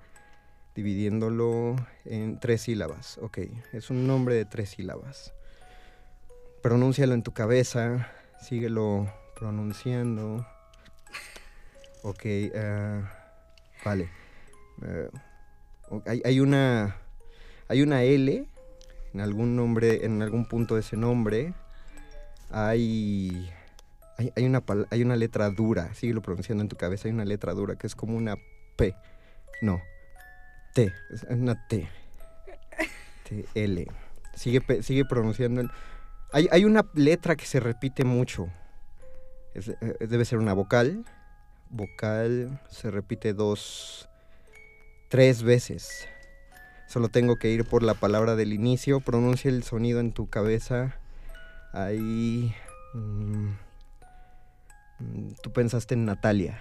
dividiéndolo 0.75 1.77
en 2.05 2.39
tres 2.41 2.63
sílabas. 2.63 3.19
Ok, 3.19 3.39
es 3.73 3.89
un 3.89 4.07
nombre 4.07 4.35
de 4.35 4.45
tres 4.45 4.71
sílabas. 4.71 5.33
Pronúncialo 6.61 7.15
en 7.15 7.23
tu 7.23 7.33
cabeza, 7.33 8.11
síguelo 8.43 9.11
pronunciando. 9.39 10.45
Ok, 12.03 12.25
ah, 12.57 13.13
vale. 13.85 14.11
Eh, 14.83 15.09
hay, 16.07 16.41
una 16.41 16.97
hay 17.69 17.83
una 17.83 18.03
L 18.03 18.47
en 19.13 19.21
algún 19.21 19.57
nombre, 19.57 20.05
en 20.05 20.23
algún 20.23 20.47
punto 20.47 20.75
de 20.75 20.81
ese 20.81 20.97
nombre. 20.97 21.55
Hay 22.51 23.51
hay, 24.19 24.33
hay 24.37 24.45
una 24.45 24.63
hay 24.91 25.03
una 25.03 25.17
letra 25.17 25.51
dura, 25.51 25.95
síguelo 25.95 26.23
pronunciando 26.23 26.63
en 26.63 26.69
tu 26.69 26.77
cabeza, 26.77 27.09
hay 27.09 27.15
una 27.15 27.25
letra 27.25 27.53
dura 27.55 27.77
que 27.77 27.87
es 27.87 27.95
como 27.95 28.17
una 28.17 28.37
P 28.77 28.95
No. 29.63 29.81
T. 30.75 30.93
Una 31.29 31.67
T. 31.69 31.89
T, 33.29 33.45
L. 33.55 33.87
Sigue, 34.35 34.83
sigue 34.83 35.05
pronunciando 35.05 35.61
el... 35.61 35.71
Hay, 36.33 36.49
hay 36.51 36.65
una 36.65 36.87
letra 36.95 37.37
que 37.37 37.45
se 37.45 37.61
repite 37.61 38.05
mucho. 38.05 38.49
Eh, 39.55 40.07
debe 40.07 40.25
ser 40.25 40.39
una 40.39 40.55
vocal. 40.55 41.05
Vocal 41.69 42.61
se 42.69 42.91
repite 42.91 43.35
dos... 43.35 44.09
Tres 45.11 45.43
veces. 45.43 46.09
Solo 46.87 47.09
tengo 47.09 47.37
que 47.37 47.51
ir 47.51 47.65
por 47.65 47.83
la 47.83 47.95
palabra 47.95 48.37
del 48.37 48.53
inicio. 48.53 49.01
Pronuncia 49.01 49.51
el 49.51 49.65
sonido 49.65 50.01
en 50.01 50.13
tu 50.13 50.31
cabeza. 50.31 50.97
Ahí... 51.73 52.55
mm, 52.95 53.49
tú 55.43 55.53
pensaste 55.53 55.95
en 55.95 56.05
Natalia. 56.05 56.61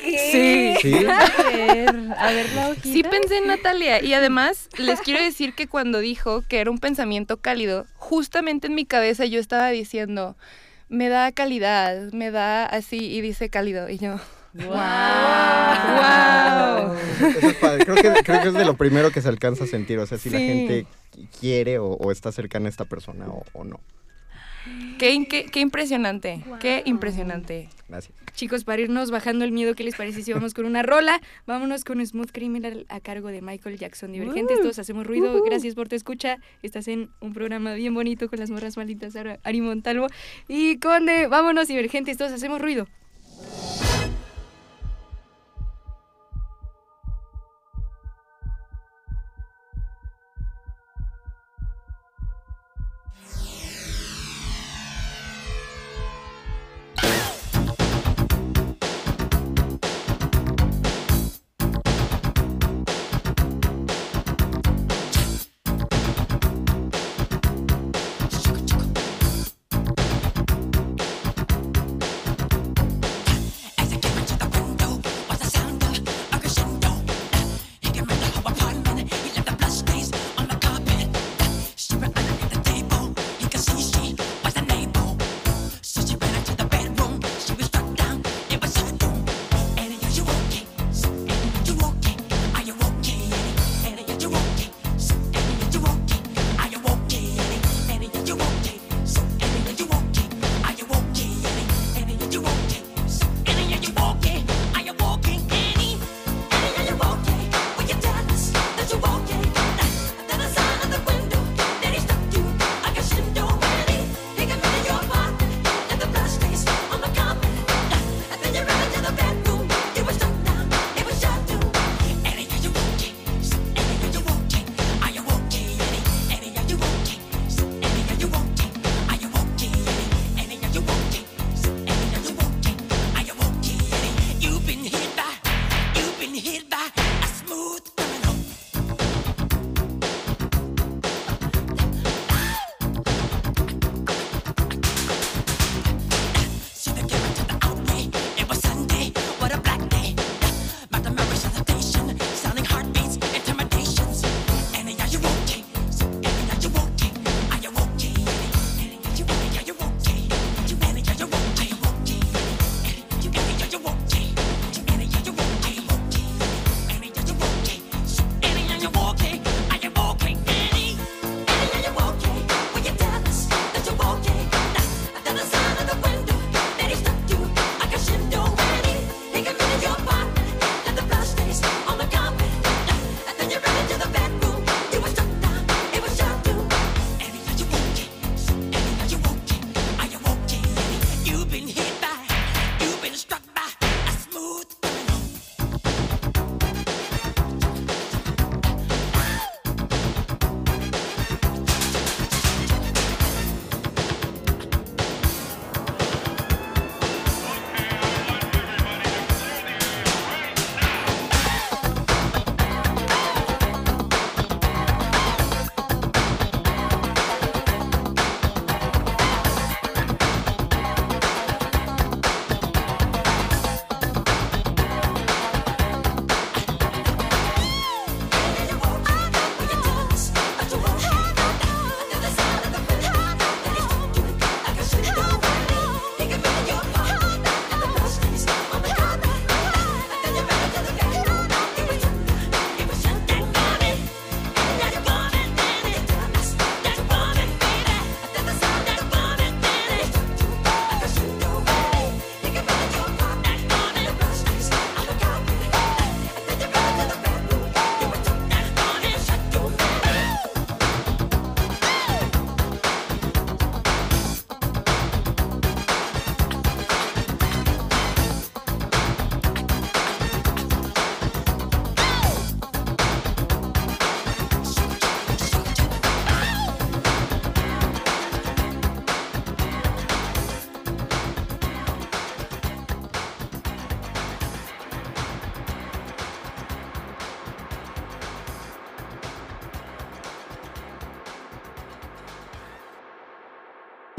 Sí. 0.00 0.74
¿Sí? 0.82 0.94
A 1.06 1.50
ver, 1.50 1.96
a 2.18 2.32
ver 2.32 2.52
la 2.52 2.68
hojita. 2.68 2.88
Sí 2.88 3.02
pensé 3.02 3.38
en 3.38 3.46
Natalia 3.46 4.02
y 4.02 4.12
además 4.12 4.68
les 4.76 5.00
quiero 5.00 5.22
decir 5.22 5.54
que 5.54 5.66
cuando 5.66 6.00
dijo 6.00 6.42
que 6.46 6.60
era 6.60 6.70
un 6.70 6.78
pensamiento 6.78 7.38
cálido, 7.38 7.86
justamente 7.94 8.66
en 8.66 8.74
mi 8.74 8.84
cabeza 8.84 9.24
yo 9.24 9.40
estaba 9.40 9.70
diciendo, 9.70 10.36
me 10.90 11.08
da 11.08 11.32
calidad, 11.32 12.12
me 12.12 12.30
da 12.30 12.66
así 12.66 12.98
y 12.98 13.22
dice 13.22 13.48
cálido 13.48 13.88
y 13.88 13.96
yo, 13.96 14.20
¡Wow! 14.54 14.64
wow. 15.98 16.94
Eso 17.28 17.48
es 17.48 17.54
padre. 17.54 17.84
Creo 17.84 17.96
que, 17.96 18.22
creo 18.22 18.42
que 18.42 18.48
es 18.48 18.54
de 18.54 18.64
lo 18.64 18.74
primero 18.76 19.10
que 19.10 19.20
se 19.20 19.28
alcanza 19.28 19.64
a 19.64 19.66
sentir. 19.66 19.98
O 19.98 20.06
sea, 20.06 20.18
si 20.18 20.30
la 20.30 20.38
gente 20.38 20.86
qui- 21.12 21.28
quiere 21.40 21.78
o, 21.78 21.86
o 21.88 22.12
está 22.12 22.30
cercana 22.32 22.66
a 22.66 22.70
esta 22.70 22.84
persona 22.84 23.26
o, 23.28 23.42
o 23.52 23.64
no. 23.64 23.80
Qué, 24.98 25.26
qué- 25.28 25.44
qué 25.46 25.60
impresionante, 25.60 26.42
qué 26.60 26.82
impresionante. 26.86 27.68
Gracias. 27.88 28.14
Chicos, 28.34 28.64
para 28.64 28.80
irnos 28.80 29.10
bajando 29.10 29.44
el 29.44 29.52
miedo, 29.52 29.74
¿qué 29.74 29.84
les 29.84 29.94
parece 29.94 30.22
si 30.22 30.32
vamos 30.32 30.54
con 30.54 30.64
una 30.64 30.82
rola? 30.82 31.20
Vámonos 31.46 31.84
con 31.84 32.04
Smooth 32.04 32.30
Criminal 32.32 32.86
a 32.88 33.00
cargo 33.00 33.28
de 33.28 33.42
Michael 33.42 33.76
Jackson. 33.78 34.12
Divergentes, 34.12 34.60
todos 34.62 34.78
hacemos 34.78 35.06
ruido. 35.06 35.42
Gracias 35.44 35.74
por 35.74 35.88
tu 35.88 35.96
escucha. 35.96 36.38
Estás 36.62 36.88
en 36.88 37.10
un 37.20 37.34
programa 37.34 37.74
bien 37.74 37.92
bonito 37.92 38.28
con 38.30 38.38
las 38.40 38.50
morras 38.50 38.76
malditas 38.78 39.14
Ara- 39.16 39.38
Ari 39.44 39.60
Montalvo. 39.60 40.06
Y 40.48 40.78
Conde, 40.78 41.26
vámonos, 41.26 41.68
Divergentes, 41.68 42.16
todos 42.16 42.32
hacemos 42.32 42.60
ruido. 42.62 42.88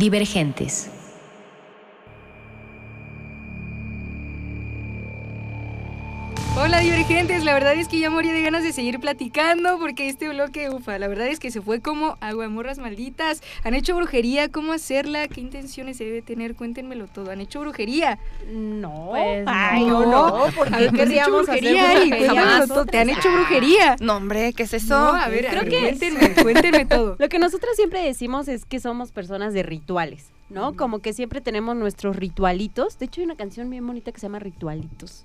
Divergentes. 0.05 0.94
Divergentes, 7.07 7.43
la 7.43 7.53
verdad 7.53 7.75
es 7.75 7.87
que 7.87 7.99
ya 7.99 8.09
morí 8.09 8.31
de 8.31 8.41
ganas 8.41 8.63
de 8.63 8.73
seguir 8.73 8.99
platicando 8.99 9.77
porque 9.77 10.09
este 10.09 10.27
bloque, 10.27 10.71
ufa, 10.71 10.97
la 10.97 11.07
verdad 11.07 11.27
es 11.27 11.39
que 11.39 11.51
se 11.51 11.61
fue 11.61 11.79
como 11.79 12.17
agua, 12.19 12.49
morras 12.49 12.79
malditas. 12.79 13.43
¿Han 13.63 13.75
hecho 13.75 13.95
brujería? 13.95 14.49
¿Cómo 14.49 14.73
hacerla? 14.73 15.27
¿Qué 15.27 15.39
intenciones 15.39 15.97
se 15.97 16.03
debe 16.05 16.23
tener? 16.23 16.55
Cuéntenmelo 16.55 17.05
todo. 17.07 17.29
¿Han 17.29 17.41
hecho 17.41 17.59
brujería? 17.61 18.17
No, 18.51 19.09
Pues 19.11 19.43
ay, 19.47 19.85
no. 19.85 20.03
no, 20.07 20.45
A 20.45 20.51
porque 20.51 20.71
ver, 20.71 20.79
¿te 20.79 20.87
han 20.87 20.95
hecho 20.95 20.97
queríamos 20.97 21.41
hacer 21.49 21.61
brujería? 21.61 21.93
Brujería 21.99 22.41
todo. 22.41 22.59
nosotras. 22.59 22.87
¿Te 22.87 22.97
han 22.97 23.09
hecho 23.11 23.31
brujería? 23.31 23.95
No, 24.01 24.15
hombre, 24.17 24.53
¿qué 24.53 24.63
es 24.63 24.73
eso? 24.73 24.95
No, 24.99 25.09
a 25.13 25.27
ver, 25.27 25.45
a 25.45 25.49
creo 25.51 25.61
ver, 25.61 25.69
que- 25.71 25.79
cuéntenme, 25.81 26.33
cuéntenme 26.41 26.85
todo. 26.87 27.15
Lo 27.19 27.29
que 27.29 27.37
nosotras 27.37 27.75
siempre 27.75 28.01
decimos 28.01 28.47
es 28.47 28.65
que 28.65 28.79
somos 28.79 29.11
personas 29.11 29.53
de 29.53 29.61
rituales, 29.61 30.31
¿no? 30.49 30.75
Como 30.75 30.99
que 30.99 31.13
siempre 31.13 31.39
tenemos 31.39 31.75
nuestros 31.75 32.15
ritualitos. 32.15 32.97
De 32.97 33.05
hecho, 33.05 33.21
hay 33.21 33.25
una 33.25 33.35
canción 33.35 33.69
bien 33.69 33.85
bonita 33.85 34.11
que 34.11 34.19
se 34.19 34.25
llama 34.25 34.39
Ritualitos, 34.39 35.23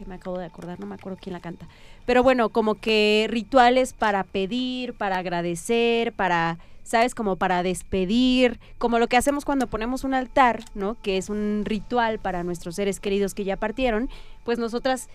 que 0.00 0.06
me 0.06 0.14
acabo 0.14 0.38
de 0.38 0.46
acordar, 0.46 0.80
no 0.80 0.86
me 0.86 0.94
acuerdo 0.94 1.18
quién 1.20 1.34
la 1.34 1.40
canta. 1.40 1.68
Pero 2.06 2.22
bueno, 2.22 2.48
como 2.48 2.76
que 2.76 3.26
rituales 3.28 3.92
para 3.92 4.24
pedir, 4.24 4.94
para 4.94 5.18
agradecer, 5.18 6.14
para, 6.14 6.58
¿sabes? 6.84 7.14
Como 7.14 7.36
para 7.36 7.62
despedir, 7.62 8.58
como 8.78 8.98
lo 8.98 9.08
que 9.08 9.18
hacemos 9.18 9.44
cuando 9.44 9.66
ponemos 9.66 10.02
un 10.02 10.14
altar, 10.14 10.64
¿no? 10.74 10.96
Que 11.02 11.18
es 11.18 11.28
un 11.28 11.64
ritual 11.66 12.18
para 12.18 12.42
nuestros 12.44 12.76
seres 12.76 12.98
queridos 12.98 13.34
que 13.34 13.44
ya 13.44 13.58
partieron. 13.58 14.08
Pues 14.42 14.58
nosotras 14.58 15.10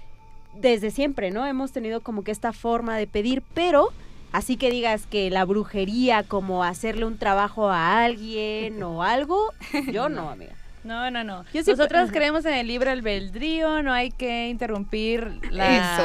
desde 0.53 0.91
siempre, 0.91 1.31
¿no? 1.31 1.47
Hemos 1.47 1.71
tenido 1.71 2.01
como 2.01 2.23
que 2.23 2.31
esta 2.31 2.53
forma 2.53 2.95
de 2.95 3.07
pedir, 3.07 3.41
pero 3.55 3.89
así 4.33 4.55
que 4.55 4.69
digas 4.69 5.07
que 5.07 5.31
la 5.31 5.45
brujería, 5.45 6.21
como 6.21 6.63
hacerle 6.63 7.05
un 7.05 7.17
trabajo 7.17 7.69
a 7.69 8.03
alguien 8.03 8.83
o 8.83 9.01
algo, 9.01 9.51
yo 9.91 10.09
no, 10.09 10.29
amiga. 10.29 10.53
No, 10.85 11.09
no, 11.11 11.23
no. 11.23 11.43
Yo 11.53 11.61
Nosotras 11.65 12.11
creemos 12.11 12.45
en 12.45 12.53
el 12.53 12.67
libre 12.67 12.91
albedrío, 12.91 13.81
no 13.81 13.91
hay 13.91 14.11
que 14.11 14.47
interrumpir 14.49 15.39
la- 15.51 15.97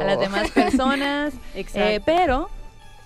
a 0.00 0.04
las 0.04 0.20
demás 0.20 0.50
personas. 0.54 1.34
Exacto. 1.54 1.88
Eh, 1.88 2.00
pero 2.06 2.48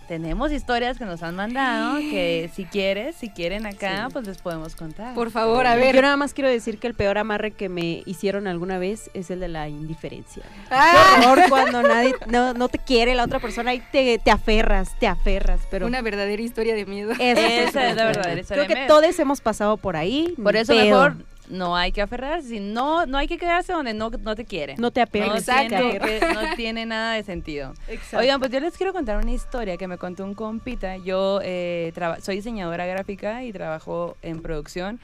tenemos 0.08 0.52
historias 0.52 0.98
que 0.98 1.04
nos 1.04 1.22
han 1.22 1.36
mandado 1.36 1.98
que 1.98 2.50
si 2.54 2.64
quieres, 2.64 3.16
si 3.16 3.28
quieren 3.30 3.66
acá, 3.66 4.08
pues 4.12 4.26
les 4.26 4.38
podemos 4.38 4.76
contar. 4.76 5.14
Por 5.14 5.30
favor, 5.30 5.66
a 5.66 5.76
ver. 5.76 5.94
Yo 5.94 6.02
nada 6.02 6.16
más 6.16 6.34
quiero 6.34 6.50
decir 6.50 6.78
que 6.78 6.86
el 6.86 6.94
peor 6.94 7.18
amarre 7.18 7.52
que 7.52 7.68
me 7.68 8.02
hicieron 8.06 8.46
alguna 8.46 8.78
vez 8.78 9.10
es 9.14 9.30
el 9.30 9.40
de 9.40 9.48
la 9.48 9.68
indiferencia. 9.68 10.42
Ah, 10.70 11.18
Qué 11.20 11.26
horror 11.26 11.48
cuando 11.48 11.82
nadie, 11.82 12.14
no, 12.26 12.54
no 12.54 12.68
te 12.68 12.78
quiere 12.78 13.14
la 13.14 13.24
otra 13.24 13.38
persona 13.38 13.74
y 13.74 13.80
te, 13.80 14.18
te 14.18 14.30
aferras, 14.30 14.98
te 14.98 15.06
aferras, 15.06 15.60
pero 15.70 15.86
una 15.86 16.02
verdadera 16.02 16.42
historia 16.42 16.74
de 16.74 16.86
miedo. 16.86 17.12
eso 17.12 17.22
Esa 17.22 17.88
es 17.90 17.96
la 17.96 18.04
verdadera 18.06 18.40
historia 18.40 18.64
Creo 18.66 18.76
que 18.76 18.82
de 18.82 18.88
todos 18.88 19.18
hemos 19.18 19.40
pasado 19.40 19.76
por 19.76 19.96
ahí. 19.96 20.34
Por 20.42 20.56
eso 20.56 20.72
pedo. 20.72 20.84
mejor 20.84 21.16
no 21.48 21.76
hay 21.76 21.92
que 21.92 22.00
aferrarse, 22.02 22.60
no, 22.60 23.04
no 23.06 23.18
hay 23.18 23.26
que 23.28 23.36
quedarse 23.38 23.72
donde 23.72 23.94
no, 23.94 24.10
no 24.10 24.34
te 24.34 24.44
quieren. 24.44 24.76
No 24.80 24.90
te 24.90 25.00
No. 25.00 25.36
Exacto. 25.36 25.76
tiene, 25.76 25.98
que- 25.98 26.20
no 26.34 26.54
tiene 26.56 26.86
nada 26.86 27.14
de 27.14 27.22
sentido. 27.24 27.74
Oigan, 28.16 28.38
pues 28.40 28.50
yo 28.52 28.60
les 28.60 28.76
quiero 28.76 28.92
contar 28.92 29.16
una 29.18 29.32
historia 29.32 29.76
que 29.76 29.86
me 29.88 29.98
contó 29.98 30.24
un 30.24 30.34
compita. 30.34 30.96
Yo 30.98 31.40
eh, 31.42 31.90
traba- 31.94 32.20
soy 32.20 32.36
diseñadora 32.36 32.86
gráfica 32.86 33.42
y 33.44 33.52
trabajo 33.52 34.16
en 34.22 34.40
producción. 34.42 35.00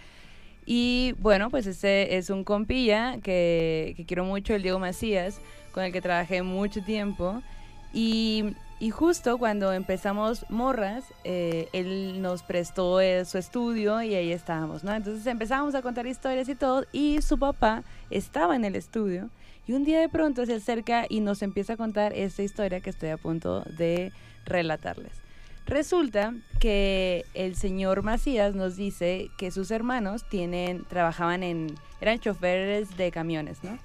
Y 0.64 1.14
bueno, 1.18 1.48
pues 1.51 1.66
este 1.66 2.16
es 2.16 2.29
un 2.31 2.44
compilla 2.44 3.16
que, 3.22 3.94
que 3.96 4.05
quiero 4.05 4.24
mucho, 4.24 4.55
el 4.55 4.62
Diego 4.62 4.79
Macías, 4.79 5.40
con 5.72 5.83
el 5.83 5.92
que 5.92 6.01
trabajé 6.03 6.42
mucho 6.42 6.83
tiempo. 6.83 7.42
Y, 7.92 8.55
y 8.81 8.91
justo 8.91 9.38
cuando 9.38 9.73
empezamos 9.73 10.47
Morras, 10.49 11.05
eh, 11.25 11.69
él 11.73 12.23
nos 12.23 12.45
prestó 12.45 13.01
eh, 13.01 13.25
su 13.25 13.37
estudio 13.37 14.01
y 14.03 14.14
ahí 14.14 14.31
estábamos, 14.31 14.85
¿no? 14.85 14.95
Entonces 14.95 15.27
empezamos 15.27 15.75
a 15.75 15.83
contar 15.83 16.07
historias 16.07 16.49
y 16.49 16.55
todo. 16.55 16.85
Y 16.93 17.21
su 17.23 17.38
papá 17.38 17.83
estaba 18.11 18.55
en 18.55 18.64
el 18.64 18.77
estudio. 18.77 19.31
Y 19.67 19.73
un 19.73 19.85
día 19.85 19.99
de 20.01 20.09
pronto 20.09 20.47
se 20.47 20.55
acerca 20.55 21.07
y 21.09 21.21
nos 21.21 21.43
empieza 21.43 21.73
a 21.73 21.77
contar 21.77 22.12
esta 22.12 22.43
historia 22.43 22.81
que 22.81 22.91
estoy 22.91 23.11
a 23.11 23.17
punto 23.17 23.62
de 23.62 24.12
relatarles. 24.47 25.12
Resulta 25.67 26.35
que 26.61 27.27
el 27.35 27.57
señor 27.57 28.03
Macías 28.03 28.55
nos 28.55 28.77
dice 28.77 29.29
que 29.37 29.51
sus 29.51 29.71
hermanos 29.73 30.25
tienen, 30.31 30.85
trabajaban 30.85 31.43
en, 31.43 31.75
eran 32.01 32.21
choferes 32.21 32.97
de 32.97 33.11
camiones, 33.11 33.62
¿no? 33.62 33.77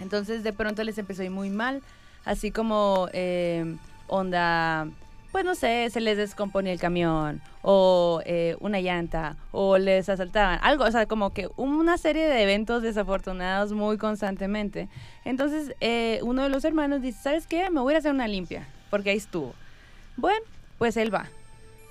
Entonces 0.00 0.44
de 0.44 0.52
pronto 0.52 0.84
les 0.84 0.98
empezó 0.98 1.22
a 1.22 1.24
ir 1.24 1.30
muy 1.32 1.50
mal, 1.50 1.82
así 2.24 2.52
como 2.52 3.08
eh, 3.12 3.76
onda, 4.08 4.88
pues 5.32 5.44
no 5.44 5.54
sé, 5.54 5.88
se 5.90 6.00
les 6.00 6.16
descomponía 6.16 6.72
el 6.72 6.80
camión, 6.80 7.40
o 7.62 8.20
eh, 8.24 8.56
una 8.60 8.80
llanta, 8.80 9.36
o 9.52 9.78
les 9.78 10.08
asaltaban, 10.08 10.58
algo, 10.62 10.84
o 10.84 10.90
sea, 10.90 11.06
como 11.06 11.30
que 11.32 11.48
una 11.56 11.98
serie 11.98 12.26
de 12.26 12.42
eventos 12.42 12.82
desafortunados 12.82 13.72
muy 13.72 13.98
constantemente. 13.98 14.88
Entonces 15.24 15.74
eh, 15.80 16.20
uno 16.22 16.42
de 16.42 16.48
los 16.48 16.64
hermanos 16.64 17.02
dice, 17.02 17.18
¿sabes 17.22 17.46
qué? 17.46 17.70
Me 17.70 17.80
voy 17.80 17.94
a 17.94 17.98
hacer 17.98 18.12
una 18.12 18.26
limpia, 18.26 18.66
porque 18.90 19.10
ahí 19.10 19.16
estuvo. 19.16 19.54
Bueno, 20.16 20.44
pues 20.78 20.96
él 20.96 21.14
va. 21.14 21.26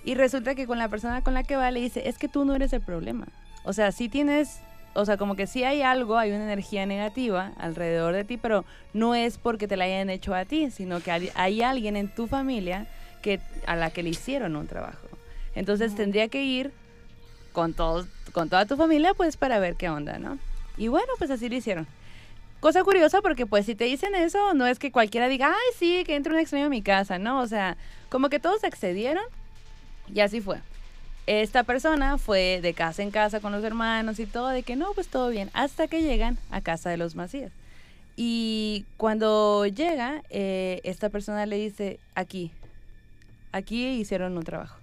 Y 0.03 0.15
resulta 0.15 0.56
que 0.56 0.67
con 0.67 0.77
la 0.77 0.88
persona 0.88 1.21
con 1.21 1.34
la 1.34 1.43
que 1.43 1.56
va 1.56 1.69
le 1.69 1.82
dice, 1.82 2.08
es 2.08 2.17
que 2.17 2.27
tú 2.27 2.45
no 2.45 2.56
eres 2.56 2.73
el 2.73 2.82
problema. 2.82 3.27
O 3.63 3.73
sea, 3.73 3.91
sí 3.91 4.10
tienes, 4.10 4.62
o 4.97 5.05
sea, 5.05 5.15
como 5.15 5.36
que 5.36 5.45
sí 5.45 5.63
hay 5.63 5.83
algo, 5.83 6.17
hay 6.17 6.31
una 6.31 6.43
energía 6.43 6.88
negativa 6.88 7.51
alrededor 7.57 8.15
de 8.15 8.23
ti, 8.23 8.38
pero 8.38 8.65
no 8.93 9.13
es 9.13 9.38
porque 9.38 9.67
te 9.67 9.77
la 9.77 9.83
hayan 9.83 10.10
hecho 10.10 10.33
a 10.33 10.43
ti, 10.43 10.71
sino 10.71 11.01
que 11.01 11.12
hay, 11.12 11.29
hay 11.36 11.62
alguien 11.62 11.95
en 11.95 12.07
tu 12.07 12.25
familia 12.25 12.88
que, 13.21 13.39
a 13.67 13.75
la 13.75 13.91
que 13.91 14.01
le 14.01 14.10
hicieron 14.10 14.55
un 14.55 14.65
trabajo. 14.65 15.07
Entonces 15.53 15.93
tendría 15.93 16.29
que 16.29 16.43
ir 16.43 16.71
con, 17.53 17.75
todos, 17.75 18.07
con 18.31 18.49
toda 18.49 18.65
tu 18.65 18.75
familia, 18.75 19.13
pues 19.13 19.38
para 19.38 19.60
ver 19.60 19.75
qué 19.75 19.88
onda, 19.88 20.17
¿no? 20.17 20.39
Y 20.77 20.88
bueno, 20.88 21.13
pues 21.19 21.29
así 21.29 21.47
lo 21.47 21.55
hicieron. 21.55 21.86
Cosa 22.60 22.83
curiosa 22.83 23.21
porque 23.21 23.45
pues 23.45 23.67
si 23.67 23.75
te 23.75 23.83
dicen 23.83 24.15
eso, 24.15 24.55
no 24.55 24.65
es 24.65 24.79
que 24.79 24.91
cualquiera 24.91 25.27
diga, 25.27 25.49
ay, 25.49 25.75
sí, 25.77 26.05
que 26.07 26.15
entre 26.15 26.33
un 26.33 26.39
extraño 26.39 26.65
a 26.65 26.69
mi 26.69 26.81
casa, 26.81 27.19
¿no? 27.19 27.39
O 27.39 27.45
sea, 27.45 27.77
como 28.10 28.29
que 28.29 28.39
todos 28.39 28.63
accedieron 28.63 29.23
y 30.12 30.21
así 30.21 30.41
fue. 30.41 30.57
Esta 31.27 31.63
persona 31.63 32.17
fue 32.17 32.61
de 32.61 32.73
casa 32.73 33.03
en 33.03 33.11
casa 33.11 33.41
con 33.41 33.51
los 33.51 33.61
hermanos 33.63 34.17
y 34.17 34.25
todo, 34.25 34.47
de 34.47 34.63
que 34.63 34.77
no, 34.77 34.93
pues 34.93 35.09
todo 35.09 35.29
bien, 35.29 35.49
hasta 35.53 35.87
que 35.87 36.01
llegan 36.01 36.37
a 36.51 36.61
casa 36.61 36.89
de 36.89 36.95
los 36.95 37.15
Macías. 37.15 37.51
Y 38.15 38.85
cuando 38.95 39.65
llega, 39.65 40.23
eh, 40.29 40.79
esta 40.85 41.09
persona 41.09 41.45
le 41.45 41.57
dice, 41.57 41.99
aquí, 42.15 42.51
aquí 43.51 43.85
hicieron 43.87 44.37
un 44.37 44.43
trabajo. 44.43 44.77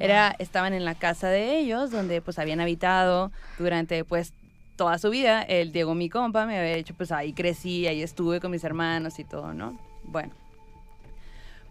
Era, 0.00 0.34
estaban 0.38 0.72
en 0.72 0.86
la 0.86 0.94
casa 0.94 1.28
de 1.28 1.58
ellos, 1.58 1.90
donde 1.90 2.20
pues 2.22 2.38
habían 2.38 2.60
habitado 2.60 3.30
durante 3.58 4.04
pues 4.04 4.32
toda 4.76 4.98
su 4.98 5.10
vida. 5.10 5.42
El 5.42 5.72
Diego, 5.72 5.94
mi 5.94 6.08
compa, 6.08 6.46
me 6.46 6.58
había 6.58 6.74
dicho, 6.76 6.94
pues 6.94 7.12
ahí 7.12 7.34
crecí, 7.34 7.86
ahí 7.86 8.02
estuve 8.02 8.40
con 8.40 8.50
mis 8.50 8.64
hermanos 8.64 9.18
y 9.18 9.24
todo, 9.24 9.52
¿no? 9.52 9.78
Bueno. 10.04 10.32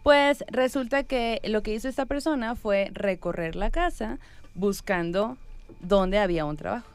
Pues 0.07 0.45
resulta 0.47 1.03
que 1.03 1.41
lo 1.43 1.63
que 1.63 1.73
hizo 1.73 1.89
esta 1.89 2.05
persona 2.05 2.55
fue 2.55 2.91
recorrer 2.93 3.57
la 3.57 3.71
casa 3.71 4.19
buscando 4.55 5.35
dónde 5.81 6.17
había 6.17 6.45
un 6.45 6.55
trabajo. 6.55 6.87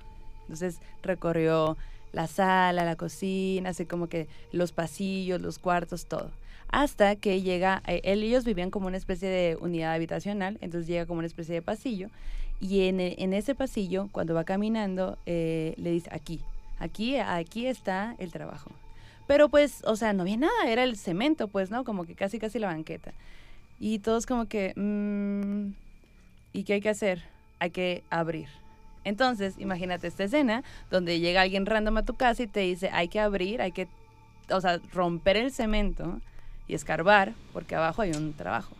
Entonces 0.44 0.78
recorrió 1.02 1.76
la 2.14 2.26
sala, 2.26 2.86
la 2.86 2.96
cocina, 2.96 3.68
así 3.68 3.84
como 3.84 4.06
que 4.06 4.28
los 4.50 4.72
pasillos, 4.72 5.42
los 5.42 5.58
cuartos, 5.58 6.06
todo. 6.06 6.30
Hasta 6.70 7.14
que 7.16 7.42
llega, 7.42 7.82
eh, 7.86 8.00
él 8.04 8.24
y 8.24 8.28
ellos 8.28 8.46
vivían 8.46 8.70
como 8.70 8.86
una 8.86 8.96
especie 8.96 9.28
de 9.28 9.58
unidad 9.60 9.92
habitacional, 9.92 10.56
entonces 10.62 10.88
llega 10.88 11.04
como 11.04 11.18
una 11.18 11.26
especie 11.26 11.54
de 11.56 11.60
pasillo. 11.60 12.08
Y 12.62 12.86
en, 12.88 12.98
e- 12.98 13.16
ese 13.36 13.54
pasillo, 13.54 14.08
cuando 14.12 14.32
va 14.32 14.44
caminando, 14.44 15.18
eh, 15.26 15.74
le 15.76 15.90
dice, 15.90 16.08
aquí, 16.14 16.40
aquí, 16.78 17.18
aquí 17.18 17.66
está 17.66 18.16
el 18.18 18.32
trabajo. 18.32 18.70
Pero 19.26 19.48
pues, 19.48 19.82
o 19.84 19.96
sea, 19.96 20.12
no 20.12 20.22
había 20.22 20.36
nada, 20.36 20.66
era 20.66 20.84
el 20.84 20.96
cemento, 20.96 21.48
pues, 21.48 21.70
¿no? 21.70 21.84
Como 21.84 22.04
que 22.04 22.14
casi, 22.14 22.38
casi 22.38 22.58
la 22.58 22.68
banqueta. 22.68 23.12
Y 23.78 23.98
todos 23.98 24.26
como 24.26 24.46
que, 24.46 24.72
mm, 24.76 25.72
¿y 26.52 26.64
qué 26.64 26.74
hay 26.74 26.80
que 26.80 26.88
hacer? 26.88 27.22
Hay 27.58 27.70
que 27.70 28.04
abrir. 28.10 28.48
Entonces, 29.04 29.54
imagínate 29.58 30.06
esta 30.06 30.24
escena 30.24 30.62
donde 30.90 31.18
llega 31.18 31.42
alguien 31.42 31.66
random 31.66 31.96
a 31.98 32.04
tu 32.04 32.14
casa 32.14 32.42
y 32.42 32.46
te 32.46 32.60
dice, 32.60 32.90
hay 32.92 33.08
que 33.08 33.20
abrir, 33.20 33.60
hay 33.60 33.72
que, 33.72 33.88
o 34.50 34.60
sea, 34.60 34.80
romper 34.92 35.36
el 35.36 35.50
cemento 35.50 36.20
y 36.68 36.74
escarbar, 36.74 37.32
porque 37.52 37.74
abajo 37.74 38.02
hay 38.02 38.12
un 38.12 38.32
trabajo. 38.34 38.74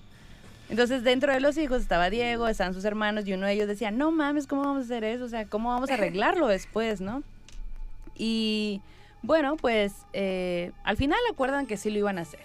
Entonces, 0.71 1.03
dentro 1.03 1.33
de 1.33 1.41
los 1.41 1.59
hijos 1.59 1.83
estaba 1.83 2.09
Diego, 2.09 2.49
estaban 2.49 2.73
sus 2.73 2.85
hermanos, 2.85 3.27
y 3.27 3.35
uno 3.35 3.47
de 3.47 3.53
ellos 3.55 3.69
decía, 3.69 3.91
no 3.91 4.11
mames, 4.11 4.47
¿cómo 4.47 4.63
vamos 4.63 4.83
a 4.83 4.85
hacer 4.85 5.05
eso? 5.05 5.25
O 5.25 5.29
sea, 5.29 5.47
¿cómo 5.47 5.71
vamos 5.71 5.91
a 5.91 5.95
arreglarlo 5.95 6.47
después, 6.47 7.01
no? 7.01 7.23
Y 8.17 8.81
bueno, 9.23 9.57
pues 9.57 9.93
eh, 10.13 10.73
al 10.85 10.97
final 10.97 11.19
acuerdan 11.31 11.67
que 11.67 11.77
sí 11.77 11.91
lo 11.91 11.99
iban 11.99 12.19
a 12.19 12.23
hacer. 12.23 12.41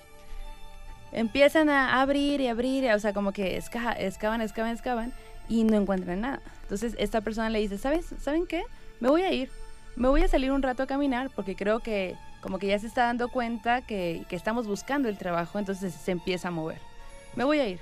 Empiezan 1.11 1.69
a 1.69 2.01
abrir 2.01 2.41
y 2.41 2.47
abrir, 2.47 2.91
o 2.91 2.99
sea, 2.99 3.13
como 3.13 3.31
que 3.31 3.57
esca- 3.57 3.95
excavan, 3.97 4.41
excavan, 4.41 4.71
excavan, 4.71 5.13
y 5.47 5.63
no 5.63 5.77
encuentran 5.77 6.21
nada. 6.21 6.41
Entonces, 6.63 6.95
esta 6.99 7.21
persona 7.21 7.49
le 7.49 7.59
dice, 7.59 7.77
¿sabes? 7.77 8.07
¿Saben 8.19 8.45
qué? 8.45 8.63
Me 8.99 9.09
voy 9.09 9.21
a 9.21 9.31
ir. 9.31 9.49
Me 9.95 10.09
voy 10.09 10.21
a 10.21 10.27
salir 10.27 10.51
un 10.51 10.61
rato 10.61 10.83
a 10.83 10.87
caminar 10.87 11.29
porque 11.35 11.55
creo 11.55 11.79
que 11.79 12.15
como 12.41 12.59
que 12.59 12.67
ya 12.67 12.77
se 12.77 12.87
está 12.87 13.03
dando 13.03 13.29
cuenta 13.29 13.81
que, 13.81 14.25
que 14.29 14.35
estamos 14.35 14.67
buscando 14.67 15.09
el 15.09 15.17
trabajo, 15.17 15.57
entonces 15.57 15.93
se 15.93 16.11
empieza 16.11 16.49
a 16.49 16.51
mover. 16.51 16.79
Me 17.35 17.43
voy 17.45 17.59
a 17.59 17.67
ir. 17.67 17.79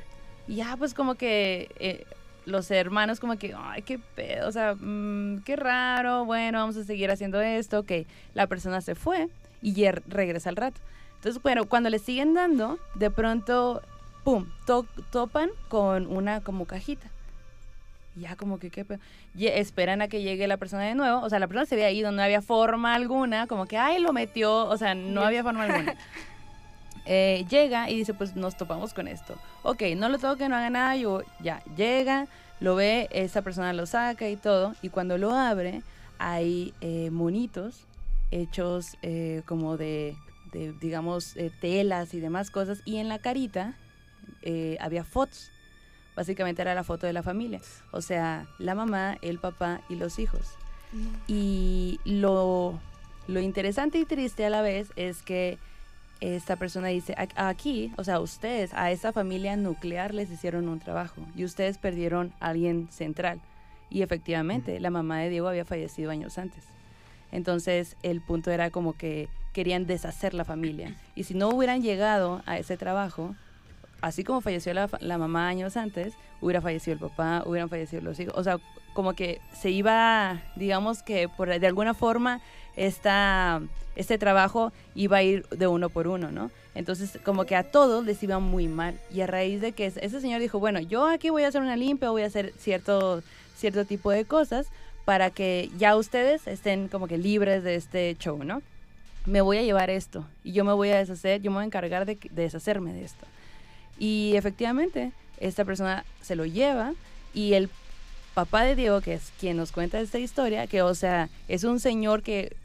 Y 0.47 0.55
ya, 0.55 0.77
pues 0.77 0.93
como 0.93 1.15
que 1.15 1.69
eh, 1.79 2.05
los 2.45 2.69
hermanos 2.71 3.19
como 3.19 3.37
que, 3.37 3.53
ay, 3.57 3.81
qué 3.81 3.99
pedo, 3.99 4.47
o 4.47 4.51
sea, 4.51 4.75
mm, 4.75 5.41
qué 5.43 5.55
raro, 5.55 6.25
bueno, 6.25 6.59
vamos 6.59 6.77
a 6.77 6.83
seguir 6.83 7.09
haciendo 7.11 7.41
esto, 7.41 7.79
ok, 7.79 7.91
la 8.33 8.47
persona 8.47 8.81
se 8.81 8.95
fue 8.95 9.27
y 9.61 9.73
ya 9.73 9.91
regresa 10.07 10.49
al 10.49 10.55
rato. 10.55 10.79
Entonces, 11.15 11.41
bueno, 11.41 11.65
cuando 11.65 11.89
le 11.89 11.97
siguen 11.99 12.33
dando, 12.35 12.77
de 12.93 13.09
pronto, 13.09 13.81
pum, 14.23 14.45
to- 14.67 14.85
topan 15.11 15.49
con 15.69 16.05
una 16.07 16.41
como 16.41 16.65
cajita. 16.65 17.07
Ya 18.15 18.35
como 18.37 18.59
que, 18.59 18.69
¿qué 18.69 18.85
pedo? 18.85 18.99
Y 19.35 19.47
esperan 19.47 20.01
a 20.01 20.07
que 20.07 20.21
llegue 20.21 20.47
la 20.47 20.55
persona 20.57 20.83
de 20.83 20.95
nuevo. 20.95 21.19
O 21.21 21.29
sea, 21.29 21.37
la 21.39 21.47
persona 21.47 21.65
se 21.65 21.75
había 21.75 21.91
ido, 21.91 22.11
no 22.11 22.21
había 22.21 22.41
forma 22.41 22.93
alguna, 22.95 23.45
como 23.47 23.65
que, 23.65 23.77
ay, 23.77 23.99
lo 23.99 24.13
metió, 24.13 24.67
o 24.67 24.77
sea, 24.77 24.95
no 24.95 25.21
había 25.21 25.43
forma 25.43 25.63
alguna. 25.65 25.95
Eh, 27.05 27.45
llega 27.49 27.89
y 27.89 27.97
dice, 27.97 28.13
pues 28.13 28.35
nos 28.35 28.57
topamos 28.57 28.93
con 28.93 29.07
esto. 29.07 29.35
Ok, 29.63 29.83
no 29.95 30.09
lo 30.09 30.17
toque, 30.17 30.49
no 30.49 30.55
haga 30.55 30.69
nada, 30.69 30.95
yo 30.95 31.21
ya, 31.39 31.63
llega, 31.75 32.27
lo 32.59 32.75
ve, 32.75 33.07
esa 33.11 33.41
persona 33.41 33.73
lo 33.73 33.85
saca 33.85 34.27
y 34.29 34.35
todo, 34.35 34.73
y 34.81 34.89
cuando 34.89 35.17
lo 35.17 35.31
abre, 35.31 35.81
hay 36.17 36.73
eh, 36.81 37.09
monitos 37.11 37.85
hechos 38.31 38.97
eh, 39.01 39.43
como 39.45 39.77
de, 39.77 40.15
de, 40.51 40.73
digamos, 40.73 41.35
telas 41.61 42.13
y 42.13 42.19
demás 42.19 42.49
cosas, 42.49 42.81
y 42.85 42.97
en 42.97 43.09
la 43.09 43.19
carita 43.19 43.75
había 44.79 45.03
fotos. 45.03 45.51
Básicamente 46.15 46.61
era 46.61 46.73
la 46.73 46.83
foto 46.83 47.05
de 47.07 47.13
la 47.13 47.23
familia, 47.23 47.59
o 47.91 48.01
sea, 48.01 48.47
la 48.57 48.73
mamá, 48.73 49.17
el 49.21 49.37
papá 49.37 49.81
y 49.89 49.95
los 49.95 50.17
hijos. 50.17 50.41
Y 51.27 51.99
lo, 52.05 52.79
lo 53.27 53.39
interesante 53.41 53.97
y 53.97 54.05
triste 54.05 54.45
a 54.45 54.49
la 54.49 54.61
vez 54.61 54.93
es 54.95 55.21
que 55.21 55.57
esta 56.21 56.55
persona 56.55 56.87
dice, 56.87 57.13
"A- 57.17 57.47
aquí, 57.49 57.91
o 57.97 58.03
sea, 58.03 58.19
ustedes, 58.19 58.73
a 58.73 58.91
esa 58.91 59.11
familia 59.11 59.55
nuclear 59.57 60.13
les 60.13 60.31
hicieron 60.31 60.69
un 60.69 60.79
trabajo 60.79 61.21
y 61.35 61.43
ustedes 61.43 61.77
perdieron 61.77 62.33
a 62.39 62.47
alguien 62.49 62.87
central. 62.91 63.39
Y 63.89 64.01
efectivamente, 64.01 64.79
la 64.79 64.89
mamá 64.89 65.19
de 65.19 65.29
Diego 65.29 65.47
había 65.47 65.65
fallecido 65.65 66.11
años 66.11 66.37
antes. 66.37 66.63
Entonces, 67.31 67.95
el 68.03 68.21
punto 68.21 68.51
era 68.51 68.69
como 68.71 68.93
que 68.93 69.27
querían 69.53 69.85
deshacer 69.85 70.33
la 70.33 70.45
familia. 70.45 70.95
Y 71.15 71.23
si 71.25 71.33
no 71.33 71.49
hubieran 71.49 71.81
llegado 71.81 72.41
a 72.45 72.57
ese 72.57 72.77
trabajo, 72.77 73.35
así 74.01 74.23
como 74.23 74.41
falleció 74.41 74.73
la, 74.73 74.89
la 74.99 75.17
mamá 75.17 75.47
años 75.47 75.77
antes, 75.77 76.13
hubiera 76.41 76.61
fallecido 76.61 76.93
el 76.93 76.99
papá, 76.99 77.43
hubieran 77.45 77.69
fallecido 77.69 78.01
los 78.01 78.19
hijos. 78.19 78.33
O 78.37 78.43
sea, 78.43 78.57
como 78.93 79.13
que 79.13 79.41
se 79.53 79.69
iba, 79.71 80.41
digamos 80.55 81.03
que 81.03 81.27
por, 81.29 81.47
de 81.59 81.67
alguna 81.67 81.93
forma, 81.93 82.41
esta, 82.75 83.61
este 83.95 84.17
trabajo 84.17 84.71
iba 84.95 85.17
a 85.17 85.23
ir 85.23 85.47
de 85.49 85.67
uno 85.67 85.89
por 85.89 86.07
uno, 86.07 86.31
¿no? 86.31 86.51
Entonces, 86.75 87.17
como 87.23 87.45
que 87.45 87.55
a 87.55 87.63
todos 87.63 88.05
les 88.05 88.21
iba 88.21 88.39
muy 88.39 88.67
mal. 88.67 88.99
Y 89.13 89.21
a 89.21 89.27
raíz 89.27 89.61
de 89.61 89.71
que 89.71 89.85
ese 89.85 90.21
señor 90.21 90.41
dijo, 90.41 90.59
bueno, 90.59 90.79
yo 90.79 91.07
aquí 91.07 91.29
voy 91.29 91.43
a 91.43 91.47
hacer 91.47 91.61
una 91.61 91.77
limpia, 91.77 92.09
voy 92.09 92.23
a 92.23 92.27
hacer 92.27 92.53
cierto, 92.57 93.23
cierto 93.55 93.85
tipo 93.85 94.11
de 94.11 94.25
cosas 94.25 94.67
para 95.05 95.29
que 95.29 95.69
ya 95.77 95.95
ustedes 95.95 96.47
estén 96.47 96.89
como 96.89 97.07
que 97.07 97.17
libres 97.17 97.63
de 97.63 97.75
este 97.75 98.15
show, 98.19 98.43
¿no? 98.43 98.61
Me 99.25 99.41
voy 99.41 99.57
a 99.57 99.61
llevar 99.61 99.89
esto 99.89 100.25
y 100.43 100.51
yo 100.51 100.65
me 100.65 100.73
voy 100.73 100.89
a 100.89 100.97
deshacer, 100.97 101.41
yo 101.41 101.51
me 101.51 101.55
voy 101.55 101.63
a 101.63 101.67
encargar 101.67 102.05
de, 102.05 102.15
de 102.15 102.43
deshacerme 102.43 102.93
de 102.93 103.05
esto. 103.05 103.25
Y 103.97 104.33
efectivamente, 104.35 105.11
esta 105.39 105.63
persona 105.63 106.03
se 106.21 106.35
lo 106.35 106.45
lleva 106.45 106.93
y 107.33 107.53
el 107.53 107.69
papá 108.33 108.63
de 108.63 108.75
Diego, 108.75 108.99
que 109.01 109.13
es 109.13 109.31
quien 109.39 109.57
nos 109.57 109.71
cuenta 109.71 109.99
esta 109.99 110.19
historia, 110.19 110.67
que 110.67 110.81
o 110.81 110.93
sea, 110.93 111.29
es 111.47 111.63
un 111.63 111.79
señor 111.79 112.21
que 112.21 112.55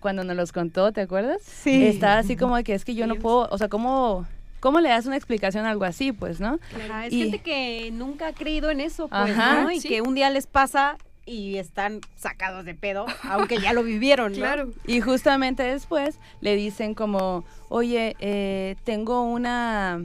cuando 0.00 0.24
nos 0.24 0.36
los 0.36 0.52
contó, 0.52 0.92
¿te 0.92 1.02
acuerdas? 1.02 1.42
Sí. 1.42 1.86
Está 1.86 2.18
así 2.18 2.36
como 2.36 2.56
de 2.56 2.64
que 2.64 2.74
es 2.74 2.84
que 2.84 2.94
yo 2.94 3.06
no 3.06 3.16
puedo, 3.16 3.48
o 3.50 3.58
sea, 3.58 3.68
¿cómo, 3.68 4.26
cómo 4.60 4.80
le 4.80 4.88
das 4.88 5.06
una 5.06 5.16
explicación 5.16 5.66
a 5.66 5.70
algo 5.70 5.84
así, 5.84 6.12
pues, 6.12 6.40
no? 6.40 6.58
Ajá, 6.84 7.06
es 7.06 7.12
Y- 7.12 7.22
gente 7.22 7.38
que 7.40 7.90
nunca 7.92 8.28
ha 8.28 8.32
creído 8.32 8.70
en 8.70 8.80
eso, 8.80 9.08
pues, 9.08 9.30
Ajá. 9.30 9.62
¿no? 9.62 9.70
Y 9.70 9.80
Sí. 9.80 9.88
que 9.88 10.00
un 10.02 10.14
día 10.14 10.30
les 10.30 10.46
pasa 10.46 10.96
y 11.26 11.58
están 11.58 12.00
sacados 12.16 12.64
de 12.64 12.74
pedo, 12.74 13.06
aunque 13.24 13.58
ya 13.60 13.72
lo 13.72 13.82
vivieron, 13.84 14.32
¿no? 14.32 14.38
Claro. 14.38 14.70
Y 14.86 15.00
justamente 15.00 15.62
después 15.62 16.18
le 16.40 16.56
dicen 16.56 16.94
como, 16.94 17.44
oye, 17.68 18.16
eh, 18.18 18.74
tengo 18.84 19.22
una, 19.22 20.02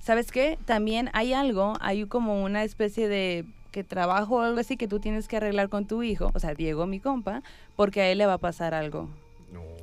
¿sabes 0.00 0.30
qué? 0.30 0.58
También 0.66 1.10
hay 1.14 1.32
algo, 1.32 1.74
hay 1.80 2.04
como 2.06 2.42
una 2.44 2.62
especie 2.64 3.08
de 3.08 3.44
que 3.70 3.84
trabajo 3.84 4.36
o 4.36 4.40
algo 4.40 4.60
así 4.60 4.76
que 4.76 4.88
tú 4.88 5.00
tienes 5.00 5.28
que 5.28 5.36
arreglar 5.36 5.68
con 5.68 5.86
tu 5.86 6.02
hijo, 6.02 6.30
o 6.34 6.38
sea, 6.40 6.54
Diego, 6.54 6.86
mi 6.86 7.00
compa, 7.00 7.42
porque 7.76 8.00
a 8.02 8.08
él 8.10 8.18
le 8.18 8.26
va 8.26 8.34
a 8.34 8.38
pasar 8.38 8.74
algo 8.74 9.08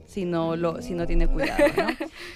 si 0.06 0.24
no 0.24 0.56
lo 0.56 0.82
si 0.82 0.94
no 0.94 1.06
tiene 1.06 1.28
cuidado, 1.28 1.66
¿no? 1.76 1.88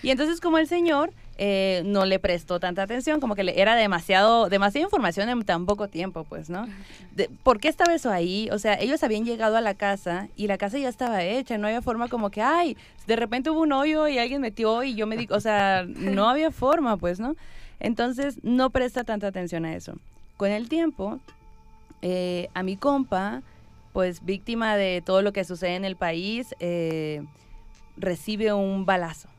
Y 0.04 0.10
entonces 0.10 0.42
como 0.42 0.58
el 0.58 0.68
señor 0.68 1.14
eh, 1.38 1.82
no 1.86 2.06
le 2.06 2.20
prestó 2.20 2.60
tanta 2.60 2.84
atención, 2.84 3.22
como 3.22 3.34
que 3.34 3.46
le, 3.46 3.62
era 3.62 3.76
demasiado 3.76 4.50
demasiada 4.50 4.84
información 4.84 5.30
en 5.30 5.42
tan 5.44 5.66
poco 5.66 5.88
tiempo, 5.88 6.26
pues, 6.26 6.50
¿no? 6.50 6.68
De- 7.16 7.30
¿Por 7.44 7.60
qué 7.62 7.70
estaba 7.70 7.94
eso 7.96 8.12
ahí? 8.12 8.50
O 8.52 8.60
sea, 8.60 8.74
ellos 8.74 9.02
habían 9.04 9.24
llegado 9.24 9.56
a 9.56 9.62
la 9.62 9.74
casa 9.74 10.28
y 10.36 10.48
la 10.48 10.58
casa 10.58 10.78
ya 10.80 10.90
estaba 10.90 11.24
hecha, 11.24 11.58
no 11.58 11.68
había 11.68 11.82
forma 11.82 12.10
como 12.10 12.30
que, 12.30 12.42
ay, 12.42 12.76
de 13.08 13.16
repente 13.16 13.50
hubo 13.50 13.62
un 13.62 13.72
hoyo 13.72 14.10
y 14.10 14.20
alguien 14.20 14.42
metió 14.42 14.84
y 14.84 14.94
yo 14.96 15.08
me 15.08 15.16
di, 15.16 15.28
o 15.32 15.40
sea, 15.40 15.86
no 15.88 16.28
había 16.30 16.52
forma, 16.52 16.98
pues, 16.98 17.22
¿no? 17.22 17.38
Entonces 17.80 18.44
no 18.44 18.70
presta 18.70 19.06
tanta 19.06 19.28
atención 19.28 19.64
a 19.66 19.74
eso. 19.76 19.94
Con 20.36 20.52
el 20.52 20.68
tiempo, 20.68 21.20
eh, 22.02 22.50
a 22.54 22.64
mi 22.64 22.78
compa, 22.78 23.42
pues 23.94 24.24
víctima 24.24 24.76
de 24.76 25.02
todo 25.06 25.22
lo 25.22 25.34
que 25.34 25.44
sucede 25.44 25.76
en 25.76 25.86
el 25.86 25.96
país, 25.96 26.56
eh, 26.60 27.24
recibe 27.98 28.54
un 28.54 28.86
balazo. 28.86 29.30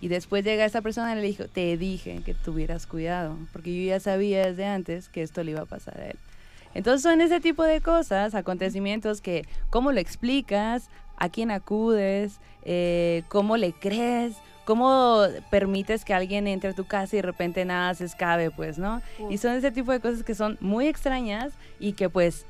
Y 0.00 0.08
después 0.08 0.44
llega 0.44 0.64
esa 0.64 0.82
persona 0.82 1.12
y 1.12 1.16
le 1.16 1.22
dijo, 1.22 1.46
te 1.46 1.76
dije 1.76 2.22
que 2.24 2.34
tuvieras 2.34 2.86
cuidado, 2.86 3.36
porque 3.52 3.72
yo 3.74 3.88
ya 3.88 4.00
sabía 4.00 4.46
desde 4.46 4.66
antes 4.66 5.08
que 5.08 5.22
esto 5.22 5.44
le 5.44 5.52
iba 5.52 5.60
a 5.60 5.66
pasar 5.66 6.00
a 6.00 6.06
él. 6.08 6.18
Entonces 6.74 7.02
son 7.02 7.20
ese 7.20 7.40
tipo 7.40 7.62
de 7.62 7.80
cosas, 7.80 8.34
acontecimientos 8.34 9.20
que, 9.20 9.46
¿cómo 9.70 9.92
lo 9.92 10.00
explicas? 10.00 10.88
¿A 11.16 11.28
quién 11.28 11.50
acudes? 11.50 12.40
Eh, 12.64 13.22
¿Cómo 13.28 13.56
le 13.56 13.72
crees? 13.72 14.34
¿Cómo 14.64 15.22
permites 15.50 16.04
que 16.04 16.14
alguien 16.14 16.46
entre 16.46 16.70
a 16.70 16.72
tu 16.74 16.84
casa 16.84 17.16
y 17.16 17.18
de 17.18 17.22
repente 17.22 17.64
nada 17.64 17.94
se 17.94 18.04
escabe, 18.04 18.50
pues, 18.50 18.78
no? 18.78 19.02
Y 19.30 19.38
son 19.38 19.52
ese 19.52 19.70
tipo 19.72 19.90
de 19.92 20.00
cosas 20.00 20.22
que 20.22 20.34
son 20.34 20.56
muy 20.60 20.86
extrañas 20.86 21.52
y 21.80 21.94
que 21.94 22.08
pues 22.08 22.46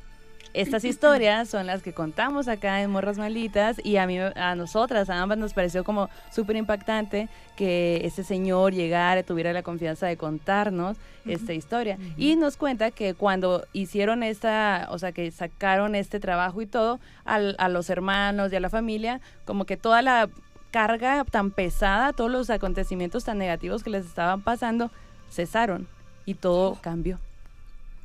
estas 0.55 0.85
historias 0.85 1.49
son 1.49 1.67
las 1.67 1.83
que 1.83 1.95
contamos 1.95 2.47
acá 2.47 2.83
en 2.83 2.91
Morras 2.91 3.17
Malditas 3.17 3.81
y 3.83 3.97
a 3.97 4.07
mí, 4.07 4.19
a 4.19 4.55
nosotras, 4.55 5.09
a 5.09 5.23
ambas 5.23 5.39
nos 5.39 5.55
pareció 5.55 5.83
como 5.83 6.11
súper 6.31 6.57
impactante 6.57 7.31
que 7.57 8.03
este 8.05 8.23
señor 8.23 8.75
llegara, 8.75 9.23
tuviera 9.23 9.55
la 9.55 9.63
confianza 9.63 10.07
de 10.09 10.19
contarnos 10.19 10.99
esta 11.25 11.55
historia. 11.55 11.97
Y 12.19 12.37
nos 12.37 12.59
cuenta 12.59 12.91
que 12.91 13.15
cuando 13.15 13.65
hicieron 13.73 14.23
esta, 14.23 14.89
o 14.91 14.99
sea, 14.99 15.13
que 15.13 15.31
sacaron 15.31 15.95
este 15.95 16.21
trabajo 16.21 16.61
y 16.61 16.67
todo, 16.67 17.01
al- 17.25 17.57
a 17.59 17.71
los 17.71 17.89
hermanos 17.89 18.53
y 18.53 18.57
a 18.57 18.61
la 18.61 18.69
familia, 18.69 19.23
como 19.47 19.65
que 19.65 19.79
toda 19.79 20.03
la 20.03 20.29
carga 20.73 21.25
tan 21.25 21.53
pesada, 21.53 22.13
todos 22.13 22.31
los 22.31 22.51
acontecimientos 22.51 23.23
tan 23.25 23.39
negativos 23.39 23.85
que 23.85 23.91
les 23.91 24.05
estaban 24.07 24.43
pasando, 24.43 24.91
cesaron 25.31 25.87
y 26.27 26.35
todo 26.35 26.77
cambió. 26.81 27.21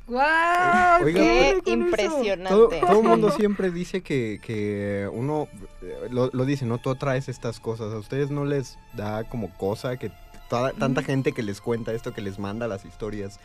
¡Guau! 0.06 1.04
Oiga, 1.04 1.20
Qué 1.20 1.60
Todo, 1.64 1.74
impresionante. 1.74 2.80
todo 2.80 3.00
el 3.00 3.06
mundo 3.08 3.30
siempre 3.30 3.70
dice 3.70 4.00
que, 4.02 4.40
que 4.42 5.06
uno, 5.12 5.48
eh, 5.82 6.08
lo, 6.10 6.30
lo 6.32 6.44
dice, 6.46 6.64
¿no? 6.64 6.78
Tú 6.78 6.94
traes 6.94 7.28
estas 7.28 7.60
cosas. 7.60 7.92
¿A 7.92 7.98
ustedes 7.98 8.30
no 8.30 8.46
les 8.46 8.78
da 8.94 9.24
como 9.24 9.50
cosa 9.58 9.98
que 9.98 10.10
toda- 10.48 10.72
tanta 10.72 11.02
gente 11.02 11.32
que 11.32 11.42
les 11.42 11.60
cuenta 11.60 11.92
esto, 11.92 12.14
que 12.14 12.22
les 12.22 12.38
manda 12.38 12.66
las 12.68 12.86
historias, 12.86 13.38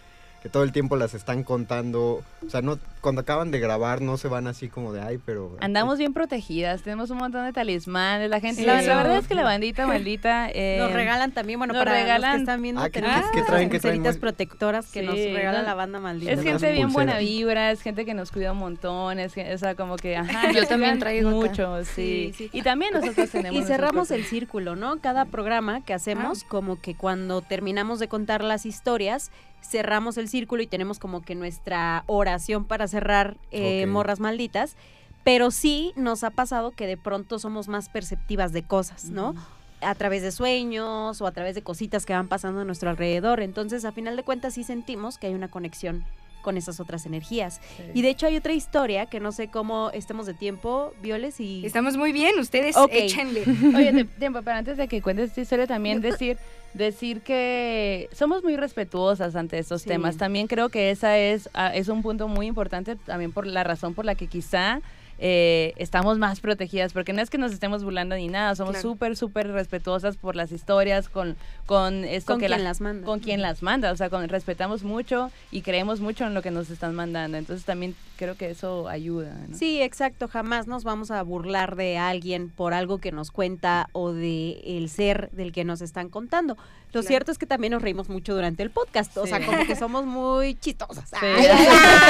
que 0.43 0.49
todo 0.49 0.63
el 0.63 0.71
tiempo 0.73 0.95
las 0.97 1.13
están 1.13 1.43
contando? 1.43 2.21
O 2.45 2.49
sea, 2.49 2.61
no, 2.61 2.77
cuando 3.01 3.21
acaban 3.21 3.49
de 3.49 3.59
grabar 3.59 4.01
no 4.01 4.17
se 4.17 4.27
van 4.27 4.45
así 4.47 4.67
como 4.67 4.91
de, 4.93 5.01
ay, 5.01 5.17
pero... 5.25 5.55
Andamos 5.61 5.97
bien 5.97 6.13
protegidas, 6.13 6.81
tenemos 6.81 7.09
un 7.09 7.17
montón 7.17 7.45
de 7.45 7.53
talismanes, 7.53 8.29
la 8.29 8.39
gente, 8.41 8.61
Sí. 8.61 8.67
la, 8.67 8.81
la 8.81 8.97
verdad 8.97 9.17
es 9.17 9.27
que 9.27 9.35
la 9.35 9.43
bandita 9.43 9.87
maldita... 9.87 10.49
eh, 10.51 10.77
Nos 10.79 10.91
regalan 10.93 11.31
también, 11.31 11.59
bueno, 11.59 11.73
nos 11.73 11.81
para 11.81 11.93
los 11.93 12.01
regalan- 12.03 12.35
que 12.35 12.39
están 12.41 12.61
viendo, 12.61 12.81
Ah, 12.81 12.89
¿qué- 12.89 13.01
tenemos 13.01 13.17
estas 13.25 13.45
traen? 13.47 13.69
¿Qué 13.69 13.79
traen? 13.79 14.01
Muy- 14.01 14.13
protectoras 14.13 14.91
que 14.91 14.99
Sí, 14.99 15.05
nos 15.05 15.15
regala 15.15 15.59
no, 15.61 15.65
la 15.67 15.73
banda 15.75 15.99
maldita. 15.99 16.31
Es 16.33 16.41
gente 16.43 16.71
bien 16.73 16.91
buena 16.91 17.17
vibra, 17.17 17.71
es 17.71 17.81
gente 17.81 18.03
que 18.05 18.13
nos 18.13 18.29
cuida 18.31 18.51
un 18.51 18.57
montón, 18.59 19.19
es 19.19 19.33
que- 19.33 19.53
o 19.53 19.57
sea, 19.57 19.75
como 19.75 19.95
que, 19.95 20.17
ajá, 20.17 20.51
Yo 20.53 20.67
también 20.67 20.99
traigo 20.99 21.29
mucho, 21.31 21.83
sí. 21.85 22.33
Sí, 22.33 22.33
sí. 22.37 22.49
Y 22.51 22.61
también 22.63 22.93
nosotros 22.93 23.29
tenemos... 23.31 23.61
Y 23.61 23.63
cerramos 23.65 24.11
el 24.11 24.25
círculo, 24.25 24.75
¿no? 24.75 24.99
Cada 24.99 25.23
programa 25.25 25.83
que 25.85 25.93
hacemos, 25.93 26.43
como 26.43 26.81
que 26.81 26.95
cuando 26.95 27.41
terminamos 27.41 27.99
de 27.99 28.07
contar 28.09 28.43
las 28.43 28.65
historias, 28.65 29.31
cerramos 29.63 30.17
el 30.17 30.27
círculo 30.29 30.61
y 30.61 30.67
tenemos 30.67 30.99
como 30.99 31.21
que 31.21 31.35
nuestra 31.35 32.03
oración 32.07 32.65
para 32.65 32.87
cerrar 32.87 33.37
eh. 33.51 33.85
Morras 33.87 34.19
Malditas. 34.19 34.75
Pero 35.23 35.51
sí 35.51 35.93
nos 35.95 36.23
ha 36.25 36.31
pasado 36.31 36.71
que 36.71 36.85
de 36.85 36.97
pronto 36.97 37.39
somos 37.39 37.69
más 37.69 37.87
perceptivas 37.87 38.51
de 38.51 38.63
cosas, 38.63 39.05
¿no? 39.05 39.33
A 39.79 39.95
través 39.95 40.21
de 40.21 40.33
sueños 40.33 41.21
o 41.21 41.27
a 41.27 41.31
través 41.31 41.55
de 41.55 41.61
cositas 41.61 42.05
que 42.05 42.11
van 42.11 42.27
pasando 42.27 42.59
a 42.59 42.65
nuestro 42.65 42.89
alrededor. 42.89 43.39
Entonces, 43.39 43.85
a 43.85 43.93
final 43.93 44.17
de 44.17 44.23
cuentas, 44.23 44.55
sí 44.55 44.65
sentimos 44.65 45.17
que 45.17 45.27
hay 45.27 45.33
una 45.33 45.47
conexión 45.47 46.03
con 46.41 46.57
esas 46.57 46.81
otras 46.81 47.05
energías. 47.05 47.61
Y 47.93 48.01
de 48.01 48.09
hecho 48.09 48.27
hay 48.27 48.35
otra 48.35 48.51
historia 48.51 49.05
que 49.05 49.21
no 49.21 49.31
sé 49.31 49.47
cómo 49.47 49.91
estemos 49.91 50.25
de 50.25 50.33
tiempo, 50.33 50.93
Violes, 51.01 51.39
y... 51.39 51.65
Estamos 51.65 51.95
muy 51.95 52.11
bien, 52.11 52.37
ustedes 52.37 52.75
Ok. 52.75 52.91
échenle. 52.91 53.43
Oye, 53.77 54.03
tiempo, 54.19 54.41
pero 54.43 54.57
antes 54.57 54.75
de 54.75 54.89
que 54.89 55.01
cuentes 55.01 55.29
esta 55.29 55.39
historia, 55.39 55.67
también 55.67 56.01
decir, 56.01 56.37
decir 56.73 57.21
que 57.21 58.09
somos 58.11 58.43
muy 58.43 58.55
respetuosas 58.57 59.35
ante 59.35 59.59
estos 59.59 59.83
Sí. 59.83 59.89
temas. 59.89 60.17
También 60.17 60.47
creo 60.47 60.69
que 60.69 60.89
esa 60.91 61.17
es, 61.17 61.49
ah, 61.53 61.73
es 61.75 61.87
un 61.87 62.01
punto 62.01 62.27
muy 62.27 62.47
importante, 62.47 62.95
también 62.95 63.31
por 63.31 63.45
la 63.45 63.63
razón 63.63 63.93
por 63.93 64.05
la 64.05 64.15
que 64.15 64.27
quizá 64.27 64.81
eh, 65.19 65.73
estamos 65.77 66.17
más 66.17 66.39
protegidas, 66.39 66.93
porque 66.93 67.13
no 67.13 67.21
es 67.21 67.29
que 67.29 67.37
nos 67.37 67.51
estemos 67.53 67.83
burlando 67.83 68.15
ni 68.15 68.27
nada, 68.27 68.55
somos 68.55 68.73
Claro. 68.73 68.89
súper, 68.89 69.15
súper 69.17 69.47
respetuosas 69.51 70.17
por 70.17 70.35
las 70.35 70.51
historias, 70.51 71.07
con, 71.09 71.35
con 71.65 72.03
esto 72.03 72.33
con 72.33 72.39
que 72.41 72.47
quien 72.47 72.59
la- 72.59 72.69
las 72.69 72.81
manda. 72.81 73.05
con 73.05 73.19
quien 73.19 73.41
las 73.41 73.61
manda, 73.63 73.91
o 73.91 73.95
sea, 73.97 74.09
con- 74.09 74.27
respetamos 74.27 74.83
mucho 74.83 75.31
y 75.51 75.61
creemos 75.61 75.99
mucho 76.01 76.25
en 76.25 76.33
lo 76.33 76.41
que 76.41 76.51
nos 76.51 76.69
están 76.69 76.95
mandando, 76.95 77.37
entonces 77.37 77.65
también 77.65 77.95
creo 78.17 78.35
que 78.35 78.49
eso 78.49 78.87
ayuda. 78.89 79.33
¿no? 79.49 79.57
Sí, 79.57 79.81
exacto. 79.81 80.27
Jamás 80.27 80.67
nos 80.67 80.83
vamos 80.83 81.11
a 81.11 81.21
burlar 81.23 81.75
de 81.75 81.97
alguien 81.97 82.49
por 82.49 82.73
algo 82.73 82.99
que 82.99 83.11
nos 83.11 83.31
cuenta 83.31 83.89
o 83.91 84.13
de 84.13 84.61
el 84.65 84.89
ser 84.89 85.29
del 85.31 85.51
que 85.51 85.63
nos 85.65 85.81
están 85.81 86.09
contando. 86.09 86.55
Lo 86.93 87.01
Claro. 87.01 87.07
cierto 87.07 87.31
es 87.31 87.39
que 87.39 87.47
también 87.47 87.71
nos 87.73 87.81
reímos 87.81 88.07
mucho 88.09 88.35
durante 88.35 88.61
el 88.61 88.69
podcast. 88.69 89.17
O 89.17 89.25
sea, 89.25 89.43
como 89.43 89.65
que 89.65 89.75
somos 89.75 90.05
muy 90.05 90.53
chistosas. 90.61 91.09
Sí. 91.09 91.15
Ay, 91.21 91.45
ay, 91.49 91.67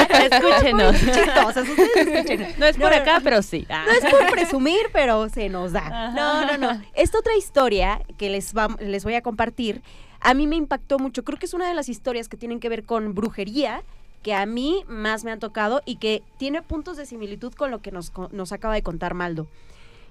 ay, 0.10 0.28
Escúchenos. 0.32 1.02
muy 1.02 1.12
chistosas. 1.14 1.70
Ustedes 1.70 2.08
escúchenos. 2.08 2.58
No 2.60 2.66
es 2.66 2.78
por 2.78 2.93
No, 2.98 3.02
acá, 3.02 3.22
pero 3.24 3.42
sí. 3.42 3.66
Ah. 3.70 3.86
No 3.88 3.92
es 3.94 4.06
por 4.14 4.30
presumir, 4.32 4.80
pero 4.92 5.30
se 5.30 5.50
nos 5.50 5.72
da. 5.72 6.12
No, 6.12 6.46
no, 6.46 6.58
no. 6.58 6.82
Esta 6.94 7.20
otra 7.20 7.36
historia 7.36 8.02
que 8.18 8.30
les, 8.30 8.54
va- 8.56 8.76
les 8.80 9.04
voy 9.04 9.16
a 9.16 9.22
compartir, 9.22 9.82
a 10.20 10.34
mí 10.34 10.48
me 10.48 10.56
impactó 10.56 11.00
mucho. 11.00 11.24
Creo 11.24 11.38
que 11.40 11.46
es 11.46 11.54
una 11.54 11.68
de 11.68 11.74
las 11.74 11.90
historias 11.90 12.28
que 12.30 12.38
tienen 12.38 12.60
que 12.60 12.70
ver 12.70 12.84
con 12.86 13.14
brujería 13.14 13.84
que 14.22 14.34
a 14.34 14.46
mí 14.46 14.86
más 14.88 15.26
me 15.26 15.32
han 15.32 15.40
tocado 15.40 15.82
y 15.86 15.98
que 15.98 16.24
tiene 16.38 16.62
puntos 16.62 16.96
de 16.96 17.06
similitud 17.06 17.54
con 17.54 17.72
lo 17.72 17.82
que 17.82 17.92
nos, 17.92 18.14
nos 18.32 18.54
acaba 18.54 18.74
de 18.74 18.82
contar 18.82 19.14
Maldo. 19.16 19.48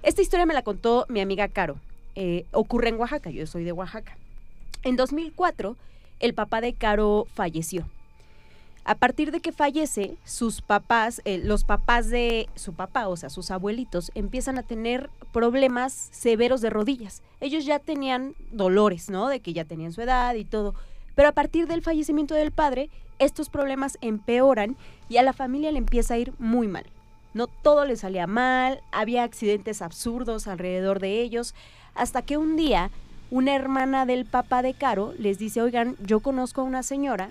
Esta 0.03 0.21
historia 0.21 0.45
me 0.45 0.53
la 0.53 0.61
contó 0.61 1.05
mi 1.09 1.19
amiga 1.19 1.47
Caro. 1.47 1.77
Eh, 2.15 2.45
ocurre 2.51 2.89
en 2.89 2.99
Oaxaca, 2.99 3.31
yo 3.31 3.47
soy 3.47 3.63
de 3.63 3.71
Oaxaca. 3.71 4.15
En 4.83 4.97
2004, 4.97 5.77
el 6.19 6.33
papá 6.35 6.61
de 6.61 6.73
Caro 6.73 7.25
falleció. 7.33 7.85
A 8.85 8.95
partir 8.95 9.31
de 9.31 9.39
que 9.39 9.53
fallece, 9.53 10.17
sus 10.25 10.61
papás, 10.61 11.21
eh, 11.23 11.37
los 11.37 11.63
papás 11.63 12.09
de 12.09 12.49
su 12.55 12.73
papá, 12.73 13.07
o 13.07 13.15
sea, 13.15 13.29
sus 13.29 13.49
abuelitos, 13.49 14.11
empiezan 14.13 14.57
a 14.57 14.63
tener 14.63 15.09
problemas 15.31 16.09
severos 16.11 16.59
de 16.59 16.69
rodillas. 16.69 17.21
Ellos 17.39 17.65
ya 17.65 17.79
tenían 17.79 18.35
dolores, 18.51 19.09
¿no? 19.09 19.29
De 19.29 19.39
que 19.39 19.53
ya 19.53 19.63
tenían 19.63 19.93
su 19.93 20.01
edad 20.01 20.35
y 20.35 20.43
todo. 20.43 20.75
Pero 21.15 21.29
a 21.29 21.31
partir 21.31 21.67
del 21.67 21.81
fallecimiento 21.81 22.35
del 22.35 22.51
padre, 22.51 22.89
estos 23.19 23.47
problemas 23.47 23.97
empeoran 24.01 24.75
y 25.07 25.15
a 25.15 25.23
la 25.23 25.31
familia 25.31 25.71
le 25.71 25.77
empieza 25.77 26.15
a 26.15 26.17
ir 26.17 26.33
muy 26.37 26.67
mal. 26.67 26.85
No 27.33 27.47
todo 27.47 27.85
le 27.85 27.95
salía 27.95 28.27
mal, 28.27 28.81
había 28.91 29.23
accidentes 29.23 29.81
absurdos 29.81 30.45
alrededor 30.47 30.99
de 30.99 31.21
ellos, 31.21 31.55
hasta 31.95 32.21
que 32.21 32.37
un 32.37 32.57
día 32.57 32.91
una 33.31 33.55
hermana 33.55 34.05
del 34.05 34.25
papá 34.25 34.61
de 34.61 34.73
Caro 34.73 35.13
les 35.17 35.39
dice, 35.39 35.61
oigan, 35.61 35.95
yo 36.05 36.19
conozco 36.19 36.61
a 36.61 36.65
una 36.65 36.83
señora 36.83 37.29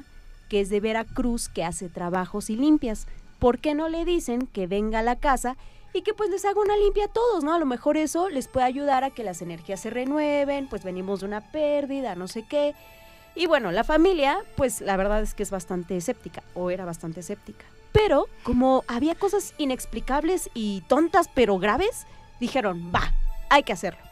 que 0.52 0.60
es 0.60 0.68
de 0.68 0.80
Veracruz 0.80 1.48
que 1.48 1.64
hace 1.64 1.88
trabajos 1.88 2.50
y 2.50 2.56
limpias. 2.56 3.06
¿Por 3.38 3.58
qué 3.58 3.72
no 3.72 3.88
le 3.88 4.04
dicen 4.04 4.46
que 4.46 4.66
venga 4.66 4.98
a 4.98 5.02
la 5.02 5.16
casa 5.16 5.56
y 5.94 6.02
que 6.02 6.12
pues 6.12 6.28
les 6.28 6.44
haga 6.44 6.60
una 6.60 6.76
limpia 6.76 7.06
a 7.06 7.08
todos, 7.08 7.42
¿no? 7.42 7.54
A 7.54 7.58
lo 7.58 7.64
mejor 7.64 7.96
eso 7.96 8.28
les 8.28 8.48
puede 8.48 8.66
ayudar 8.66 9.02
a 9.02 9.08
que 9.08 9.24
las 9.24 9.40
energías 9.40 9.80
se 9.80 9.88
renueven, 9.88 10.68
pues 10.68 10.84
venimos 10.84 11.20
de 11.20 11.26
una 11.26 11.40
pérdida, 11.52 12.16
no 12.16 12.28
sé 12.28 12.42
qué. 12.42 12.74
Y 13.34 13.46
bueno, 13.46 13.72
la 13.72 13.82
familia, 13.82 14.40
pues 14.54 14.82
la 14.82 14.98
verdad 14.98 15.22
es 15.22 15.32
que 15.32 15.42
es 15.42 15.50
bastante 15.50 15.96
escéptica, 15.96 16.42
o 16.52 16.70
era 16.70 16.84
bastante 16.84 17.20
escéptica. 17.20 17.64
Pero 17.92 18.26
como 18.42 18.84
había 18.88 19.14
cosas 19.14 19.54
inexplicables 19.56 20.50
y 20.52 20.82
tontas 20.82 21.30
pero 21.34 21.58
graves, 21.58 22.06
dijeron, 22.40 22.92
va, 22.94 23.14
hay 23.48 23.62
que 23.62 23.72
hacerlo. 23.72 24.02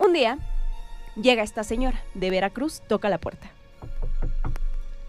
Un 0.00 0.12
día 0.12 0.38
llega 1.14 1.44
esta 1.44 1.62
señora 1.62 2.02
de 2.14 2.30
Veracruz, 2.30 2.82
toca 2.88 3.08
la 3.08 3.18
puerta. 3.18 3.48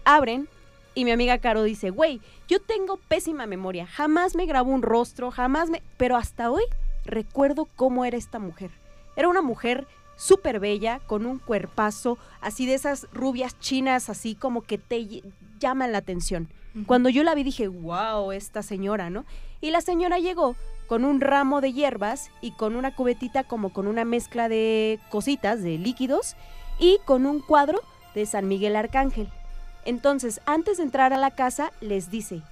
Abren 0.04 0.48
y 0.94 1.04
mi 1.04 1.10
amiga 1.12 1.38
Caro 1.38 1.62
dice, 1.62 1.90
güey, 1.90 2.20
yo 2.48 2.60
tengo 2.60 2.98
pésima 3.08 3.46
memoria, 3.46 3.86
jamás 3.86 4.34
me 4.34 4.46
grabó 4.46 4.70
un 4.70 4.82
rostro, 4.82 5.30
jamás 5.30 5.70
me... 5.70 5.82
Pero 5.96 6.16
hasta 6.16 6.50
hoy 6.50 6.62
recuerdo 7.04 7.68
cómo 7.76 8.04
era 8.04 8.16
esta 8.16 8.38
mujer. 8.38 8.70
Era 9.16 9.28
una 9.28 9.42
mujer 9.42 9.86
súper 10.16 10.60
bella, 10.60 11.00
con 11.06 11.26
un 11.26 11.38
cuerpazo, 11.38 12.18
así 12.40 12.66
de 12.66 12.74
esas 12.74 13.06
rubias 13.12 13.58
chinas, 13.58 14.10
así 14.10 14.34
como 14.34 14.62
que 14.62 14.78
te 14.78 14.98
ll- 14.98 15.22
llaman 15.58 15.92
la 15.92 15.98
atención. 15.98 16.48
Cuando 16.86 17.08
yo 17.08 17.24
la 17.24 17.34
vi 17.34 17.42
dije, 17.42 17.68
wow, 17.68 18.30
esta 18.32 18.62
señora, 18.62 19.10
¿no? 19.10 19.24
Y 19.60 19.70
la 19.70 19.80
señora 19.80 20.18
llegó 20.18 20.54
con 20.86 21.04
un 21.04 21.20
ramo 21.20 21.60
de 21.60 21.72
hierbas 21.72 22.30
y 22.40 22.52
con 22.52 22.76
una 22.76 22.94
cubetita 22.94 23.44
como 23.44 23.72
con 23.72 23.86
una 23.86 24.04
mezcla 24.04 24.48
de 24.48 25.00
cositas, 25.08 25.62
de 25.62 25.78
líquidos, 25.78 26.36
y 26.78 26.98
con 27.04 27.26
un 27.26 27.40
cuadro 27.40 27.80
de 28.14 28.24
San 28.26 28.46
Miguel 28.46 28.76
Arcángel. 28.76 29.28
Entonces, 29.84 30.40
antes 30.46 30.76
de 30.76 30.84
entrar 30.84 31.12
a 31.12 31.18
la 31.18 31.30
casa, 31.30 31.72
les 31.80 32.10
dice, 32.10 32.42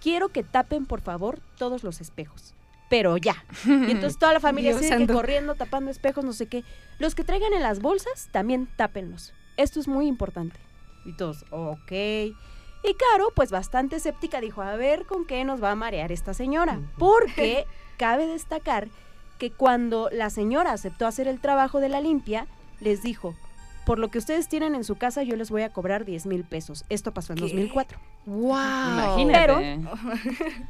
quiero 0.00 0.30
que 0.30 0.42
tapen 0.42 0.86
por 0.86 1.00
favor 1.00 1.40
todos 1.56 1.82
los 1.82 2.00
espejos. 2.00 2.54
Pero 2.88 3.16
ya. 3.16 3.44
Y 3.64 3.90
entonces 3.90 4.18
toda 4.18 4.32
la 4.32 4.40
familia 4.48 4.76
sigue 4.76 5.06
corriendo, 5.06 5.54
tapando 5.54 5.90
espejos, 5.90 6.24
no 6.24 6.32
sé 6.32 6.46
qué. 6.46 6.64
Los 6.98 7.14
que 7.14 7.24
traigan 7.24 7.52
en 7.52 7.62
las 7.62 7.80
bolsas, 7.80 8.28
también 8.32 8.68
tápenlos. 8.76 9.32
Esto 9.56 9.78
es 9.78 9.86
muy 9.86 10.06
importante. 10.06 10.58
Y 11.04 11.12
todos, 11.12 11.44
ok. 11.50 11.92
Y 11.92 12.94
Caro, 12.94 13.30
pues 13.34 13.50
bastante 13.50 13.96
escéptica, 13.96 14.40
dijo, 14.40 14.62
a 14.62 14.74
ver 14.76 15.04
con 15.04 15.26
qué 15.26 15.44
nos 15.44 15.62
va 15.62 15.70
a 15.70 15.76
marear 15.76 16.12
esta 16.12 16.34
señora. 16.34 16.80
Porque 16.98 17.66
cabe 17.98 18.26
destacar 18.26 18.88
que 19.38 19.50
cuando 19.50 20.08
la 20.10 20.30
señora 20.30 20.72
aceptó 20.72 21.06
hacer 21.06 21.28
el 21.28 21.40
trabajo 21.40 21.80
de 21.80 21.90
la 21.90 22.00
limpia, 22.00 22.46
les 22.80 23.02
dijo, 23.02 23.34
por 23.84 23.98
lo 23.98 24.08
que 24.08 24.18
ustedes 24.18 24.48
tienen 24.48 24.74
en 24.74 24.84
su 24.84 24.96
casa, 24.96 25.22
yo 25.22 25.36
les 25.36 25.50
voy 25.50 25.62
a 25.62 25.72
cobrar 25.72 26.04
10 26.04 26.26
mil 26.26 26.44
pesos. 26.44 26.84
Esto 26.88 27.12
pasó 27.12 27.32
en 27.32 27.38
¿Qué? 27.38 27.44
2004. 27.44 27.98
¡Wow! 28.26 29.18
Imagínate. 29.18 29.80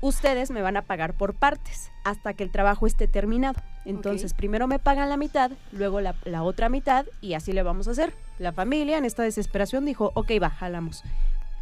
Ustedes 0.01 0.51
me 0.51 0.63
van 0.63 0.77
a 0.77 0.83
pagar 0.83 1.15
por 1.15 1.35
partes 1.35 1.91
hasta 2.05 2.35
que 2.35 2.45
el 2.45 2.51
trabajo 2.51 2.87
esté 2.87 3.09
terminado. 3.09 3.61
Entonces, 3.85 4.35
primero 4.35 4.67
me 4.67 4.79
pagan 4.79 5.09
la 5.09 5.17
mitad, 5.17 5.51
luego 5.73 6.01
la, 6.01 6.15
la 6.25 6.43
otra 6.43 6.69
mitad 6.69 7.07
y 7.21 7.35
así 7.35 7.53
le 7.53 7.63
vamos 7.63 7.89
a 7.89 7.93
hacer. 7.93 8.15
La 8.39 8.53
familia 8.53 8.99
en 8.99 9.05
esta 9.05 9.23
desesperación 9.23 9.85
dijo, 9.85 10.13
ok, 10.15 10.33
va, 10.43 10.51
jalamos. 10.51 11.03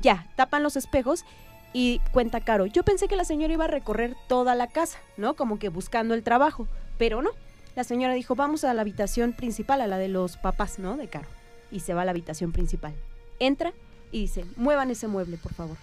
Ya, 0.01 0.27
tapan 0.37 0.63
los 0.63 0.77
espejos 0.77 1.25
y 1.73 2.01
cuenta 2.13 2.41
Caro, 2.41 2.67
yo 2.67 2.83
pensé 2.83 3.09
que 3.09 3.17
la 3.17 3.25
señora 3.25 3.53
iba 3.53 3.65
a 3.65 3.69
recorrer 3.69 4.17
toda 4.27 4.55
la 4.55 4.69
casa, 4.69 4.99
¿no? 5.17 5.35
Como 5.35 5.59
que 5.59 5.69
buscando 5.69 6.15
el 6.15 6.23
trabajo, 6.23 6.67
pero 6.99 7.23
no. 7.23 7.31
La 7.77 7.85
señora 7.85 8.15
dijo, 8.15 8.35
vamos 8.35 8.65
a 8.65 8.75
la 8.75 8.83
habitación 8.83 9.33
principal, 9.33 9.81
a 9.81 9.87
la 9.87 9.99
de 9.99 10.09
los 10.09 10.37
papás, 10.37 10.79
¿no? 10.79 10.97
De 10.97 11.09
Caro. 11.09 11.29
Y 11.71 11.81
se 11.81 11.95
va 11.95 12.03
a 12.03 12.05
la 12.05 12.13
habitación 12.13 12.53
principal. 12.53 12.95
Entra 13.39 13.73
y 14.11 14.23
dice, 14.23 14.45
muevan 14.57 14.91
ese 14.91 15.09
mueble, 15.09 15.37
por 15.37 15.53
favor. 15.53 15.77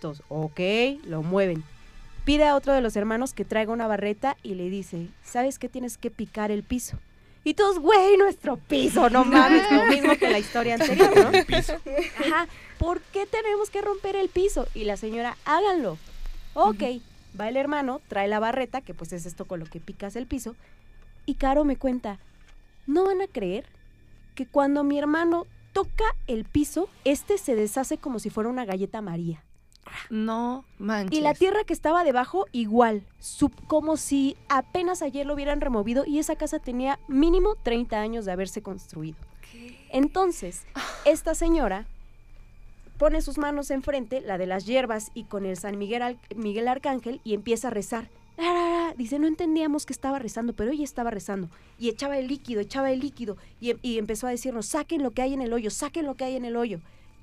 Todos, 0.00 0.22
ok, 0.28 0.60
lo 1.04 1.22
mueven. 1.22 1.64
Pide 2.24 2.44
a 2.44 2.54
otro 2.54 2.72
de 2.72 2.80
los 2.80 2.94
hermanos 2.96 3.32
que 3.34 3.44
traiga 3.44 3.72
una 3.72 3.86
barreta 3.86 4.36
y 4.42 4.54
le 4.54 4.70
dice, 4.70 5.08
¿sabes 5.24 5.58
qué 5.58 5.68
tienes 5.68 5.98
que 5.98 6.10
picar 6.10 6.50
el 6.50 6.62
piso? 6.62 6.96
Y 7.44 7.54
todos, 7.54 7.80
güey, 7.80 8.16
nuestro 8.16 8.56
piso, 8.56 9.10
no 9.10 9.24
mames, 9.24 9.68
lo 9.72 9.86
mismo 9.86 10.16
que 10.16 10.30
la 10.30 10.38
historia 10.38 10.74
anterior, 10.74 11.12
¿no? 11.16 11.38
Ajá, 12.20 12.46
¿por 12.78 13.00
qué 13.00 13.26
tenemos 13.26 13.68
que 13.70 13.82
romper 13.82 14.14
el 14.14 14.28
piso? 14.28 14.68
Y 14.74 14.84
la 14.84 14.96
señora, 14.96 15.36
háganlo. 15.44 15.98
Ok, 16.54 16.82
va 17.40 17.48
el 17.48 17.56
hermano, 17.56 18.00
trae 18.06 18.28
la 18.28 18.38
barreta, 18.38 18.80
que 18.80 18.94
pues 18.94 19.12
es 19.12 19.26
esto 19.26 19.46
con 19.46 19.58
lo 19.58 19.66
que 19.66 19.80
picas 19.80 20.14
el 20.14 20.26
piso, 20.26 20.54
y 21.26 21.34
Caro 21.34 21.64
me 21.64 21.76
cuenta, 21.76 22.18
no 22.86 23.04
van 23.04 23.20
a 23.22 23.26
creer 23.26 23.64
que 24.34 24.46
cuando 24.46 24.84
mi 24.84 24.98
hermano 24.98 25.46
toca 25.72 26.04
el 26.26 26.44
piso, 26.44 26.88
este 27.04 27.38
se 27.38 27.54
deshace 27.54 27.98
como 27.98 28.18
si 28.18 28.30
fuera 28.30 28.50
una 28.50 28.64
galleta 28.64 29.00
María. 29.00 29.42
No 30.10 30.64
manches. 30.78 31.18
Y 31.18 31.22
la 31.22 31.34
tierra 31.34 31.64
que 31.64 31.72
estaba 31.72 32.04
debajo, 32.04 32.46
igual, 32.52 33.02
sub- 33.18 33.66
como 33.66 33.96
si 33.96 34.36
apenas 34.48 35.02
ayer 35.02 35.26
lo 35.26 35.34
hubieran 35.34 35.60
removido 35.60 36.04
y 36.06 36.18
esa 36.18 36.36
casa 36.36 36.58
tenía 36.60 36.98
mínimo 37.08 37.56
30 37.62 38.00
años 38.00 38.24
de 38.24 38.32
haberse 38.32 38.62
construido. 38.62 39.16
Entonces, 39.90 40.62
esta 41.04 41.34
señora 41.34 41.86
pone 42.98 43.20
sus 43.20 43.38
manos 43.38 43.70
enfrente, 43.70 44.20
la 44.20 44.38
de 44.38 44.46
las 44.46 44.64
hierbas 44.64 45.10
y 45.14 45.24
con 45.24 45.44
el 45.44 45.56
San 45.56 45.76
Miguel, 45.78 46.18
Miguel 46.36 46.68
Arcángel 46.68 47.20
y 47.24 47.34
empieza 47.34 47.68
a 47.68 47.70
rezar. 47.72 48.08
Dice, 48.96 49.18
no 49.18 49.26
entendíamos 49.26 49.86
que 49.86 49.92
estaba 49.92 50.18
rezando, 50.18 50.52
pero 50.52 50.70
ella 50.70 50.84
estaba 50.84 51.10
rezando. 51.10 51.48
Y 51.78 51.88
echaba 51.88 52.18
el 52.18 52.28
líquido, 52.28 52.60
echaba 52.60 52.90
el 52.90 53.00
líquido. 53.00 53.36
Y, 53.60 53.74
y 53.82 53.98
empezó 53.98 54.26
a 54.26 54.30
decirnos, 54.30 54.66
saquen 54.66 55.02
lo 55.02 55.10
que 55.10 55.22
hay 55.22 55.34
en 55.34 55.42
el 55.42 55.52
hoyo, 55.52 55.70
saquen 55.70 56.06
lo 56.06 56.14
que 56.14 56.24
hay 56.24 56.36
en 56.36 56.44
el 56.44 56.56
hoyo. 56.56 56.80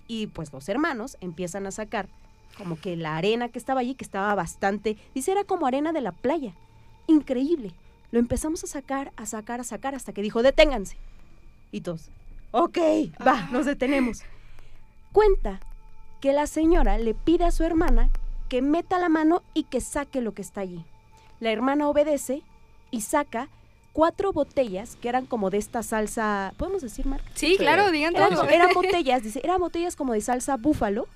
Y 0.07 0.27
pues 0.27 0.51
los 0.51 0.67
hermanos 0.69 1.17
empiezan 1.21 1.67
a 1.67 1.71
sacar 1.71 2.09
como 2.57 2.79
que 2.79 2.95
la 2.95 3.15
arena 3.15 3.49
que 3.49 3.59
estaba 3.59 3.81
allí, 3.81 3.95
que 3.95 4.03
estaba 4.03 4.33
bastante, 4.35 4.97
dice, 5.13 5.31
era 5.31 5.43
como 5.43 5.67
arena 5.67 5.93
de 5.93 6.01
la 6.01 6.11
playa. 6.11 6.53
Increíble. 7.07 7.73
Lo 8.11 8.19
empezamos 8.19 8.63
a 8.63 8.67
sacar, 8.67 9.13
a 9.15 9.25
sacar, 9.25 9.61
a 9.61 9.63
sacar, 9.63 9.95
hasta 9.95 10.13
que 10.13 10.21
dijo, 10.21 10.41
deténganse. 10.41 10.97
Y 11.71 11.81
todos, 11.81 12.09
ok, 12.51 12.77
va, 13.25 13.47
nos 13.51 13.65
detenemos. 13.65 14.23
Cuenta 15.11 15.59
que 16.19 16.33
la 16.33 16.47
señora 16.47 16.97
le 16.97 17.13
pide 17.13 17.45
a 17.45 17.51
su 17.51 17.63
hermana 17.63 18.09
que 18.49 18.61
meta 18.61 18.97
la 18.97 19.09
mano 19.09 19.43
y 19.53 19.63
que 19.63 19.79
saque 19.79 20.21
lo 20.21 20.33
que 20.33 20.41
está 20.41 20.61
allí. 20.61 20.83
La 21.39 21.51
hermana 21.51 21.87
obedece 21.87 22.41
y 22.91 23.01
saca 23.01 23.47
cuatro 23.93 24.31
botellas 24.33 24.95
que 25.01 25.09
eran 25.09 25.25
como 25.25 25.49
de 25.49 25.57
esta 25.57 25.83
salsa, 25.83 26.53
¿podemos 26.57 26.81
decir 26.81 27.05
marca? 27.05 27.25
Sí, 27.35 27.55
claro, 27.57 27.91
digan 27.91 28.15
Eran, 28.15 28.33
todo. 28.33 28.47
eran 28.49 28.69
botellas, 28.73 29.23
dice, 29.23 29.41
eran 29.43 29.59
botellas 29.59 29.95
como 29.95 30.13
de 30.13 30.21
salsa 30.21 30.57
búfalo, 30.57 31.07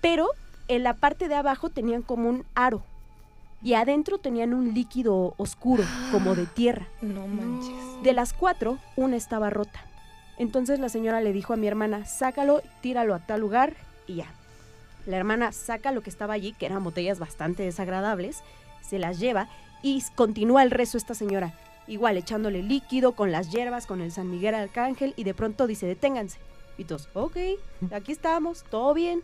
pero 0.00 0.28
en 0.68 0.82
la 0.82 0.94
parte 0.94 1.28
de 1.28 1.34
abajo 1.34 1.70
tenían 1.70 2.02
como 2.02 2.28
un 2.28 2.44
aro 2.54 2.82
y 3.62 3.74
adentro 3.74 4.18
tenían 4.18 4.54
un 4.54 4.74
líquido 4.74 5.34
oscuro, 5.36 5.84
como 6.10 6.34
de 6.34 6.46
tierra. 6.46 6.88
No 7.02 7.26
manches. 7.26 8.02
De 8.02 8.12
las 8.12 8.32
cuatro, 8.32 8.78
una 8.96 9.16
estaba 9.16 9.50
rota. 9.50 9.84
Entonces 10.38 10.80
la 10.80 10.88
señora 10.88 11.20
le 11.20 11.32
dijo 11.32 11.52
a 11.52 11.56
mi 11.56 11.66
hermana, 11.68 12.04
sácalo, 12.06 12.62
tíralo 12.80 13.14
a 13.14 13.20
tal 13.20 13.40
lugar 13.40 13.74
y 14.06 14.16
ya. 14.16 14.26
La 15.06 15.16
hermana 15.16 15.52
saca 15.52 15.92
lo 15.92 16.00
que 16.00 16.10
estaba 16.10 16.34
allí, 16.34 16.52
que 16.52 16.66
eran 16.66 16.82
botellas 16.82 17.18
bastante 17.18 17.62
desagradables, 17.62 18.42
se 18.82 18.98
las 18.98 19.18
lleva 19.18 19.48
y 19.82 20.02
continúa 20.14 20.62
el 20.62 20.70
rezo 20.70 20.98
esta 20.98 21.14
señora. 21.14 21.54
Igual 21.86 22.16
echándole 22.16 22.62
líquido 22.62 23.12
con 23.12 23.32
las 23.32 23.50
hierbas, 23.50 23.86
con 23.86 24.00
el 24.00 24.12
San 24.12 24.30
Miguel 24.30 24.54
Arcángel 24.54 25.14
y 25.16 25.24
de 25.24 25.34
pronto 25.34 25.66
dice, 25.66 25.86
deténganse. 25.86 26.38
Y 26.78 26.84
todos, 26.84 27.08
ok, 27.14 27.36
aquí 27.92 28.12
estamos, 28.12 28.64
todo 28.70 28.94
bien. 28.94 29.22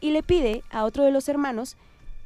Y 0.00 0.10
le 0.10 0.22
pide 0.22 0.62
a 0.70 0.84
otro 0.84 1.04
de 1.04 1.12
los 1.12 1.28
hermanos 1.28 1.76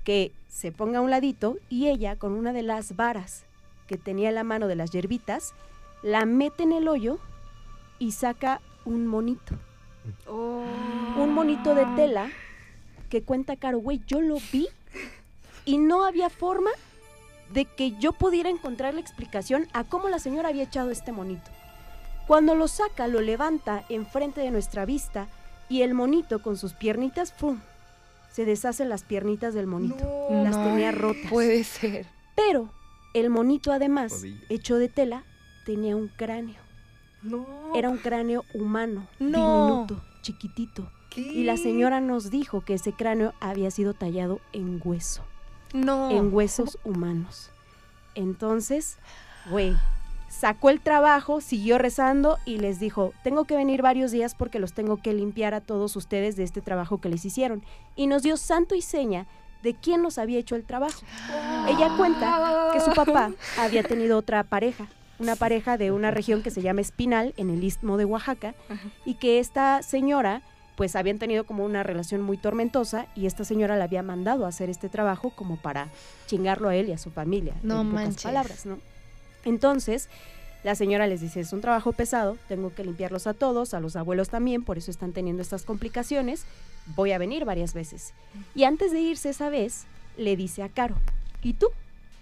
que 0.05 0.33
se 0.49 0.73
ponga 0.73 0.99
a 0.99 1.03
un 1.03 1.11
ladito 1.11 1.59
y 1.69 1.89
ella 1.89 2.17
con 2.17 2.33
una 2.33 2.53
de 2.53 2.63
las 2.63 2.97
varas 2.97 3.45
que 3.87 3.97
tenía 3.97 4.31
en 4.31 4.35
la 4.35 4.45
mano 4.45 4.67
de 4.67 4.77
las 4.77 4.91
hierbitas, 4.91 5.53
la 6.03 6.25
mete 6.27 6.63
en 6.63 6.73
el 6.73 6.89
hoyo 6.89 7.19
y 7.99 8.13
saca 8.13 8.61
un 8.85 9.07
monito. 9.07 9.55
Un 10.27 11.33
monito 11.33 11.75
de 11.75 11.85
tela 11.97 12.31
que 13.11 13.23
cuenta 13.23 13.57
Caro, 13.57 13.79
güey, 13.79 14.01
yo 14.07 14.21
lo 14.21 14.37
vi 14.53 14.69
y 15.67 15.77
no 15.77 16.05
había 16.07 16.31
forma 16.31 16.71
de 17.53 17.67
que 17.67 17.93
yo 17.99 18.13
pudiera 18.13 18.49
encontrar 18.49 18.95
la 18.95 19.01
explicación 19.01 19.69
a 19.75 19.85
cómo 19.85 20.09
la 20.09 20.19
señora 20.19 20.49
había 20.49 20.63
echado 20.63 20.91
este 20.91 21.13
monito. 21.13 21.51
Cuando 22.27 22.55
lo 22.55 22.67
saca, 22.69 23.07
lo 23.07 23.21
levanta 23.21 23.85
enfrente 23.91 24.41
de 24.41 24.51
nuestra 24.51 24.85
vista 24.87 25.29
y 25.69 25.83
el 25.83 25.93
monito 25.95 26.41
con 26.43 26.57
sus 26.57 26.73
piernitas, 26.73 27.33
¡fum! 27.33 27.61
Se 28.33 28.45
deshacen 28.45 28.89
las 28.89 29.03
piernitas 29.05 29.55
del 29.55 29.67
monito. 29.67 30.05
Las 30.31 30.57
No 30.57 30.65
tenía 30.65 30.91
rotas. 30.93 31.31
Puede 31.31 31.63
ser. 31.65 32.07
Pero 32.35 32.69
el 33.15 33.31
monito 33.31 33.73
además, 33.73 34.23
hecho 34.49 34.77
de 34.77 34.89
tela, 34.89 35.25
tenía 35.65 35.97
un 35.97 36.09
cráneo. 36.09 36.61
Era 37.75 37.89
un 37.89 37.99
cráneo 37.99 38.45
humano, 38.55 39.07
No. 39.19 39.87
diminuto, 39.87 40.03
chiquitito. 40.23 40.91
Y 41.17 41.45
la 41.45 41.57
señora 41.57 42.01
nos 42.01 42.31
dijo 42.31 42.61
que 42.61 42.75
ese 42.75 42.93
cráneo 42.93 43.33
había 43.41 43.71
sido 43.71 43.95
tallado 43.95 44.41
en 44.53 44.81
hueso, 44.85 45.23
No. 45.73 46.11
en 46.11 46.33
huesos 46.33 46.79
humanos. 46.85 47.51
Entonces, 48.15 48.99
güey, 49.51 49.75
sacó 50.29 50.71
el 50.71 50.81
trabajo, 50.81 51.41
siguió 51.41 51.79
rezando 51.79 52.39
y 52.45 52.59
les 52.59 52.81
dijo, 52.81 53.13
tengo 53.23 53.45
que 53.45 53.57
venir 53.57 53.83
varios 53.83 54.11
días 54.11 54.35
porque 54.35 54.59
los 54.59 54.73
tengo 54.73 54.97
que 54.99 55.13
limpiar 55.13 55.55
a 55.55 55.61
todos 55.61 55.97
ustedes 55.97 56.37
de 56.37 56.45
este 56.45 56.61
trabajo 56.61 57.01
que 57.01 57.09
les 57.09 57.25
hicieron. 57.25 57.63
Y 57.95 58.07
nos 58.07 58.23
dio 58.23 58.37
santo 58.37 58.75
y 58.75 58.83
seña 58.83 59.27
de 59.63 59.75
quién 59.75 60.03
nos 60.03 60.19
había 60.19 60.39
hecho 60.39 60.55
el 60.55 60.65
trabajo. 60.65 61.01
Ella 61.69 61.91
cuenta 61.97 62.71
que 62.73 62.81
su 62.81 62.93
papá 62.93 63.33
había 63.59 63.83
tenido 63.83 64.19
otra 64.19 64.45
pareja, 64.45 64.87
una 65.19 65.37
pareja 65.37 65.77
de 65.77 65.91
una 65.91 66.11
región 66.11 66.43
que 66.43 66.51
se 66.51 66.63
llama 66.63 66.83
Espinal, 66.83 67.35
en 67.37 67.51
el 67.51 67.65
istmo 67.65 67.97
de 67.97 68.05
Oaxaca, 68.05 68.55
y 69.05 69.15
que 69.15 69.41
esta 69.41 69.83
señora, 69.83 70.43
pues 70.77 70.95
habían 70.95 71.19
tenido 71.19 71.45
como 71.45 71.65
una 71.65 71.83
relación 71.83 72.21
muy 72.21 72.37
tormentosa 72.37 73.07
y 73.17 73.27
esta 73.27 73.45
señora 73.45 73.77
le 73.77 73.83
había 73.83 74.03
mandado 74.03 74.45
a 74.45 74.49
hacer 74.49 74.71
este 74.71 74.89
trabajo 74.89 75.31
como 75.31 75.57
para 75.57 75.89
chingarlo 76.27 76.69
a 76.69 76.77
él 76.77 76.89
y 76.89 76.93
a 76.93 76.99
su 76.99 77.11
familia. 77.11 77.55
No 77.63 77.81
en 77.81 77.91
pocas 77.91 78.05
manches. 78.05 78.23
palabras, 78.23 78.67
¿no? 78.67 78.79
Entonces, 79.45 80.09
la 80.65 80.75
señora 80.75 81.07
les 81.07 81.21
dice, 81.21 81.41
es 81.41 81.53
un 81.53 81.61
trabajo 81.61 81.93
pesado, 81.93 82.37
tengo 82.49 82.75
que 82.75 82.85
limpiarlos 82.85 83.27
a 83.27 83.35
todos, 83.35 83.73
a 83.73 83.81
los 83.81 83.97
abuelos 83.97 84.29
también, 84.29 84.65
por 84.65 84.77
eso 84.77 84.91
están 84.91 85.13
teniendo 85.13 85.41
estas 85.41 85.63
complicaciones, 85.63 86.45
voy 86.95 87.13
a 87.13 87.19
venir 87.19 87.45
varias 87.45 87.73
veces. 87.73 88.13
Y 88.55 88.65
antes 88.65 88.93
de 88.93 89.01
irse 89.01 89.31
esa 89.31 89.49
vez, 89.49 89.85
le 90.19 90.37
dice 90.37 90.63
a 90.63 90.69
Caro, 90.69 90.97
y 91.43 91.55
tú, 91.55 91.69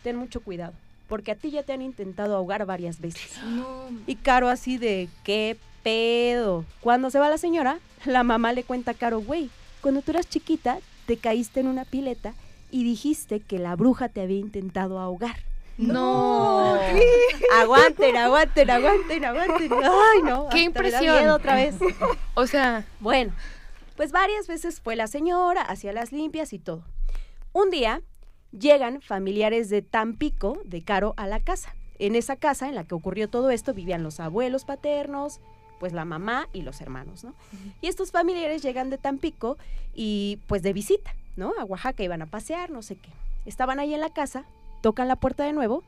ten 0.02 0.16
mucho 0.16 0.40
cuidado, 0.42 0.74
porque 1.08 1.32
a 1.32 1.34
ti 1.34 1.50
ya 1.50 1.62
te 1.62 1.72
han 1.72 1.82
intentado 1.82 2.36
ahogar 2.36 2.66
varias 2.66 3.00
veces. 3.00 3.32
Y 4.06 4.16
Caro 4.16 4.48
así 4.48 4.78
de, 4.78 5.08
¿qué 5.24 5.56
pedo? 5.82 6.64
Cuando 6.80 7.10
se 7.10 7.18
va 7.18 7.30
la 7.30 7.38
señora, 7.38 7.78
la 8.06 8.22
mamá 8.22 8.52
le 8.52 8.64
cuenta 8.64 8.92
a 8.92 8.94
Caro, 8.94 9.20
güey, 9.20 9.50
cuando 9.80 10.02
tú 10.02 10.12
eras 10.12 10.28
chiquita, 10.28 10.78
te 11.06 11.16
caíste 11.16 11.60
en 11.60 11.68
una 11.68 11.84
pileta 11.84 12.34
y 12.70 12.84
dijiste 12.84 13.40
que 13.40 13.58
la 13.58 13.76
bruja 13.76 14.08
te 14.08 14.20
había 14.20 14.38
intentado 14.38 14.98
ahogar. 14.98 15.36
No. 15.76 16.74
Aguanten, 17.60 18.16
aguanten, 18.16 18.70
aguanten, 18.70 19.24
aguanten. 19.24 19.72
Ay, 19.72 20.22
no. 20.22 20.48
¡Qué 20.48 20.60
impresión! 20.62 21.16
miedo 21.18 21.34
otra 21.34 21.56
vez. 21.56 21.74
O 22.34 22.46
sea, 22.46 22.84
Bueno, 23.00 23.32
pues 23.96 24.10
varias 24.12 24.46
veces 24.46 24.80
fue 24.80 24.96
la 24.96 25.06
señora, 25.06 25.62
hacía 25.62 25.92
las 25.92 26.12
limpias 26.12 26.52
y 26.52 26.58
todo. 26.58 26.84
Un 27.52 27.70
día 27.70 28.02
llegan 28.50 29.00
familiares 29.00 29.68
de 29.68 29.82
Tampico, 29.82 30.60
de 30.64 30.82
Caro, 30.82 31.14
a 31.16 31.26
la 31.26 31.40
casa. 31.40 31.74
En 31.98 32.16
esa 32.16 32.36
casa 32.36 32.68
en 32.68 32.74
la 32.74 32.84
que 32.84 32.94
ocurrió 32.94 33.28
todo 33.28 33.50
esto 33.50 33.72
vivían 33.72 34.02
los 34.02 34.18
abuelos 34.18 34.64
paternos, 34.64 35.40
pues 35.80 35.92
la 35.92 36.04
mamá 36.04 36.48
y 36.52 36.62
los 36.62 36.80
hermanos, 36.80 37.24
¿no? 37.24 37.34
Y 37.80 37.88
estos 37.88 38.10
familiares 38.10 38.62
llegan 38.62 38.90
de 38.90 38.98
Tampico 38.98 39.58
y 39.94 40.38
pues 40.46 40.62
de 40.62 40.72
visita, 40.72 41.14
¿no? 41.36 41.52
A 41.58 41.64
Oaxaca 41.64 42.02
iban 42.02 42.22
a 42.22 42.26
pasear, 42.26 42.70
no 42.70 42.82
sé 42.82 42.96
qué. 42.96 43.10
Estaban 43.46 43.78
ahí 43.80 43.92
en 43.94 44.00
la 44.00 44.10
casa, 44.10 44.44
tocan 44.82 45.08
la 45.08 45.16
puerta 45.16 45.44
de 45.44 45.52
nuevo 45.52 45.82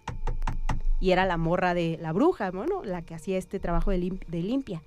y 1.01 1.11
era 1.11 1.25
la 1.27 1.37
morra 1.37 1.75
de 1.75 1.99
la 2.01 2.13
bruja, 2.13 2.51
bueno, 2.51 2.83
la 2.85 3.03
que 3.03 3.15
hacía 3.15 3.39
este 3.39 3.61
trabajo 3.61 3.91
de, 3.91 3.99
lim- 3.99 4.27
de 4.29 4.43
limpia. 4.43 4.83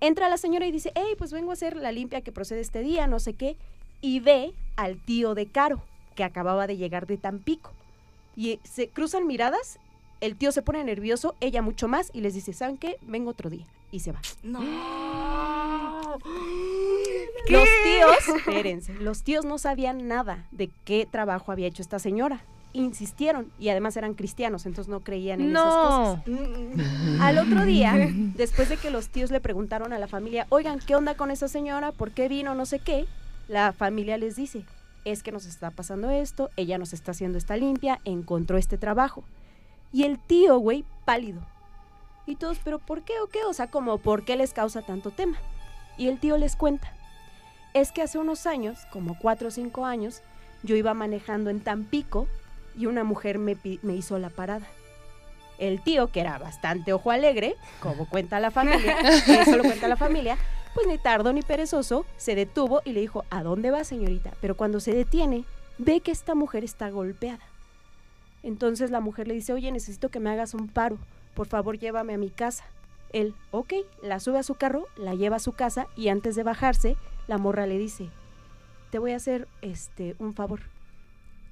Entra 0.00 0.28
la 0.28 0.38
señora 0.38 0.66
y 0.66 0.72
dice, 0.72 0.92
hey, 0.94 1.14
pues 1.18 1.32
vengo 1.32 1.50
a 1.50 1.54
hacer 1.54 1.76
la 1.76 1.92
limpia 1.92 2.20
que 2.22 2.32
procede 2.32 2.60
este 2.60 2.80
día, 2.80 3.06
no 3.06 3.20
sé 3.20 3.34
qué, 3.34 3.56
y 4.00 4.20
ve 4.20 4.52
al 4.76 4.96
tío 4.96 5.34
de 5.34 5.46
Caro, 5.46 5.82
que 6.14 6.24
acababa 6.24 6.66
de 6.66 6.76
llegar 6.76 7.06
de 7.06 7.16
Tampico. 7.18 7.70
Y 8.34 8.52
eh, 8.52 8.60
se 8.64 8.88
cruzan 8.88 9.26
miradas, 9.26 9.78
el 10.20 10.36
tío 10.36 10.52
se 10.52 10.62
pone 10.62 10.82
nervioso, 10.84 11.34
ella 11.40 11.60
mucho 11.60 11.86
más, 11.86 12.10
y 12.14 12.22
les 12.22 12.32
dice, 12.34 12.52
¿saben 12.52 12.78
qué? 12.78 12.96
Vengo 13.02 13.30
otro 13.30 13.50
día. 13.50 13.66
Y 13.90 14.00
se 14.00 14.12
va. 14.12 14.20
Los 17.48 17.68
tíos, 17.82 18.36
espérense, 18.36 18.94
los 18.94 19.22
tíos 19.22 19.44
no 19.44 19.58
sabían 19.58 20.06
nada 20.06 20.46
de 20.52 20.70
qué 20.84 21.06
trabajo 21.10 21.52
había 21.52 21.66
hecho 21.66 21.82
esta 21.82 21.98
señora. 21.98 22.44
Insistieron 22.72 23.50
y 23.58 23.70
además 23.70 23.96
eran 23.96 24.14
cristianos, 24.14 24.66
entonces 24.66 24.88
no 24.88 25.00
creían 25.00 25.40
en 25.40 25.50
esas 25.50 25.74
cosas. 25.74 26.22
no. 26.26 27.22
Al 27.22 27.38
otro 27.38 27.64
día, 27.64 27.94
después 28.36 28.68
de 28.68 28.76
que 28.76 28.90
los 28.90 29.08
tíos 29.08 29.30
le 29.32 29.40
preguntaron 29.40 29.92
a 29.92 29.98
la 29.98 30.06
familia, 30.06 30.46
oigan, 30.50 30.78
¿qué 30.78 30.94
onda 30.94 31.16
con 31.16 31.30
esa 31.32 31.48
señora? 31.48 31.90
¿Por 31.90 32.12
qué 32.12 32.28
vino? 32.28 32.54
No 32.54 32.66
sé 32.66 32.78
qué. 32.78 33.06
La 33.48 33.72
familia 33.72 34.16
les 34.18 34.36
dice, 34.36 34.64
es 35.04 35.24
que 35.24 35.32
nos 35.32 35.46
está 35.46 35.72
pasando 35.72 36.10
esto, 36.10 36.50
ella 36.56 36.78
nos 36.78 36.92
está 36.92 37.10
haciendo 37.10 37.38
esta 37.38 37.56
limpia, 37.56 38.00
encontró 38.04 38.58
este 38.58 38.78
trabajo. 38.78 39.24
Y 39.92 40.04
el 40.04 40.20
tío, 40.20 40.58
güey, 40.58 40.84
pálido. 41.04 41.40
Y 42.30 42.36
todos, 42.36 42.58
¿pero 42.62 42.78
por 42.78 43.02
qué 43.02 43.14
o 43.20 43.26
qué? 43.26 43.42
O 43.44 43.52
sea, 43.52 43.66
como, 43.66 43.98
¿por 43.98 44.24
qué 44.24 44.36
les 44.36 44.52
causa 44.52 44.82
tanto 44.82 45.10
tema? 45.10 45.36
Y 45.98 46.06
el 46.06 46.20
tío 46.20 46.38
les 46.38 46.54
cuenta, 46.54 46.94
es 47.74 47.90
que 47.90 48.02
hace 48.02 48.18
unos 48.18 48.46
años, 48.46 48.78
como 48.92 49.18
cuatro 49.18 49.48
o 49.48 49.50
cinco 49.50 49.84
años, 49.84 50.22
yo 50.62 50.76
iba 50.76 50.94
manejando 50.94 51.50
en 51.50 51.58
Tampico 51.58 52.28
y 52.78 52.86
una 52.86 53.02
mujer 53.02 53.40
me, 53.40 53.56
me 53.82 53.96
hizo 53.96 54.16
la 54.20 54.30
parada. 54.30 54.68
El 55.58 55.82
tío, 55.82 56.12
que 56.12 56.20
era 56.20 56.38
bastante 56.38 56.92
ojo 56.92 57.10
alegre, 57.10 57.56
como 57.80 58.08
cuenta 58.08 58.38
la 58.38 58.52
familia, 58.52 58.96
eso 59.26 59.56
lo 59.56 59.64
cuenta 59.64 59.88
la 59.88 59.96
familia, 59.96 60.38
pues 60.72 60.86
ni 60.86 60.98
tardo 60.98 61.32
ni 61.32 61.42
perezoso, 61.42 62.06
se 62.16 62.36
detuvo 62.36 62.80
y 62.84 62.92
le 62.92 63.00
dijo, 63.00 63.24
¿a 63.30 63.42
dónde 63.42 63.72
va 63.72 63.82
señorita? 63.82 64.34
Pero 64.40 64.56
cuando 64.56 64.78
se 64.78 64.94
detiene, 64.94 65.44
ve 65.78 66.00
que 66.00 66.12
esta 66.12 66.36
mujer 66.36 66.62
está 66.62 66.90
golpeada. 66.90 67.44
Entonces 68.44 68.92
la 68.92 69.00
mujer 69.00 69.26
le 69.26 69.34
dice, 69.34 69.52
oye, 69.52 69.72
necesito 69.72 70.10
que 70.10 70.20
me 70.20 70.30
hagas 70.30 70.54
un 70.54 70.68
paro, 70.68 70.96
por 71.40 71.48
favor 71.48 71.78
llévame 71.78 72.12
a 72.12 72.18
mi 72.18 72.28
casa. 72.28 72.64
Él, 73.14 73.34
ok, 73.50 73.72
la 74.02 74.20
sube 74.20 74.38
a 74.38 74.42
su 74.42 74.56
carro, 74.56 74.88
la 74.98 75.14
lleva 75.14 75.36
a 75.36 75.38
su 75.38 75.52
casa 75.52 75.86
y 75.96 76.08
antes 76.08 76.36
de 76.36 76.42
bajarse, 76.42 76.98
la 77.28 77.38
morra 77.38 77.64
le 77.66 77.78
dice, 77.78 78.10
te 78.90 78.98
voy 78.98 79.12
a 79.12 79.16
hacer 79.16 79.48
este 79.62 80.16
un 80.18 80.34
favor. 80.34 80.60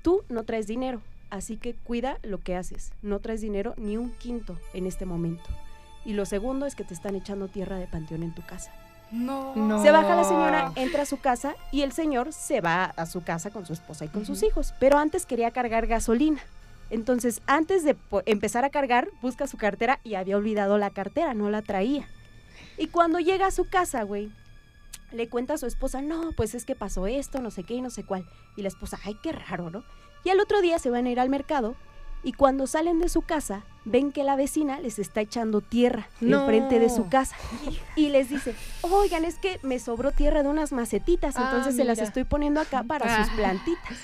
Tú 0.03 0.25
no 0.29 0.43
traes 0.43 0.67
dinero, 0.67 1.01
así 1.31 1.57
que 1.57 1.73
cuida 1.73 2.19
lo 2.23 2.43
que 2.43 2.55
haces. 2.55 2.93
No 3.01 3.21
traes 3.21 3.41
dinero 3.41 3.73
ni 3.79 3.97
un 3.97 4.11
quinto 4.11 4.59
en 4.75 4.87
este 4.87 5.07
momento. 5.07 5.49
Y 6.05 6.13
lo 6.13 6.27
segundo 6.27 6.67
es 6.67 6.75
que 6.75 6.85
te 6.85 6.93
están 6.93 7.15
echando 7.15 7.49
tierra 7.49 7.79
de 7.79 7.87
panteón 7.87 8.23
en 8.25 8.35
tu 8.35 8.45
casa. 8.45 8.71
No. 9.11 9.55
Se 9.83 9.91
baja 9.91 10.15
la 10.15 10.25
señora, 10.25 10.73
entra 10.77 11.05
a 11.05 11.07
su 11.07 11.19
casa 11.19 11.55
y 11.73 11.81
el 11.81 11.93
señor 11.93 12.35
se 12.35 12.61
va 12.61 12.85
a 12.85 13.07
su 13.07 13.23
casa 13.23 13.49
con 13.49 13.65
su 13.65 13.73
esposa 13.73 14.05
y 14.05 14.09
con 14.09 14.27
sus 14.27 14.43
hijos. 14.43 14.75
Pero 14.79 14.99
antes 14.99 15.25
quería 15.25 15.51
cargar 15.51 15.87
gasolina. 15.87 16.43
Entonces, 16.91 17.43
antes 17.47 17.85
de 17.85 17.97
empezar 18.27 18.65
a 18.65 18.71
cargar, 18.71 19.09
busca 19.21 19.47
su 19.47 19.57
cartera 19.57 20.01
y 20.05 20.15
había 20.15 20.37
olvidado 20.37 20.79
la 20.79 20.91
cartera, 20.91 21.35
no 21.35 21.51
la 21.51 21.63
traía. 21.63 22.09
Y 22.79 22.87
cuando 22.89 23.19
llega 23.19 23.47
a 23.47 23.51
su 23.51 23.69
casa, 23.69 24.03
güey, 24.05 24.31
le 25.13 25.29
cuenta 25.29 25.55
a 25.55 25.59
su 25.59 25.67
esposa, 25.67 26.01
no, 26.03 26.33
pues 26.33 26.55
es 26.55 26.65
que 26.65 26.75
pasó 26.75 27.07
esto, 27.07 27.41
no 27.41 27.51
sé 27.51 27.65
qué 27.65 27.75
y 27.75 27.81
no 27.81 27.91
sé 27.91 28.05
cuál. 28.05 28.27
Y 28.57 28.63
la 28.63 28.69
esposa, 28.69 28.99
ay, 29.05 29.17
qué 29.23 29.33
raro, 29.33 29.71
¿no? 29.71 29.85
Y 30.25 30.31
al 30.31 30.41
otro 30.41 30.61
día 30.61 30.79
se 30.79 30.91
van 30.91 31.07
a 31.07 31.11
ir 31.11 31.21
al 31.21 31.29
mercado 31.29 31.77
y 32.25 32.33
cuando 32.33 32.67
salen 32.67 32.99
de 32.99 33.09
su 33.09 33.23
casa 33.23 33.63
ven 33.85 34.11
que 34.11 34.25
la 34.25 34.35
vecina 34.35 34.81
les 34.81 34.99
está 34.99 35.21
echando 35.21 35.61
tierra 35.61 36.09
No. 36.21 36.41
enfrente 36.41 36.81
de 36.81 36.91
su 36.91 37.09
casa 37.09 37.37
y 37.97 38.09
les 38.09 38.29
dice, 38.29 38.55
oigan, 38.83 39.25
es 39.25 39.37
que 39.39 39.61
me 39.63 39.79
sobró 39.79 40.11
tierra 40.11 40.43
de 40.43 40.49
unas 40.49 40.73
macetitas, 40.73 41.37
Ah, 41.37 41.45
entonces 41.45 41.77
se 41.77 41.85
las 41.85 41.99
estoy 42.01 42.25
poniendo 42.25 42.61
acá 42.61 42.83
para 42.83 43.23
sus 43.23 43.33
Ah. 43.33 43.37
plantitas. 43.37 43.99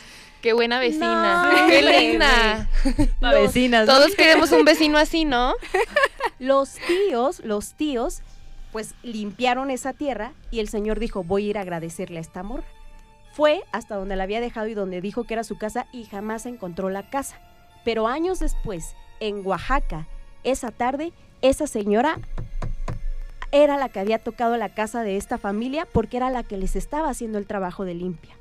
Qué 0.45 0.53
buena 0.53 0.79
vecina. 0.79 1.51
No, 1.51 1.69
Qué 1.69 1.81
linda. 1.81 2.69
La 3.21 3.33
vecina. 3.33 3.87
Todos 3.87 4.15
queremos 4.15 4.53
un 4.53 4.67
vecino 4.67 4.99
así, 4.99 5.25
¿no? 5.25 5.55
Los 6.39 6.75
tíos, 6.87 7.41
los 7.43 7.73
tíos, 7.73 8.21
pues 8.71 8.95
limpiaron 9.03 9.71
esa 9.71 9.95
tierra 9.95 10.35
y 10.51 10.61
el 10.61 10.69
señor 10.69 11.01
dijo, 11.01 11.25
voy 11.25 11.47
a 11.47 11.49
ir 11.49 11.57
a 11.57 11.63
agradecerle 11.63 12.19
a 12.19 12.21
esta 12.21 12.43
morra. 12.43 12.67
Fue 13.33 13.63
hasta 13.73 13.97
donde 13.97 14.17
la 14.17 14.25
había 14.25 14.43
dejado 14.43 14.67
y 14.67 14.75
donde 14.75 15.01
dijo 15.01 15.25
que 15.25 15.33
era 15.33 15.45
su 15.45 15.57
casa 15.57 15.87
y 15.93 16.05
jamás 16.05 16.45
encontró 16.45 16.91
la 16.91 17.09
casa. 17.09 17.41
Pero 17.83 18.07
años 18.07 18.39
después, 18.39 18.97
en 19.21 19.47
Oaxaca, 19.47 20.07
esa 20.43 20.73
tarde, 20.73 21.15
esa 21.41 21.67
señora 21.67 22.19
era 23.51 23.79
la 23.79 23.89
que 23.89 24.01
había 24.01 24.19
tocado 24.19 24.59
la 24.59 24.75
casa 24.75 25.05
de 25.05 25.17
esta 25.17 25.39
familia 25.39 25.89
porque 25.91 26.19
era 26.19 26.29
la 26.29 26.43
que 26.43 26.59
les 26.59 26.77
estaba 26.77 27.09
haciendo 27.09 27.39
el 27.39 27.47
trabajo 27.47 27.87
de 27.87 27.95
limpia. 27.95 28.37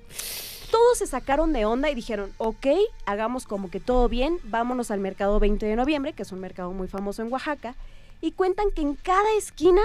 Todos 0.93 0.99
se 0.99 1.07
sacaron 1.07 1.53
de 1.53 1.65
onda 1.65 1.89
y 1.89 1.95
dijeron, 1.95 2.31
ok, 2.37 2.67
hagamos 3.07 3.47
como 3.47 3.71
que 3.71 3.79
todo 3.79 4.07
bien, 4.09 4.37
vámonos 4.43 4.91
al 4.91 4.99
mercado 4.99 5.39
20 5.39 5.65
de 5.65 5.75
noviembre, 5.75 6.13
que 6.13 6.21
es 6.21 6.31
un 6.31 6.39
mercado 6.39 6.71
muy 6.71 6.87
famoso 6.87 7.23
en 7.23 7.33
Oaxaca, 7.33 7.73
y 8.21 8.33
cuentan 8.33 8.67
que 8.69 8.83
en 8.83 8.93
cada 8.93 9.25
esquina 9.35 9.81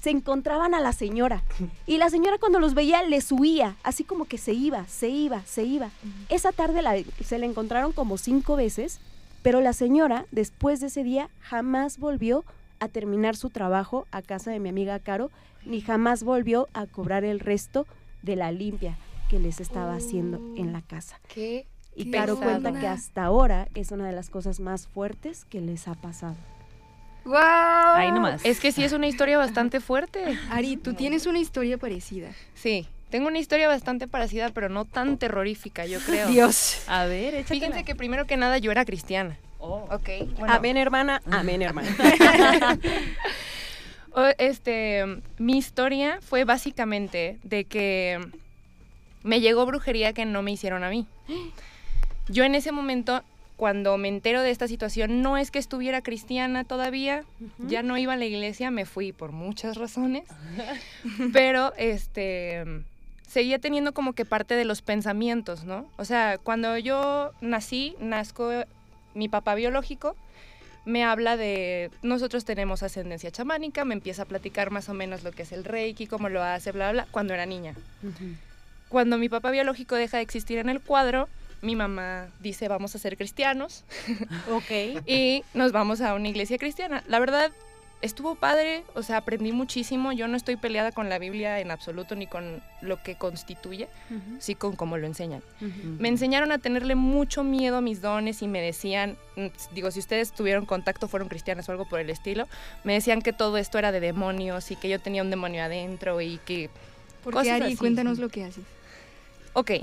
se 0.00 0.10
encontraban 0.10 0.72
a 0.72 0.80
la 0.80 0.92
señora. 0.92 1.42
Y 1.88 1.98
la 1.98 2.08
señora 2.08 2.38
cuando 2.38 2.60
los 2.60 2.74
veía 2.74 3.02
les 3.02 3.32
huía, 3.32 3.74
así 3.82 4.04
como 4.04 4.26
que 4.26 4.38
se 4.38 4.52
iba, 4.52 4.86
se 4.86 5.08
iba, 5.08 5.42
se 5.44 5.64
iba. 5.64 5.90
Esa 6.28 6.52
tarde 6.52 6.82
la- 6.82 7.02
se 7.24 7.38
la 7.40 7.46
encontraron 7.46 7.90
como 7.90 8.16
cinco 8.16 8.54
veces, 8.54 9.00
pero 9.42 9.60
la 9.60 9.72
señora 9.72 10.24
después 10.30 10.78
de 10.78 10.86
ese 10.86 11.02
día 11.02 11.30
jamás 11.40 11.98
volvió 11.98 12.44
a 12.78 12.86
terminar 12.86 13.34
su 13.34 13.50
trabajo 13.50 14.06
a 14.12 14.22
casa 14.22 14.52
de 14.52 14.60
mi 14.60 14.68
amiga 14.68 15.00
Caro, 15.00 15.32
ni 15.66 15.80
jamás 15.80 16.22
volvió 16.22 16.68
a 16.74 16.86
cobrar 16.86 17.24
el 17.24 17.40
resto 17.40 17.88
de 18.22 18.36
la 18.36 18.52
limpia 18.52 18.96
que 19.28 19.38
les 19.38 19.60
estaba 19.60 19.94
haciendo 19.96 20.38
en 20.56 20.72
la 20.72 20.82
casa. 20.82 21.18
Qué 21.28 21.66
Y 21.96 22.06
Qué 22.06 22.10
Caro 22.12 22.38
pesado. 22.38 22.60
cuenta 22.60 22.80
que 22.80 22.86
hasta 22.88 23.24
ahora 23.24 23.68
es 23.74 23.90
una 23.92 24.06
de 24.06 24.12
las 24.12 24.30
cosas 24.30 24.60
más 24.60 24.86
fuertes 24.86 25.44
que 25.44 25.60
les 25.60 25.86
ha 25.88 25.94
pasado. 25.94 26.36
¡Wow! 27.24 27.34
Ahí 27.36 28.10
nomás. 28.12 28.44
Es 28.44 28.60
que 28.60 28.70
sí 28.72 28.84
es 28.84 28.92
una 28.92 29.06
historia 29.06 29.38
bastante 29.38 29.80
fuerte. 29.80 30.38
Ari, 30.50 30.76
tú 30.76 30.94
tienes 30.94 31.26
una 31.26 31.38
historia 31.38 31.78
parecida. 31.78 32.30
Sí, 32.54 32.86
tengo 33.10 33.28
una 33.28 33.38
historia 33.38 33.66
bastante 33.68 34.08
parecida, 34.08 34.50
pero 34.50 34.68
no 34.68 34.84
tan 34.84 35.16
terrorífica, 35.18 35.86
yo 35.86 36.00
creo. 36.06 36.28
Dios. 36.28 36.82
A 36.86 37.04
ver, 37.06 37.34
échatela. 37.34 37.60
Fíjense 37.66 37.84
que 37.84 37.94
primero 37.94 38.26
que 38.26 38.36
nada 38.36 38.58
yo 38.58 38.70
era 38.72 38.84
cristiana. 38.84 39.38
Oh. 39.58 39.86
Ok. 39.90 40.08
bueno. 40.38 40.52
Amén, 40.52 40.76
hermana. 40.76 41.22
Amén, 41.30 41.62
hermana. 41.62 41.88
Este, 44.38 45.04
mi 45.38 45.58
historia 45.58 46.18
fue 46.20 46.44
básicamente 46.44 47.38
de 47.42 47.64
que 47.64 48.20
me 49.24 49.40
llegó 49.40 49.66
brujería 49.66 50.12
que 50.12 50.24
no 50.24 50.42
me 50.42 50.52
hicieron 50.52 50.84
a 50.84 50.90
mí. 50.90 51.06
Yo 52.28 52.44
en 52.44 52.54
ese 52.54 52.70
momento, 52.70 53.24
cuando 53.56 53.96
me 53.98 54.08
entero 54.08 54.42
de 54.42 54.50
esta 54.50 54.68
situación, 54.68 55.22
no 55.22 55.36
es 55.36 55.50
que 55.50 55.58
estuviera 55.58 56.02
cristiana 56.02 56.62
todavía, 56.64 57.24
ya 57.58 57.82
no 57.82 57.98
iba 57.98 58.12
a 58.12 58.16
la 58.16 58.26
iglesia, 58.26 58.70
me 58.70 58.84
fui 58.84 59.12
por 59.12 59.32
muchas 59.32 59.76
razones, 59.76 60.24
pero 61.32 61.72
este 61.76 62.64
seguía 63.26 63.58
teniendo 63.58 63.92
como 63.92 64.12
que 64.12 64.24
parte 64.24 64.54
de 64.54 64.64
los 64.64 64.80
pensamientos, 64.80 65.64
¿no? 65.64 65.88
O 65.96 66.04
sea, 66.04 66.38
cuando 66.38 66.78
yo 66.78 67.32
nací, 67.40 67.96
nazco 67.98 68.50
mi 69.14 69.28
papá 69.28 69.54
biológico, 69.54 70.14
me 70.84 71.02
habla 71.02 71.36
de 71.36 71.90
nosotros 72.02 72.44
tenemos 72.44 72.82
ascendencia 72.82 73.30
chamánica, 73.30 73.84
me 73.84 73.94
empieza 73.94 74.22
a 74.22 74.26
platicar 74.26 74.70
más 74.70 74.88
o 74.88 74.94
menos 74.94 75.24
lo 75.24 75.32
que 75.32 75.42
es 75.42 75.52
el 75.52 75.64
reiki, 75.64 76.06
cómo 76.06 76.28
lo 76.28 76.42
hace, 76.42 76.72
bla, 76.72 76.92
bla, 76.92 77.04
bla, 77.04 77.10
cuando 77.10 77.34
era 77.34 77.46
niña. 77.46 77.74
Cuando 78.94 79.18
mi 79.18 79.28
papá 79.28 79.50
biológico 79.50 79.96
deja 79.96 80.18
de 80.18 80.22
existir 80.22 80.58
en 80.58 80.68
el 80.68 80.80
cuadro, 80.80 81.28
mi 81.62 81.74
mamá 81.74 82.28
dice 82.38 82.68
vamos 82.68 82.94
a 82.94 83.00
ser 83.00 83.16
cristianos 83.16 83.82
ok. 84.52 85.02
y 85.04 85.42
nos 85.52 85.72
vamos 85.72 86.00
a 86.00 86.14
una 86.14 86.28
iglesia 86.28 86.58
cristiana. 86.58 87.02
La 87.08 87.18
verdad, 87.18 87.50
estuvo 88.02 88.36
padre, 88.36 88.84
o 88.94 89.02
sea, 89.02 89.16
aprendí 89.16 89.50
muchísimo. 89.50 90.12
Yo 90.12 90.28
no 90.28 90.36
estoy 90.36 90.54
peleada 90.54 90.92
con 90.92 91.08
la 91.08 91.18
Biblia 91.18 91.58
en 91.58 91.72
absoluto 91.72 92.14
ni 92.14 92.28
con 92.28 92.62
lo 92.82 93.02
que 93.02 93.16
constituye, 93.16 93.88
sí 94.38 94.54
con 94.54 94.76
cómo 94.76 94.96
lo 94.96 95.08
enseñan. 95.08 95.42
Me 95.98 96.06
enseñaron 96.06 96.52
a 96.52 96.58
tenerle 96.58 96.94
mucho 96.94 97.42
miedo 97.42 97.78
a 97.78 97.80
mis 97.80 98.00
dones 98.00 98.42
y 98.42 98.46
me 98.46 98.60
decían, 98.60 99.16
mm, 99.34 99.46
digo, 99.74 99.90
si 99.90 99.98
ustedes 99.98 100.30
tuvieron 100.30 100.66
contacto, 100.66 101.08
fueron 101.08 101.28
cristianas 101.28 101.68
o 101.68 101.72
algo 101.72 101.84
por 101.84 101.98
el 101.98 102.10
estilo, 102.10 102.46
me 102.84 102.92
decían 102.92 103.22
que 103.22 103.32
todo 103.32 103.56
esto 103.56 103.76
era 103.76 103.90
de 103.90 103.98
demonios 103.98 104.70
y 104.70 104.76
que 104.76 104.88
yo 104.88 105.00
tenía 105.00 105.22
un 105.22 105.30
demonio 105.30 105.64
adentro 105.64 106.20
y 106.20 106.38
que... 106.46 106.70
Porque 107.24 107.50
Ari, 107.50 107.64
así. 107.64 107.76
cuéntanos 107.76 108.18
lo 108.18 108.28
que 108.28 108.44
haces. 108.44 108.62
Ok. 109.54 109.70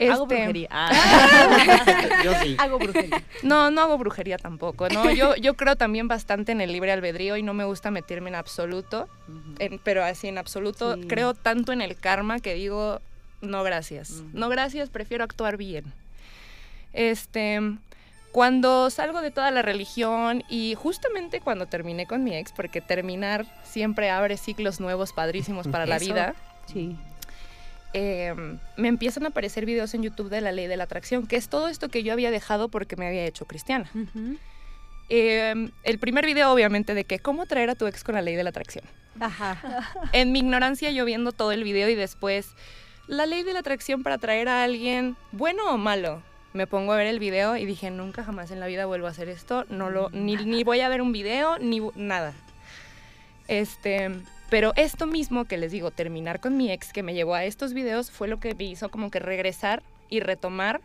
Hago 0.00 0.24
Este, 0.24 0.34
brujería. 0.36 0.68
Ah. 0.70 2.20
Yo 2.24 2.32
sí. 2.42 2.56
Hago 2.58 2.78
brujería. 2.78 3.22
No, 3.44 3.70
no 3.70 3.82
hago 3.82 3.98
brujería 3.98 4.36
tampoco. 4.36 4.88
No, 4.88 5.10
yo, 5.12 5.36
yo 5.36 5.54
creo 5.54 5.76
también 5.76 6.08
bastante 6.08 6.50
en 6.50 6.60
el 6.60 6.72
libre 6.72 6.90
albedrío 6.90 7.36
y 7.36 7.42
no 7.44 7.54
me 7.54 7.62
gusta 7.64 7.90
meterme 7.92 8.30
en 8.30 8.34
absoluto. 8.34 9.08
en- 9.60 9.78
pero 9.78 10.02
así 10.02 10.26
en 10.26 10.38
absoluto 10.38 10.94
Sí. 10.96 11.06
creo 11.06 11.34
tanto 11.34 11.72
en 11.72 11.82
el 11.82 11.94
karma 11.96 12.40
que 12.40 12.54
digo 12.54 13.00
no 13.42 13.62
gracias. 13.62 14.22
No 14.32 14.48
gracias, 14.48 14.88
prefiero 14.90 15.22
actuar 15.22 15.56
bien. 15.56 15.84
Este, 16.92 17.60
cuando 18.32 18.90
salgo 18.90 19.20
de 19.20 19.30
toda 19.30 19.50
la 19.52 19.62
religión 19.62 20.42
y 20.48 20.74
justamente 20.74 21.40
cuando 21.40 21.66
terminé 21.66 22.06
con 22.06 22.24
mi 22.24 22.34
ex, 22.34 22.50
porque 22.52 22.80
terminar 22.80 23.46
siempre 23.64 24.10
abre 24.10 24.36
ciclos 24.36 24.80
nuevos 24.80 25.12
padrísimos 25.12 25.68
para 25.68 25.86
la 25.86 25.98
vida. 25.98 26.34
Sí. 26.72 26.96
Eh, 27.94 28.34
me 28.76 28.88
empiezan 28.88 29.24
a 29.24 29.28
aparecer 29.28 29.66
videos 29.66 29.94
en 29.94 30.02
YouTube 30.02 30.30
de 30.30 30.40
la 30.40 30.52
ley 30.52 30.66
de 30.66 30.76
la 30.76 30.84
atracción, 30.84 31.26
que 31.26 31.36
es 31.36 31.48
todo 31.48 31.68
esto 31.68 31.88
que 31.88 32.02
yo 32.02 32.12
había 32.12 32.30
dejado 32.30 32.68
porque 32.68 32.96
me 32.96 33.06
había 33.06 33.24
hecho 33.24 33.46
cristiana. 33.46 33.90
Eh, 35.08 35.70
el 35.82 35.98
primer 35.98 36.24
video, 36.24 36.50
obviamente, 36.52 36.94
de 36.94 37.04
que 37.04 37.18
cómo 37.18 37.46
traer 37.46 37.70
a 37.70 37.74
tu 37.74 37.86
ex 37.86 38.02
con 38.02 38.14
la 38.14 38.22
ley 38.22 38.34
de 38.34 38.44
la 38.44 38.50
atracción. 38.50 38.84
Ajá. 39.20 39.58
En 40.12 40.32
mi 40.32 40.38
ignorancia, 40.38 40.90
yo 40.90 41.04
viendo 41.04 41.32
todo 41.32 41.52
el 41.52 41.64
video 41.64 41.88
y 41.88 41.94
después, 41.94 42.54
la 43.06 43.26
ley 43.26 43.42
de 43.42 43.52
la 43.52 43.58
atracción 43.58 44.02
para 44.02 44.16
atraer 44.16 44.48
a 44.48 44.62
alguien, 44.64 45.16
bueno 45.32 45.70
o 45.70 45.76
malo. 45.76 46.22
Me 46.54 46.66
pongo 46.66 46.92
a 46.92 46.96
ver 46.96 47.06
el 47.06 47.18
video 47.18 47.56
y 47.56 47.64
dije, 47.64 47.90
nunca 47.90 48.24
jamás 48.24 48.50
en 48.50 48.60
la 48.60 48.66
vida 48.66 48.84
vuelvo 48.84 49.06
a 49.06 49.10
hacer 49.10 49.28
esto, 49.28 49.64
no 49.70 49.90
lo, 49.90 50.10
ni, 50.10 50.36
ni 50.36 50.64
voy 50.64 50.80
a 50.80 50.88
ver 50.88 51.00
un 51.00 51.12
video, 51.12 51.58
ni 51.58 51.80
nada. 51.94 52.34
Este, 53.48 54.10
pero 54.52 54.74
esto 54.76 55.06
mismo 55.06 55.46
que 55.46 55.56
les 55.56 55.72
digo, 55.72 55.90
terminar 55.90 56.38
con 56.38 56.58
mi 56.58 56.70
ex, 56.70 56.92
que 56.92 57.02
me 57.02 57.14
llevó 57.14 57.34
a 57.34 57.44
estos 57.44 57.72
videos, 57.72 58.10
fue 58.10 58.28
lo 58.28 58.38
que 58.38 58.54
me 58.54 58.64
hizo 58.64 58.90
como 58.90 59.10
que 59.10 59.18
regresar 59.18 59.82
y 60.10 60.20
retomar 60.20 60.82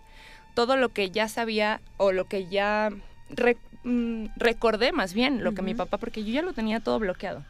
todo 0.54 0.78
lo 0.78 0.88
que 0.90 1.12
ya 1.12 1.28
sabía 1.28 1.82
o 1.98 2.14
lo 2.14 2.24
que 2.26 2.46
ya 2.48 2.90
re- 3.30 3.58
mm, 3.84 4.28
recordé 4.38 4.94
más 4.94 5.14
bien, 5.14 5.44
lo 5.44 5.54
que 5.54 5.62
mi 5.62 5.76
papá, 5.76 5.98
porque 5.98 6.24
yo 6.24 6.32
ya 6.32 6.42
lo 6.44 6.54
tenía 6.54 6.80
todo 6.80 6.98
bloqueado. 6.98 7.44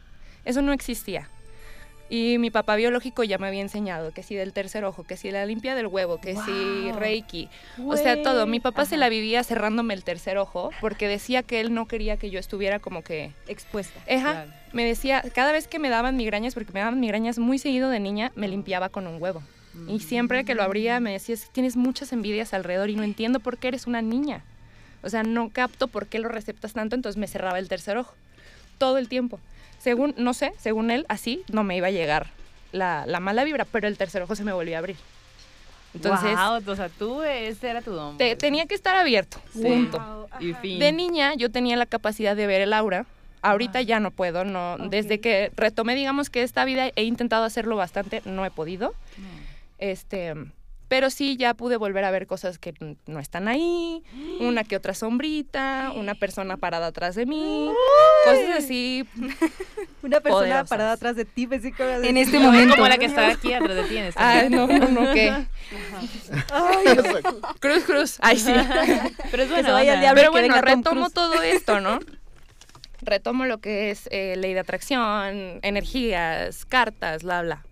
Eso 0.43 0.63
no 0.63 0.74
existía. 0.74 1.30
Y 2.09 2.38
mi 2.39 2.49
papá 2.51 2.78
biológico 2.78 3.24
ya 3.24 3.38
me 3.38 3.47
había 3.47 3.61
enseñado 3.61 4.11
que 4.11 4.24
si 4.24 4.34
del 4.34 4.53
tercer 4.53 4.86
ojo, 4.86 5.03
que 5.03 5.18
si 5.18 5.30
la 5.30 5.45
limpia 5.45 5.76
del 5.76 5.86
huevo, 5.88 6.20
que 6.20 6.36
si 6.38 6.84
Guau. 6.86 6.97
reiki, 6.99 7.49
o 7.86 7.95
sea, 7.97 8.24
todo. 8.24 8.47
Mi 8.47 8.59
papá 8.59 8.86
se 8.86 8.95
la 8.97 9.09
vivía 9.09 9.43
cerrándome 9.43 9.93
el 9.93 10.03
tercer 10.03 10.38
ojo 10.38 10.72
porque 10.82 11.07
decía 11.07 11.43
que 11.43 11.59
él 11.59 11.74
no 11.74 11.86
quería 11.86 12.18
que 12.18 12.30
yo 12.32 12.39
estuviera 12.39 12.80
como 12.80 13.03
que... 13.03 13.34
Expuesta. 13.47 13.99
Ajá, 14.09 14.45
me 14.74 14.86
decía, 14.86 15.24
cada 15.34 15.51
vez 15.51 15.68
que 15.68 15.80
me 15.80 15.89
daban 15.89 16.15
migrañas, 16.18 16.53
porque 16.53 16.72
me 16.74 16.80
daban 16.80 16.99
migrañas 16.99 17.38
muy 17.39 17.57
seguido 17.59 17.89
de 17.89 17.99
niña, 17.99 18.32
me 18.36 18.47
limpiaba 18.47 18.89
con 18.89 19.07
un 19.07 19.22
huevo. 19.22 19.41
Y 19.88 19.99
siempre 19.99 20.43
que 20.43 20.55
lo 20.55 20.63
abría 20.63 20.99
me 20.99 21.11
decía, 21.11 21.36
"Es 21.36 21.45
que 21.45 21.51
tienes 21.51 21.76
muchas 21.76 22.11
envidias 22.11 22.53
alrededor 22.55 22.89
y 22.89 22.95
no 22.95 23.03
entiendo 23.03 23.39
por 23.39 23.57
qué 23.59 23.68
eres 23.68 23.86
una 23.86 24.01
niña. 24.01 24.43
O 25.03 25.09
sea, 25.09 25.22
no 25.22 25.49
capto 25.51 25.88
por 25.88 26.07
qué 26.07 26.18
lo 26.18 26.30
receptas 26.30 26.74
tanto, 26.74 26.95
entonces 26.95 27.20
me 27.20 27.28
cerraba 27.28 27.59
el 27.59 27.68
tercer 27.70 27.95
ojo. 27.97 28.15
Todo 28.80 28.97
el 28.97 29.07
tiempo. 29.07 29.39
Según, 29.80 30.15
no 30.18 30.34
sé, 30.34 30.51
según 30.57 30.89
él, 30.89 31.05
así 31.09 31.43
no 31.51 31.63
me 31.63 31.78
iba 31.78 31.88
a 31.88 31.91
llegar 31.91 32.28
la, 32.72 33.05
la 33.05 33.20
mala 33.20 33.43
vibra, 33.43 33.65
pero 33.65 33.88
el 33.88 33.97
tercer 33.99 34.24
ojo 34.24 34.36
se 34.36 34.43
me 34.43 34.51
volvió 34.51 34.76
a 34.76 34.80
abrir. 34.80 34.95
Entonces, 35.93 36.36
Wow, 36.36 36.61
o 36.72 36.76
sea, 36.76 36.89
tú, 36.89 37.22
ese 37.24 37.70
era 37.70 37.82
tu 37.82 37.91
don. 37.91 38.18
te- 38.18 38.26
pues. 38.30 38.38
tenía 38.39 38.65
que 38.65 38.76
estar 38.76 38.95
abierto. 38.95 39.38
Sí. 39.53 39.61
Punto. 39.61 40.28
Y 40.39 40.53
fin. 40.53 40.80
De 40.80 40.91
niña 40.91 41.34
yo 41.36 41.49
tenía 41.51 41.78
la 41.78 41.86
capacidad 41.86 42.36
de 42.36 42.47
ver 42.47 42.61
el 42.61 42.74
aura. 42.74 43.05
Ahorita 43.41 43.81
ya 43.81 43.99
no 43.99 44.11
puedo, 44.11 44.45
no. 44.45 44.77
Desde 44.77 45.19
que 45.19 45.51
retomé, 45.55 45.95
digamos 45.95 46.29
que 46.29 46.43
esta 46.43 46.63
vida 46.65 46.89
he 46.95 47.03
intentado 47.03 47.43
hacerlo 47.43 47.75
bastante, 47.75 48.21
no 48.25 48.45
he 48.45 48.51
podido. 48.51 48.93
Este, 49.77 50.33
Pero 50.88 51.09
sí, 51.09 51.35
ya 51.38 51.53
pude 51.53 51.75
volver 51.77 52.03
a 52.05 52.11
ver 52.11 52.27
cosas 52.27 52.57
que 52.59 52.73
no 53.05 53.19
están 53.19 53.47
ahí, 53.49 54.03
una 54.39 54.63
que 54.63 54.75
otra 54.77 54.93
sombrita, 54.93 55.91
una 55.95 56.15
persona 56.15 56.55
parada 56.57 56.88
atrás 56.88 57.15
de 57.15 57.25
mí, 57.25 57.69
cosas 58.25 58.57
así. 58.63 59.05
Una 60.03 60.21
persona 60.21 60.39
Poderosas. 60.41 60.69
parada 60.69 60.91
atrás 60.93 61.15
de 61.17 61.25
ti, 61.25 61.47
pensé 61.47 61.71
que 61.73 61.83
a 61.83 61.97
En 61.97 62.15
este 62.17 62.39
momento. 62.39 62.75
Como 62.75 62.88
la 62.88 62.97
que 62.97 63.07
está 63.07 63.27
aquí 63.29 63.51
atrás 63.51 63.75
de 63.75 63.83
ti 63.83 63.97
en 63.97 64.05
este 64.05 64.21
Ay, 64.23 64.49
momento. 64.49 64.85
no, 64.85 64.91
no, 64.91 65.01
no, 65.07 65.13
¿qué? 65.13 65.33
Cruz, 67.59 67.83
cruz. 67.83 68.17
Ay, 68.21 68.38
sí. 68.38 68.53
Pero 69.31 69.43
es 69.43 69.49
buena 69.49 69.67
se 69.67 69.71
vaya 69.73 69.93
el 69.93 69.97
onda. 69.97 70.01
diablo. 70.01 70.21
Pero 70.21 70.31
bueno, 70.31 70.61
retomo 70.61 71.09
todo 71.09 71.41
esto, 71.41 71.81
¿no? 71.81 71.99
Retomo 73.01 73.45
lo 73.45 73.59
que 73.59 73.91
es 73.91 74.07
eh, 74.11 74.35
ley 74.37 74.53
de 74.53 74.59
atracción, 74.59 75.59
energías, 75.61 76.65
cartas, 76.65 77.23
bla, 77.23 77.41
bla. 77.41 77.65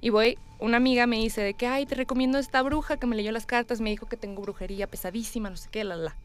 Y 0.00 0.10
voy, 0.10 0.38
una 0.58 0.76
amiga 0.76 1.06
me 1.06 1.16
dice 1.16 1.40
de 1.40 1.54
que, 1.54 1.66
ay, 1.66 1.86
te 1.86 1.94
recomiendo 1.94 2.38
esta 2.38 2.62
bruja 2.62 2.96
que 2.96 3.06
me 3.06 3.16
leyó 3.16 3.32
las 3.32 3.46
cartas, 3.46 3.80
me 3.80 3.90
dijo 3.90 4.06
que 4.06 4.16
tengo 4.16 4.42
brujería 4.42 4.86
pesadísima, 4.86 5.50
no 5.50 5.56
sé 5.56 5.68
qué, 5.70 5.84
la, 5.84 5.96
la. 5.96 6.16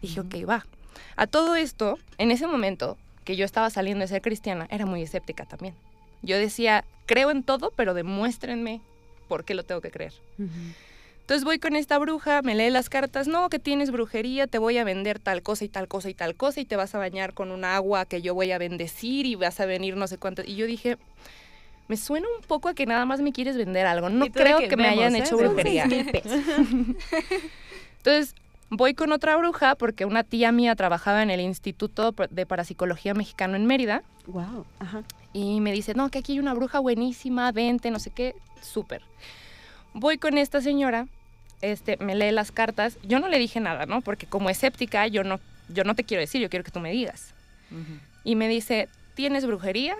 Dije, 0.00 0.20
ok, 0.20 0.34
va. 0.48 0.66
A 1.16 1.26
todo 1.26 1.54
esto, 1.54 1.98
en 2.16 2.30
ese 2.30 2.46
momento 2.46 2.96
que 3.24 3.36
yo 3.36 3.44
estaba 3.44 3.68
saliendo 3.70 4.02
de 4.02 4.08
ser 4.08 4.22
cristiana, 4.22 4.66
era 4.70 4.86
muy 4.86 5.02
escéptica 5.02 5.44
también. 5.44 5.74
Yo 6.22 6.38
decía, 6.38 6.84
creo 7.06 7.30
en 7.30 7.42
todo, 7.42 7.72
pero 7.76 7.94
demuéstrenme 7.94 8.80
por 9.28 9.44
qué 9.44 9.54
lo 9.54 9.64
tengo 9.64 9.80
que 9.80 9.90
creer. 9.90 10.14
Entonces 11.28 11.44
voy 11.44 11.58
con 11.58 11.76
esta 11.76 11.98
bruja, 11.98 12.40
me 12.40 12.54
lee 12.54 12.70
las 12.70 12.88
cartas, 12.88 13.28
no, 13.28 13.50
que 13.50 13.58
tienes 13.58 13.90
brujería, 13.90 14.46
te 14.46 14.56
voy 14.56 14.78
a 14.78 14.84
vender 14.84 15.18
tal 15.18 15.42
cosa 15.42 15.66
y 15.66 15.68
tal 15.68 15.86
cosa 15.86 16.08
y 16.08 16.14
tal 16.14 16.34
cosa 16.34 16.62
y 16.62 16.64
te 16.64 16.74
vas 16.74 16.94
a 16.94 16.98
bañar 16.98 17.34
con 17.34 17.50
un 17.50 17.66
agua 17.66 18.06
que 18.06 18.22
yo 18.22 18.34
voy 18.34 18.50
a 18.50 18.56
bendecir 18.56 19.26
y 19.26 19.34
vas 19.34 19.60
a 19.60 19.66
venir 19.66 19.94
no 19.94 20.06
sé 20.06 20.16
cuánto. 20.16 20.40
Y 20.42 20.54
yo 20.54 20.64
dije, 20.64 20.96
me 21.86 21.98
suena 21.98 22.26
un 22.34 22.42
poco 22.46 22.70
a 22.70 22.74
que 22.74 22.86
nada 22.86 23.04
más 23.04 23.20
me 23.20 23.34
quieres 23.34 23.58
vender 23.58 23.84
algo, 23.84 24.08
no 24.08 24.24
creo 24.28 24.58
que 24.58 24.68
que, 24.68 24.78
me 24.78 24.88
hayan 24.88 25.14
¿eh? 25.16 25.18
hecho 25.18 25.36
brujería. 25.36 25.84
Entonces 27.98 28.34
voy 28.70 28.94
con 28.94 29.12
otra 29.12 29.36
bruja 29.36 29.74
porque 29.74 30.06
una 30.06 30.24
tía 30.24 30.50
mía 30.50 30.74
trabajaba 30.76 31.22
en 31.22 31.28
el 31.28 31.40
Instituto 31.40 32.14
de 32.30 32.46
Parapsicología 32.46 33.12
Mexicano 33.12 33.54
en 33.54 33.66
Mérida 33.66 34.02
Wow. 34.28 34.64
Ajá. 34.78 35.02
y 35.34 35.60
me 35.60 35.72
dice, 35.72 35.92
no, 35.92 36.08
que 36.08 36.20
aquí 36.20 36.32
hay 36.32 36.38
una 36.38 36.54
bruja 36.54 36.78
buenísima, 36.78 37.52
vente, 37.52 37.90
no 37.90 37.98
sé 37.98 38.12
qué, 38.12 38.34
súper. 38.62 39.02
Voy 39.92 40.16
con 40.16 40.38
esta 40.38 40.62
señora, 40.62 41.06
este, 41.62 41.96
me 41.98 42.14
lee 42.14 42.30
las 42.32 42.52
cartas, 42.52 42.98
yo 43.02 43.18
no 43.20 43.28
le 43.28 43.38
dije 43.38 43.60
nada, 43.60 43.86
¿no? 43.86 44.00
Porque 44.00 44.26
como 44.26 44.50
escéptica, 44.50 45.06
yo 45.06 45.24
no, 45.24 45.40
yo 45.68 45.84
no 45.84 45.94
te 45.94 46.04
quiero 46.04 46.20
decir, 46.20 46.40
yo 46.40 46.50
quiero 46.50 46.64
que 46.64 46.70
tú 46.70 46.80
me 46.80 46.90
digas. 46.92 47.34
Y 48.24 48.34
me 48.36 48.48
dice, 48.48 48.88
tienes 49.14 49.44
brujería, 49.46 49.96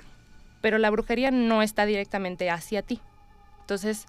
pero 0.60 0.78
la 0.78 0.90
brujería 0.90 1.30
no 1.30 1.62
está 1.62 1.84
directamente 1.86 2.50
hacia 2.50 2.82
ti. 2.82 3.00
Entonces, 3.60 4.06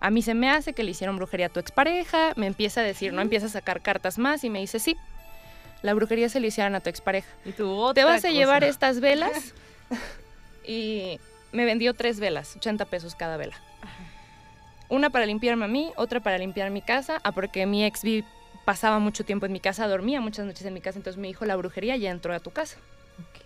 a 0.00 0.10
mí 0.10 0.22
se 0.22 0.34
me 0.34 0.50
hace 0.50 0.72
que 0.72 0.82
le 0.82 0.90
hicieron 0.90 1.16
brujería 1.16 1.46
a 1.46 1.50
tu 1.50 1.60
expareja, 1.60 2.32
me 2.36 2.46
empieza 2.46 2.80
a 2.80 2.84
decir, 2.84 3.12
¿no? 3.12 3.22
Empieza 3.22 3.46
a 3.46 3.50
sacar 3.50 3.80
cartas 3.80 4.18
más 4.18 4.42
y 4.44 4.50
me 4.50 4.58
dice, 4.58 4.78
sí, 4.80 4.96
la 5.82 5.94
brujería 5.94 6.28
se 6.28 6.40
le 6.40 6.48
hicieron 6.48 6.74
a 6.74 6.80
tu 6.80 6.90
expareja. 6.90 7.28
Y 7.44 7.52
tú 7.52 7.92
Te 7.94 8.04
vas 8.04 8.24
a 8.24 8.28
cosa. 8.28 8.30
llevar 8.30 8.64
estas 8.64 9.00
velas. 9.00 9.54
y 10.66 11.20
me 11.52 11.64
vendió 11.64 11.94
tres 11.94 12.18
velas, 12.20 12.56
80 12.56 12.84
pesos 12.86 13.14
cada 13.14 13.36
vela. 13.36 13.56
Una 14.88 15.10
para 15.10 15.26
limpiarme 15.26 15.64
a 15.64 15.68
mí, 15.68 15.92
otra 15.96 16.20
para 16.20 16.38
limpiar 16.38 16.70
mi 16.70 16.82
casa. 16.82 17.18
Ah, 17.24 17.32
porque 17.32 17.66
mi 17.66 17.84
ex 17.84 18.02
vi- 18.02 18.24
pasaba 18.64 18.98
mucho 18.98 19.24
tiempo 19.24 19.46
en 19.46 19.52
mi 19.52 19.60
casa, 19.60 19.86
dormía 19.86 20.20
muchas 20.20 20.44
noches 20.44 20.64
en 20.66 20.74
mi 20.74 20.80
casa, 20.80 20.98
entonces 20.98 21.20
me 21.20 21.28
dijo, 21.28 21.44
la 21.44 21.54
brujería 21.56 21.96
ya 21.96 22.10
entró 22.10 22.34
a 22.34 22.40
tu 22.40 22.50
casa. 22.50 22.76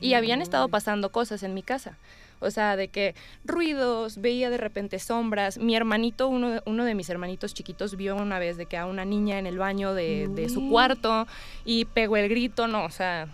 Y 0.00 0.14
habían 0.14 0.40
estado 0.42 0.68
pasando 0.68 1.12
cosas 1.12 1.42
en 1.42 1.52
mi 1.54 1.62
casa. 1.62 1.96
O 2.42 2.50
sea, 2.50 2.74
de 2.76 2.88
que 2.88 3.14
ruidos, 3.44 4.18
veía 4.18 4.48
de 4.48 4.56
repente 4.56 4.98
sombras. 4.98 5.58
Mi 5.58 5.76
hermanito, 5.76 6.26
uno, 6.28 6.48
de- 6.50 6.62
uno 6.64 6.84
de 6.86 6.94
mis 6.94 7.10
hermanitos 7.10 7.52
chiquitos, 7.52 7.96
vio 7.96 8.16
una 8.16 8.38
vez 8.38 8.56
de 8.56 8.64
que 8.64 8.78
a 8.78 8.86
una 8.86 9.04
niña 9.04 9.38
en 9.38 9.46
el 9.46 9.58
baño 9.58 9.92
de, 9.92 10.26
de 10.28 10.48
su 10.48 10.70
cuarto 10.70 11.26
y 11.66 11.84
pegó 11.84 12.16
el 12.16 12.30
grito, 12.30 12.66
no, 12.66 12.84
o 12.86 12.90
sea, 12.90 13.28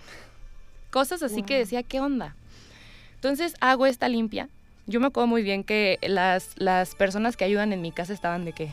cosas 0.90 1.22
así 1.22 1.42
que 1.44 1.56
decía, 1.58 1.82
¿qué 1.84 2.00
onda? 2.00 2.34
Entonces 3.14 3.54
hago 3.60 3.86
esta 3.86 4.08
limpia. 4.08 4.48
Yo 4.86 5.00
me 5.00 5.06
acuerdo 5.08 5.26
muy 5.26 5.42
bien 5.42 5.64
que 5.64 5.98
las, 6.02 6.50
las 6.56 6.94
personas 6.94 7.36
que 7.36 7.44
ayudan 7.44 7.72
en 7.72 7.82
mi 7.82 7.90
casa 7.92 8.12
estaban 8.12 8.44
de 8.44 8.52
que 8.52 8.70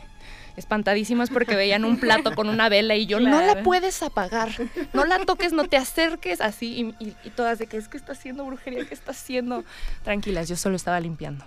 espantadísimas 0.56 1.32
porque 1.32 1.56
veían 1.56 1.84
un 1.86 1.98
plato 2.00 2.36
con 2.36 2.48
una 2.48 2.70
vela 2.70 2.96
y 2.96 3.08
yo, 3.08 3.20
no 3.20 3.42
la 3.42 3.54
Claro. 3.54 3.64
puedes 3.64 4.04
apagar, 4.04 4.52
no 4.94 5.04
la 5.06 5.18
toques, 5.26 5.52
no 5.52 5.64
te 5.64 5.78
acerques, 5.78 6.40
así, 6.42 6.94
y, 7.00 7.04
y- 7.04 7.16
y 7.24 7.30
todas 7.32 7.58
de 7.58 7.66
que 7.66 7.78
es 7.78 7.88
que 7.88 7.98
está 7.98 8.12
haciendo 8.12 8.46
brujería, 8.46 8.86
¿qué 8.86 8.94
está 8.94 9.12
haciendo? 9.12 9.64
Tranquilas, 10.04 10.48
yo 10.48 10.56
solo 10.56 10.76
estaba 10.76 11.00
limpiando. 11.00 11.44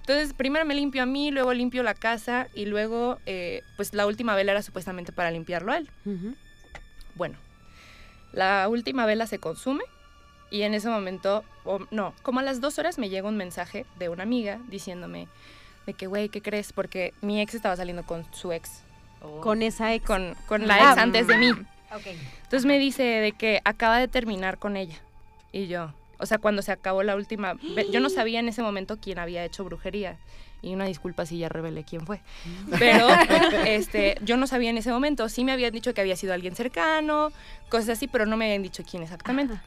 Entonces, 0.00 0.34
primero 0.34 0.66
me 0.66 0.74
limpio 0.74 1.02
a 1.02 1.06
mí, 1.06 1.30
luego 1.30 1.54
limpio 1.54 1.82
la 1.82 1.94
casa 1.94 2.48
y 2.54 2.66
luego, 2.66 3.18
eh, 3.24 3.62
pues 3.76 3.94
la 3.94 4.06
última 4.06 4.34
vela 4.34 4.52
era 4.52 4.62
supuestamente 4.62 5.12
para 5.12 5.30
limpiarlo 5.30 5.72
a 5.72 5.78
él. 5.78 5.88
Bueno, 7.14 7.38
la 8.32 8.68
última 8.68 9.06
vela 9.06 9.26
se 9.26 9.38
consume 9.38 9.82
y 10.50 10.62
en 10.62 10.74
ese 10.74 10.88
momento, 10.88 11.44
o 11.64 11.80
no, 11.90 12.14
como 12.22 12.40
a 12.40 12.42
las 12.42 12.60
dos 12.60 12.78
horas 12.78 12.98
me 12.98 13.08
llega 13.08 13.28
un 13.28 13.36
mensaje 13.36 13.84
de 13.98 14.08
una 14.08 14.22
amiga 14.22 14.58
diciéndome 14.68 15.28
de 15.86 15.94
que, 15.94 16.06
güey, 16.06 16.28
¿qué 16.28 16.40
crees? 16.42 16.72
Porque 16.72 17.14
mi 17.20 17.40
ex 17.40 17.54
estaba 17.54 17.76
saliendo 17.76 18.04
con 18.04 18.24
su 18.32 18.52
ex, 18.52 18.82
Con 19.40 19.62
esa 19.62 19.92
ex. 19.94 20.04
con, 20.06 20.34
con 20.46 20.66
la 20.66 20.74
Ah, 20.76 20.92
ex 20.92 20.98
antes 21.02 21.26
de 21.26 21.36
mí. 21.38 21.50
Ok. 21.50 22.06
Entonces 22.42 22.64
me 22.66 22.78
dice 22.78 23.02
de 23.02 23.32
que 23.32 23.60
acaba 23.64 23.98
de 23.98 24.08
terminar 24.08 24.58
con 24.58 24.76
ella. 24.76 24.96
Y 25.52 25.68
yo, 25.68 25.92
o 26.18 26.26
sea, 26.26 26.38
cuando 26.38 26.62
se 26.62 26.72
acabó 26.72 27.02
la 27.02 27.14
última, 27.16 27.54
yo 27.92 28.00
no 28.00 28.10
sabía 28.10 28.40
en 28.40 28.48
ese 28.48 28.62
momento 28.62 28.98
quién 29.00 29.18
había 29.18 29.44
hecho 29.44 29.64
brujería. 29.64 30.16
Y 30.62 30.74
una 30.74 30.86
disculpa 30.86 31.26
si 31.26 31.38
ya 31.38 31.48
revelé 31.48 31.84
quién 31.84 32.04
fue. 32.06 32.20
Pero 32.78 33.06
este, 33.66 34.16
yo 34.22 34.36
no 34.36 34.46
sabía 34.48 34.70
en 34.70 34.78
ese 34.78 34.90
momento. 34.90 35.28
Sí 35.28 35.44
me 35.44 35.52
habían 35.52 35.70
dicho 35.72 35.94
que 35.94 36.00
había 36.00 36.16
sido 36.16 36.32
alguien 36.34 36.56
cercano, 36.56 37.30
cosas 37.68 37.90
así, 37.90 38.08
pero 38.08 38.26
no 38.26 38.36
me 38.36 38.46
habían 38.46 38.62
dicho 38.62 38.82
quién 38.88 39.02
exactamente. 39.04 39.54
Ajá. 39.54 39.64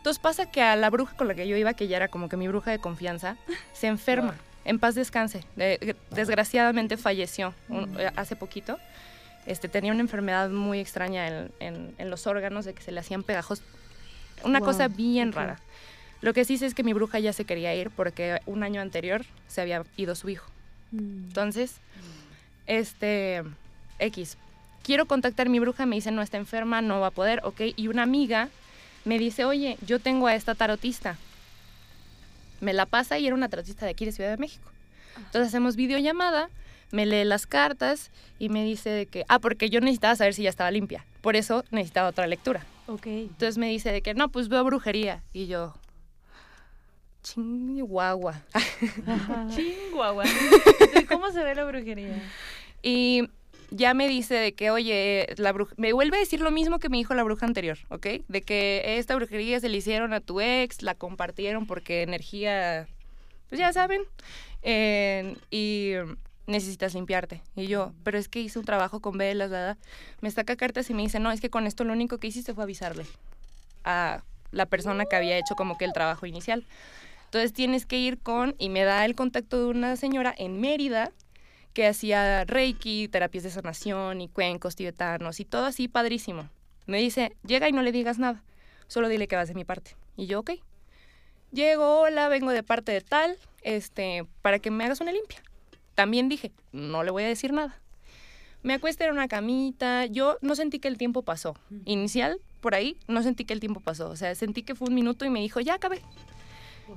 Entonces 0.00 0.18
pasa 0.18 0.50
que 0.50 0.62
a 0.62 0.76
la 0.76 0.88
bruja 0.88 1.14
con 1.14 1.28
la 1.28 1.34
que 1.34 1.46
yo 1.46 1.56
iba, 1.58 1.74
que 1.74 1.86
ya 1.86 1.98
era 1.98 2.08
como 2.08 2.30
que 2.30 2.38
mi 2.38 2.48
bruja 2.48 2.70
de 2.70 2.78
confianza, 2.78 3.36
se 3.74 3.86
enferma. 3.86 4.34
En 4.64 4.78
paz 4.78 4.94
descanse. 4.94 5.44
De- 5.56 5.94
desgraciadamente 6.10 6.96
falleció 6.96 7.52
un- 7.68 7.94
eh, 8.00 8.10
hace 8.16 8.34
poquito. 8.34 8.78
Este, 9.44 9.68
tenía 9.68 9.92
una 9.92 10.00
enfermedad 10.00 10.48
muy 10.48 10.80
extraña 10.80 11.28
en, 11.28 11.50
en- 11.60 11.94
en 11.98 12.08
los 12.10 12.26
órganos, 12.26 12.64
de 12.64 12.72
que 12.72 12.82
se 12.82 12.92
le 12.92 13.00
hacían 13.00 13.22
pegajos. 13.24 13.62
Una 14.42 14.58
Wow, 14.60 14.68
cosa 14.68 14.88
bien 14.88 15.32
rara. 15.32 15.58
Lo 16.22 16.32
que 16.32 16.44
sí 16.46 16.56
sé 16.56 16.64
es 16.66 16.74
que 16.74 16.82
mi 16.82 16.92
bruja 16.94 17.18
ya 17.18 17.32
se 17.34 17.44
quería 17.44 17.74
ir 17.74 17.90
porque 17.90 18.40
un 18.46 18.62
año 18.62 18.80
anterior 18.80 19.24
se 19.48 19.60
había 19.60 19.82
ido 19.98 20.14
su 20.14 20.28
hijo. 20.30 20.50
Mm. 20.92 21.24
Entonces, 21.28 21.76
este, 22.66 23.42
X, 23.98 24.36
quiero 24.82 25.06
contactar 25.06 25.46
a 25.46 25.50
mi 25.50 25.58
bruja, 25.58 25.86
me 25.86 25.96
dice, 25.96 26.10
no 26.10 26.22
está 26.22 26.36
enferma, 26.36 26.80
no 26.82 27.00
va 27.00 27.08
a 27.08 27.10
poder, 27.10 27.40
ok. 27.44 27.60
Y 27.76 27.88
una 27.88 28.02
amiga 28.02 28.48
me 29.04 29.18
dice, 29.18 29.44
oye, 29.44 29.78
yo 29.86 29.98
tengo 29.98 30.26
a 30.26 30.34
esta 30.34 30.54
tarotista. 30.54 31.16
Me 32.60 32.72
la 32.72 32.86
pasa 32.86 33.18
y 33.18 33.26
era 33.26 33.34
una 33.34 33.48
tarotista 33.48 33.86
de 33.86 33.92
aquí 33.92 34.04
de 34.04 34.12
Ciudad 34.12 34.30
de 34.30 34.36
México. 34.36 34.70
Entonces 35.16 35.48
hacemos 35.48 35.76
videollamada, 35.76 36.50
me 36.90 37.06
lee 37.06 37.24
las 37.24 37.46
cartas 37.46 38.10
y 38.38 38.48
me 38.48 38.64
dice 38.64 38.90
de 38.90 39.06
que, 39.06 39.24
ah, 39.28 39.38
porque 39.38 39.70
yo 39.70 39.80
necesitaba 39.80 40.16
saber 40.16 40.34
si 40.34 40.42
ya 40.42 40.50
estaba 40.50 40.70
limpia. 40.70 41.04
Por 41.20 41.36
eso 41.36 41.64
necesitaba 41.70 42.08
otra 42.08 42.26
lectura. 42.26 42.64
Ok. 42.86 43.06
Entonces 43.06 43.58
me 43.58 43.68
dice 43.68 43.92
de 43.92 44.02
que, 44.02 44.14
no, 44.14 44.30
pues 44.30 44.48
veo 44.48 44.64
brujería. 44.64 45.22
Y 45.32 45.46
yo, 45.46 45.74
chihuahua. 47.22 48.42
Chihuahua. 49.54 50.24
¿Cómo 51.08 51.30
se 51.30 51.42
ve 51.42 51.54
la 51.54 51.64
brujería? 51.64 52.22
Y 52.82 53.28
ya 53.70 53.94
me 53.94 54.08
dice 54.08 54.34
de 54.34 54.52
que, 54.52 54.70
oye, 54.70 55.26
la 55.36 55.52
bruja, 55.52 55.74
me 55.76 55.92
vuelve 55.92 56.16
a 56.16 56.20
decir 56.20 56.40
lo 56.40 56.50
mismo 56.50 56.78
que 56.78 56.88
me 56.88 56.96
dijo 56.96 57.14
la 57.14 57.22
bruja 57.22 57.46
anterior, 57.46 57.78
¿ok? 57.88 58.06
De 58.28 58.42
que 58.42 58.98
esta 58.98 59.14
brujería 59.14 59.60
se 59.60 59.68
le 59.68 59.78
hicieron 59.78 60.12
a 60.12 60.20
tu 60.20 60.40
ex, 60.40 60.82
la 60.82 60.94
compartieron 60.94 61.66
porque 61.66 62.02
energía, 62.02 62.88
pues 63.48 63.58
ya 63.58 63.72
saben, 63.72 64.02
eh, 64.62 65.36
y 65.50 65.92
necesitas 66.46 66.94
limpiarte. 66.94 67.42
Y 67.56 67.66
yo, 67.66 67.92
pero 68.02 68.18
es 68.18 68.28
que 68.28 68.40
hice 68.40 68.58
un 68.58 68.64
trabajo 68.64 69.00
con 69.00 69.16
velas, 69.16 69.50
¿verdad? 69.50 69.78
Me 70.20 70.30
saca 70.30 70.56
cartas 70.56 70.90
y 70.90 70.94
me 70.94 71.02
dice, 71.02 71.20
no, 71.20 71.30
es 71.30 71.40
que 71.40 71.50
con 71.50 71.66
esto 71.66 71.84
lo 71.84 71.92
único 71.92 72.18
que 72.18 72.26
hiciste 72.26 72.54
fue 72.54 72.64
avisarle 72.64 73.06
a 73.84 74.22
la 74.50 74.66
persona 74.66 75.04
que 75.06 75.16
había 75.16 75.38
hecho 75.38 75.54
como 75.54 75.78
que 75.78 75.84
el 75.84 75.92
trabajo 75.92 76.26
inicial. 76.26 76.66
Entonces 77.26 77.52
tienes 77.52 77.86
que 77.86 77.98
ir 77.98 78.18
con, 78.18 78.56
y 78.58 78.68
me 78.68 78.82
da 78.82 79.04
el 79.04 79.14
contacto 79.14 79.60
de 79.60 79.66
una 79.66 79.94
señora 79.96 80.34
en 80.36 80.60
Mérida, 80.60 81.12
que 81.72 81.86
hacía 81.86 82.44
reiki, 82.44 83.08
terapias 83.08 83.44
de 83.44 83.50
sanación 83.50 84.20
y 84.20 84.28
cuencos 84.28 84.76
tibetanos 84.76 85.40
y 85.40 85.44
todo 85.44 85.66
así 85.66 85.88
padrísimo. 85.88 86.48
Me 86.86 86.98
dice, 86.98 87.36
llega 87.46 87.68
y 87.68 87.72
no 87.72 87.82
le 87.82 87.92
digas 87.92 88.18
nada, 88.18 88.42
solo 88.86 89.08
dile 89.08 89.28
que 89.28 89.36
vas 89.36 89.48
de 89.48 89.54
mi 89.54 89.64
parte. 89.64 89.96
Y 90.16 90.26
yo, 90.26 90.40
ok. 90.40 90.52
Llego, 91.52 92.00
hola, 92.00 92.28
vengo 92.28 92.50
de 92.50 92.62
parte 92.62 92.92
de 92.92 93.00
tal, 93.00 93.36
este, 93.62 94.24
para 94.42 94.58
que 94.58 94.70
me 94.70 94.84
hagas 94.84 95.00
una 95.00 95.12
limpia. 95.12 95.42
También 95.94 96.28
dije, 96.28 96.52
no 96.72 97.02
le 97.02 97.10
voy 97.10 97.24
a 97.24 97.28
decir 97.28 97.52
nada. 97.52 97.80
Me 98.62 98.74
acuesté 98.74 99.04
en 99.04 99.12
una 99.12 99.26
camita, 99.26 100.06
yo 100.06 100.36
no 100.42 100.54
sentí 100.54 100.78
que 100.78 100.88
el 100.88 100.98
tiempo 100.98 101.22
pasó. 101.22 101.56
Inicial, 101.86 102.40
por 102.60 102.74
ahí, 102.74 102.96
no 103.08 103.22
sentí 103.22 103.44
que 103.44 103.54
el 103.54 103.60
tiempo 103.60 103.80
pasó. 103.80 104.10
O 104.10 104.16
sea, 104.16 104.34
sentí 104.34 104.62
que 104.62 104.74
fue 104.74 104.88
un 104.88 104.94
minuto 104.94 105.24
y 105.24 105.30
me 105.30 105.40
dijo, 105.40 105.60
ya 105.60 105.74
acabé. 105.74 106.02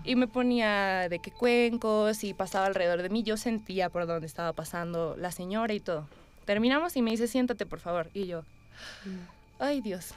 Y 0.03 0.15
me 0.15 0.27
ponía 0.27 1.07
de 1.09 1.19
que 1.19 1.31
cuencos 1.31 2.23
y 2.23 2.33
pasaba 2.33 2.65
alrededor 2.65 3.01
de 3.01 3.09
mí. 3.09 3.23
Yo 3.23 3.37
sentía 3.37 3.89
por 3.89 4.07
dónde 4.07 4.27
estaba 4.27 4.53
pasando 4.53 5.15
la 5.17 5.31
señora 5.31 5.73
y 5.73 5.79
todo. 5.79 6.07
Terminamos 6.45 6.95
y 6.97 7.01
me 7.01 7.11
dice, 7.11 7.27
siéntate 7.27 7.65
por 7.65 7.79
favor. 7.79 8.09
Y 8.13 8.27
yo, 8.27 8.43
ay 9.59 9.81
Dios. 9.81 10.13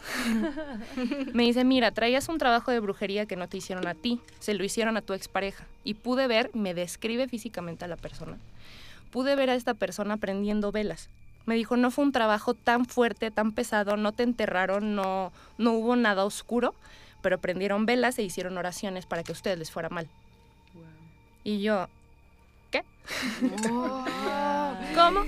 me 1.32 1.44
dice, 1.44 1.64
mira, 1.64 1.92
traías 1.92 2.28
un 2.28 2.38
trabajo 2.38 2.70
de 2.70 2.80
brujería 2.80 3.26
que 3.26 3.36
no 3.36 3.48
te 3.48 3.58
hicieron 3.58 3.86
a 3.86 3.94
ti, 3.94 4.20
se 4.40 4.54
lo 4.54 4.64
hicieron 4.64 4.96
a 4.96 5.02
tu 5.02 5.12
expareja. 5.12 5.64
Y 5.84 5.94
pude 5.94 6.26
ver, 6.26 6.50
me 6.54 6.74
describe 6.74 7.28
físicamente 7.28 7.84
a 7.84 7.88
la 7.88 7.96
persona. 7.96 8.38
Pude 9.10 9.36
ver 9.36 9.50
a 9.50 9.54
esta 9.54 9.74
persona 9.74 10.16
prendiendo 10.16 10.72
velas. 10.72 11.08
Me 11.46 11.54
dijo, 11.54 11.76
no 11.76 11.92
fue 11.92 12.04
un 12.04 12.12
trabajo 12.12 12.54
tan 12.54 12.86
fuerte, 12.86 13.30
tan 13.30 13.52
pesado, 13.52 13.96
no 13.96 14.10
te 14.10 14.24
enterraron, 14.24 14.96
no, 14.96 15.32
no 15.58 15.72
hubo 15.74 15.94
nada 15.94 16.24
oscuro, 16.24 16.74
pero 17.26 17.38
prendieron 17.38 17.86
velas 17.86 18.16
e 18.20 18.22
hicieron 18.22 18.56
oraciones 18.56 19.04
para 19.04 19.24
que 19.24 19.32
a 19.32 19.34
ustedes 19.34 19.58
les 19.58 19.72
fuera 19.72 19.88
mal. 19.88 20.06
Y 21.42 21.60
yo, 21.60 21.88
¿qué? 22.70 22.84
¿Cómo? 24.94 25.24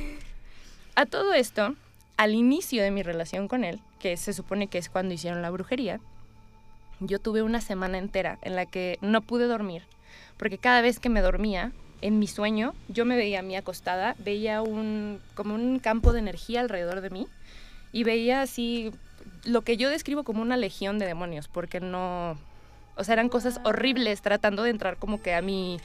A 0.95 1.07
todo 1.07 1.35
esto, 1.35 1.75
al 2.17 2.35
inicio 2.35 2.85
de 2.85 2.93
mi 2.93 3.03
relación 3.03 3.49
con 3.49 3.65
él, 3.65 3.81
que 3.99 4.17
se 4.17 4.33
supone 4.33 4.69
que 4.69 4.79
es 4.79 4.89
cuando 4.89 5.13
hicieron 5.13 5.43
la 5.43 5.51
brujería, 5.51 5.99
yo 7.01 7.19
tuve 7.19 7.43
una 7.43 7.61
semana 7.61 7.99
entera 7.99 8.39
en 8.43 8.55
la 8.55 8.65
que 8.65 8.99
no 9.01 9.21
pude 9.21 9.49
dormir, 9.49 9.83
porque 10.37 10.59
cada 10.59 10.83
vez 10.83 11.01
que 11.01 11.09
me 11.09 11.21
dormía, 11.21 11.73
en 12.01 12.21
mi 12.21 12.29
sueño, 12.29 12.77
yo 12.87 13.07
me 13.07 13.17
veía 13.17 13.41
a 13.41 13.43
mí 13.43 13.57
acostada, 13.57 14.15
veía 14.21 14.63
un, 14.63 15.21
como 15.35 15.57
un 15.57 15.81
campo 15.81 16.13
de 16.13 16.21
energía 16.21 16.61
alrededor 16.61 17.01
de 17.01 17.11
mí 17.11 17.27
y 17.91 18.05
veía 18.05 18.41
así 18.41 18.93
lo 19.49 19.63
que 19.63 19.77
yo 19.77 19.89
describo 19.89 20.25
como 20.25 20.43
una 20.43 20.57
legión 20.57 20.99
de 20.99 21.07
demonios, 21.07 21.49
porque 21.49 21.81
no, 21.81 22.39
o 22.97 23.05
sea, 23.05 23.15
eran 23.15 23.29
cosas 23.29 23.61
horribles 23.65 24.23
tratando 24.23 24.63
de 24.63 24.71
entrar 24.71 24.97
como 24.99 25.23
que 25.23 25.35
a 25.35 25.43
mi, 25.43 25.81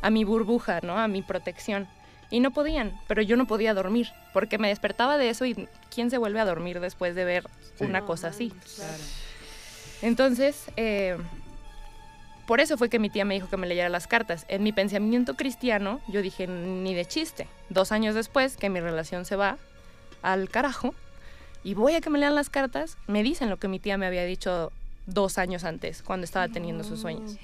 a 0.00 0.10
mi 0.10 0.24
burbuja, 0.24 0.80
¿no? 0.82 0.98
A 0.98 1.08
mi 1.08 1.22
protección. 1.22 1.88
Y 2.30 2.40
no 2.40 2.50
podían, 2.50 2.98
pero 3.08 3.22
yo 3.22 3.36
no 3.36 3.46
podía 3.46 3.74
dormir, 3.74 4.08
porque 4.32 4.58
me 4.58 4.68
despertaba 4.68 5.18
de 5.18 5.30
eso 5.30 5.46
y 5.46 5.68
¿quién 5.92 6.10
se 6.10 6.18
vuelve 6.18 6.40
a 6.40 6.44
dormir 6.44 6.78
después 6.80 7.14
de 7.14 7.24
ver 7.24 7.44
una 7.80 8.02
cosa 8.04 8.28
así? 8.28 8.52
Entonces, 10.02 10.66
eh, 10.76 11.16
por 12.46 12.60
eso 12.60 12.78
fue 12.78 12.88
que 12.88 12.98
mi 12.98 13.10
tía 13.10 13.24
me 13.24 13.34
dijo 13.34 13.48
que 13.48 13.56
me 13.56 13.66
leyera 13.66 13.88
las 13.88 14.06
cartas. 14.06 14.44
En 14.48 14.62
mi 14.62 14.72
pensamiento 14.72 15.34
cristiano, 15.34 16.00
yo 16.06 16.22
dije, 16.22 16.46
ni 16.46 16.94
de 16.94 17.06
chiste. 17.06 17.48
Dos 17.68 17.92
años 17.92 18.14
después, 18.14 18.56
que 18.56 18.68
mi 18.68 18.80
relación 18.80 19.24
se 19.24 19.36
va 19.36 19.58
al 20.22 20.50
carajo, 20.50 20.94
y 21.64 21.74
voy 21.74 21.94
a 21.94 22.00
que 22.00 22.10
me 22.10 22.18
lean 22.18 22.34
las 22.34 22.50
cartas, 22.50 22.96
me 23.06 23.22
dicen 23.22 23.50
lo 23.50 23.56
que 23.56 23.68
mi 23.68 23.78
tía 23.78 23.98
me 23.98 24.06
había 24.06 24.24
dicho 24.24 24.72
dos 25.06 25.38
años 25.38 25.64
antes, 25.64 26.02
cuando 26.02 26.24
estaba 26.24 26.48
teniendo 26.48 26.84
sus 26.84 27.00
sueños. 27.00 27.36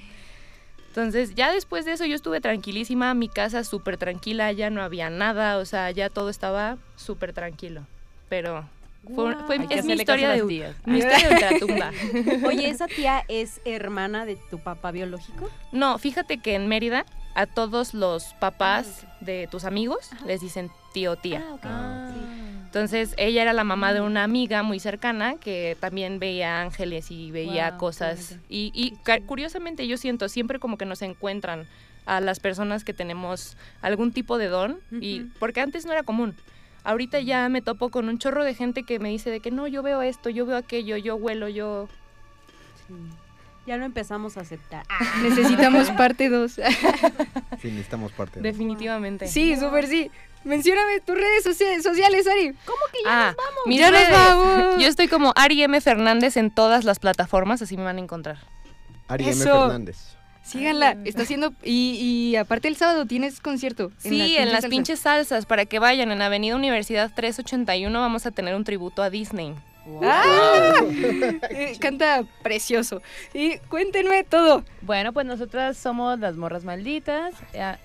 Entonces, 0.87 1.35
ya 1.35 1.51
después 1.51 1.83
de 1.83 1.91
eso 1.91 2.05
yo 2.05 2.15
estuve 2.15 2.39
tranquilísima, 2.39 3.13
mi 3.13 3.27
casa 3.27 3.63
súper 3.65 3.97
tranquila, 3.97 4.51
ya 4.53 4.69
no 4.69 4.81
había 4.81 5.09
nada, 5.09 5.57
o 5.57 5.65
sea, 5.65 5.91
ya 5.91 6.09
todo 6.09 6.29
estaba 6.29 6.77
súper 6.95 7.33
tranquilo. 7.33 7.85
Pero 8.29 8.65
fue, 9.13 9.35
es 9.69 9.85
mi 9.85 9.93
historia 9.93 10.29
de 10.29 10.43
mi 10.85 10.99
historia 10.99 11.27
de 11.27 11.33
ultratumba. 11.33 11.91
Oye, 12.47 12.69
¿esa 12.69 12.87
tía 12.87 13.23
es 13.27 13.59
hermana 13.65 14.25
de 14.25 14.37
tu 14.49 14.59
papá 14.59 14.91
biológico? 14.91 15.49
No, 15.71 15.97
fíjate 15.97 16.37
que 16.37 16.55
en 16.55 16.67
Mérida 16.67 17.05
a 17.35 17.45
todos 17.45 17.93
los 17.93 18.33
papás 18.35 19.05
de 19.19 19.47
tus 19.51 19.65
amigos 19.65 20.09
les 20.25 20.41
dicen 20.41 20.71
tío 20.95 21.17
tía. 21.17 21.43
Ah, 21.45 22.09
ok. 22.09 22.15
Entonces 22.67 23.13
ella 23.17 23.41
era 23.41 23.51
la 23.51 23.65
mamá 23.65 23.93
de 23.93 23.99
una 23.99 24.23
amiga 24.23 24.63
muy 24.63 24.79
cercana 24.79 25.35
que 25.35 25.75
también 25.79 26.19
veía 26.19 26.61
ángeles 26.61 27.11
y 27.11 27.31
veía 27.31 27.77
cosas. 27.77 28.37
Y, 28.49 28.71
y 28.73 28.97
curiosamente 29.25 29.87
yo 29.87 29.97
siento 29.97 30.29
siempre 30.29 30.57
como 30.57 30.77
que 30.77 30.85
nos 30.85 31.01
encuentran 31.01 31.67
a 32.05 32.21
las 32.21 32.39
personas 32.39 32.85
que 32.85 32.93
tenemos 32.93 33.57
algún 33.81 34.13
tipo 34.13 34.37
de 34.37 34.47
don 34.47 34.79
y 34.91 35.21
porque 35.39 35.59
antes 35.59 35.85
no 35.85 35.91
era 35.91 36.03
común. 36.03 36.33
Ahorita 36.83 37.19
ya 37.19 37.49
me 37.49 37.61
topo 37.61 37.89
con 37.89 38.07
un 38.07 38.19
chorro 38.19 38.43
de 38.45 38.53
gente 38.53 38.83
que 38.83 38.99
me 38.99 39.09
dice 39.09 39.31
de 39.31 39.41
que 39.41 39.51
no, 39.51 39.67
yo 39.67 39.81
veo 39.81 40.01
esto, 40.01 40.29
yo 40.29 40.45
veo 40.45 40.55
aquello, 40.55 40.97
yo 40.97 41.15
huelo, 41.15 41.49
yo... 41.49 41.89
Sí. 42.87 42.93
Ya 43.67 43.77
lo 43.77 43.85
empezamos 43.85 44.37
a 44.37 44.41
aceptar. 44.41 44.85
Necesitamos 45.23 45.89
parte 45.91 46.29
2. 46.29 46.59
Sí, 47.61 47.69
necesitamos 47.71 48.11
parte. 48.11 48.41
de- 48.41 48.51
Definitivamente. 48.51 49.27
sí, 49.27 49.55
súper 49.55 49.87
sí. 49.87 50.11
Mencióname 50.43 50.99
tus 50.99 51.15
redes 51.15 51.43
socia- 51.43 51.81
sociales, 51.81 52.27
Ari. 52.27 52.53
¿Cómo 52.65 52.77
que 52.91 52.99
Ah, 53.07 53.33
mis 53.65 53.79
Ya 53.79 53.89
nos 53.89 53.99
redes. 53.99 54.11
vamos. 54.11 54.81
Yo 54.81 54.87
estoy 54.87 55.07
como 55.07 55.31
Ari 55.35 55.63
M. 55.63 55.79
Fernández 55.81 56.37
en 56.37 56.51
todas 56.51 56.83
las 56.83 56.99
plataformas, 56.99 57.61
así 57.63 57.77
me 57.77 57.83
van 57.83 57.97
a 57.97 58.01
encontrar. 58.01 58.37
Ari 59.07 59.23
M. 59.29 59.35
Fernández. 59.35 59.97
Síganla, 60.43 60.97
está 61.05 61.23
haciendo 61.23 61.53
y, 61.63 61.97
y 62.31 62.35
aparte 62.35 62.67
el 62.67 62.75
sábado 62.75 63.07
tienes 63.07 63.39
concierto. 63.39 63.91
Sí, 63.97 64.35
en 64.37 64.45
las 64.51 64.61
salsas. 64.61 64.69
pinches 64.69 64.99
salsas, 64.99 65.45
para 65.47 65.65
que 65.65 65.79
vayan. 65.79 66.11
En 66.11 66.21
Avenida 66.21 66.55
Universidad 66.55 67.11
381 67.15 67.99
vamos 67.99 68.27
a 68.27 68.31
tener 68.31 68.53
un 68.53 68.63
tributo 68.63 69.01
a 69.01 69.09
Disney. 69.09 69.55
¡Ah! 70.01 70.73
Eh, 71.49 71.77
canta 71.79 72.23
precioso. 72.41 73.01
Y 73.33 73.57
cuéntenme 73.69 74.23
todo. 74.23 74.63
Bueno, 74.81 75.13
pues 75.13 75.25
nosotras 75.25 75.77
somos 75.77 76.19
las 76.19 76.35
morras 76.35 76.63
malditas. 76.63 77.35
A, 77.57 77.77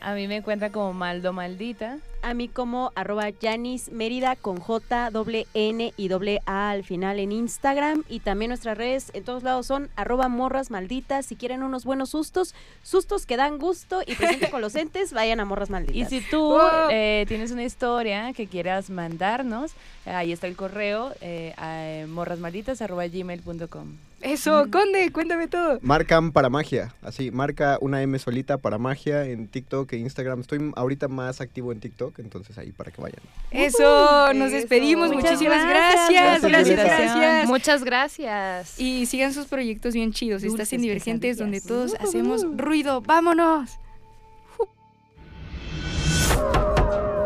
a 0.00 0.14
mí 0.14 0.26
me 0.28 0.36
encuentra 0.36 0.70
como 0.70 0.92
Maldo 0.92 1.32
Maldita. 1.32 1.98
A 2.24 2.34
mí 2.34 2.48
como 2.48 2.90
arroba 2.94 3.28
Yanis 3.30 3.92
Mérida 3.92 4.34
con 4.34 4.58
J, 4.58 5.10
doble 5.10 5.46
N 5.54 5.92
y 5.96 6.08
doble 6.08 6.40
A 6.46 6.70
al 6.70 6.82
final 6.84 7.18
en 7.18 7.32
Instagram. 7.32 8.02
Y 8.08 8.20
también 8.20 8.48
nuestras 8.48 8.78
redes 8.78 9.10
en 9.14 9.24
todos 9.24 9.42
lados 9.42 9.66
son 9.66 9.90
arroba 9.94 10.28
morras 10.28 10.70
malditas. 10.70 11.26
Si 11.26 11.36
quieren 11.36 11.62
unos 11.62 11.84
buenos 11.84 12.10
sustos, 12.10 12.54
sustos 12.82 13.26
que 13.26 13.36
dan 13.36 13.58
gusto 13.58 14.00
y 14.06 14.14
presente 14.14 14.50
con 14.50 14.60
los 14.62 14.74
entes, 14.76 15.12
vayan 15.12 15.38
a 15.40 15.44
morras 15.44 15.68
Y 15.68 15.72
malditas. 15.72 16.08
si 16.08 16.20
tú 16.22 16.40
Wow. 16.54 16.88
eh, 16.90 17.24
tienes 17.28 17.50
una 17.50 17.64
historia 17.64 18.32
que 18.32 18.46
quieras 18.46 18.88
mandarnos, 18.90 19.72
ahí 20.06 20.32
está 20.32 20.46
el 20.46 20.56
correo 20.56 21.12
eh, 21.20 21.52
a 21.58 22.06
morrasmalditas.gmail.com. 22.08 23.88
Eso, 24.20 24.66
Conde, 24.70 25.12
cuéntame 25.12 25.48
todo. 25.48 25.78
Marcan 25.82 26.32
para 26.32 26.48
magia, 26.48 26.94
así, 27.02 27.30
marca 27.30 27.76
una 27.82 28.00
M 28.02 28.18
solita 28.18 28.56
para 28.56 28.78
magia 28.78 29.26
en 29.26 29.48
TikTok 29.48 29.92
e 29.92 29.98
Instagram. 29.98 30.40
Estoy 30.40 30.72
ahorita 30.76 31.08
más 31.08 31.42
activo 31.42 31.72
en 31.72 31.80
TikTok, 31.80 32.13
entonces 32.22 32.56
ahí 32.58 32.72
para 32.72 32.90
que 32.90 33.00
vayan. 33.00 33.20
Eso, 33.50 34.32
nos 34.34 34.50
despedimos. 34.52 35.10
Muchísimas 35.12 35.66
gracias. 35.66 36.10
gracias. 36.10 36.42
Gracias, 36.42 36.42
Gracias, 36.42 36.76
Violeta. 36.76 36.96
gracias. 36.96 37.48
Muchas 37.48 37.84
gracias. 37.84 38.80
Y 38.80 39.06
sigan 39.06 39.32
sus 39.32 39.46
proyectos 39.46 39.94
bien 39.94 40.12
chidos. 40.12 40.42
Estás 40.42 40.72
en 40.72 40.82
Divergentes, 40.82 41.38
donde 41.38 41.60
todos 41.60 41.94
hacemos 42.00 42.44
ruido. 42.56 43.00
¡Vámonos! 43.00 43.78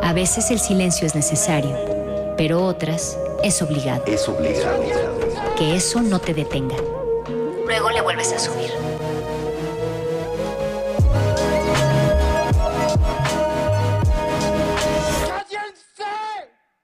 A 0.03 0.12
veces 0.14 0.51
el 0.51 0.59
silencio 0.59 1.07
es 1.07 1.14
necesario, 1.14 1.76
pero 2.36 2.64
otras 2.64 3.18
es 3.43 3.61
obligado. 3.61 4.05
Es 4.07 4.28
obligado. 4.28 4.82
Que 5.57 5.76
eso 5.76 6.01
no 6.01 6.18
te 6.18 6.32
detenga. 6.34 6.76
Luego 7.66 7.91
le 7.91 8.01
vuelves 8.01 8.32
a 8.32 8.39
subir. 8.39 8.88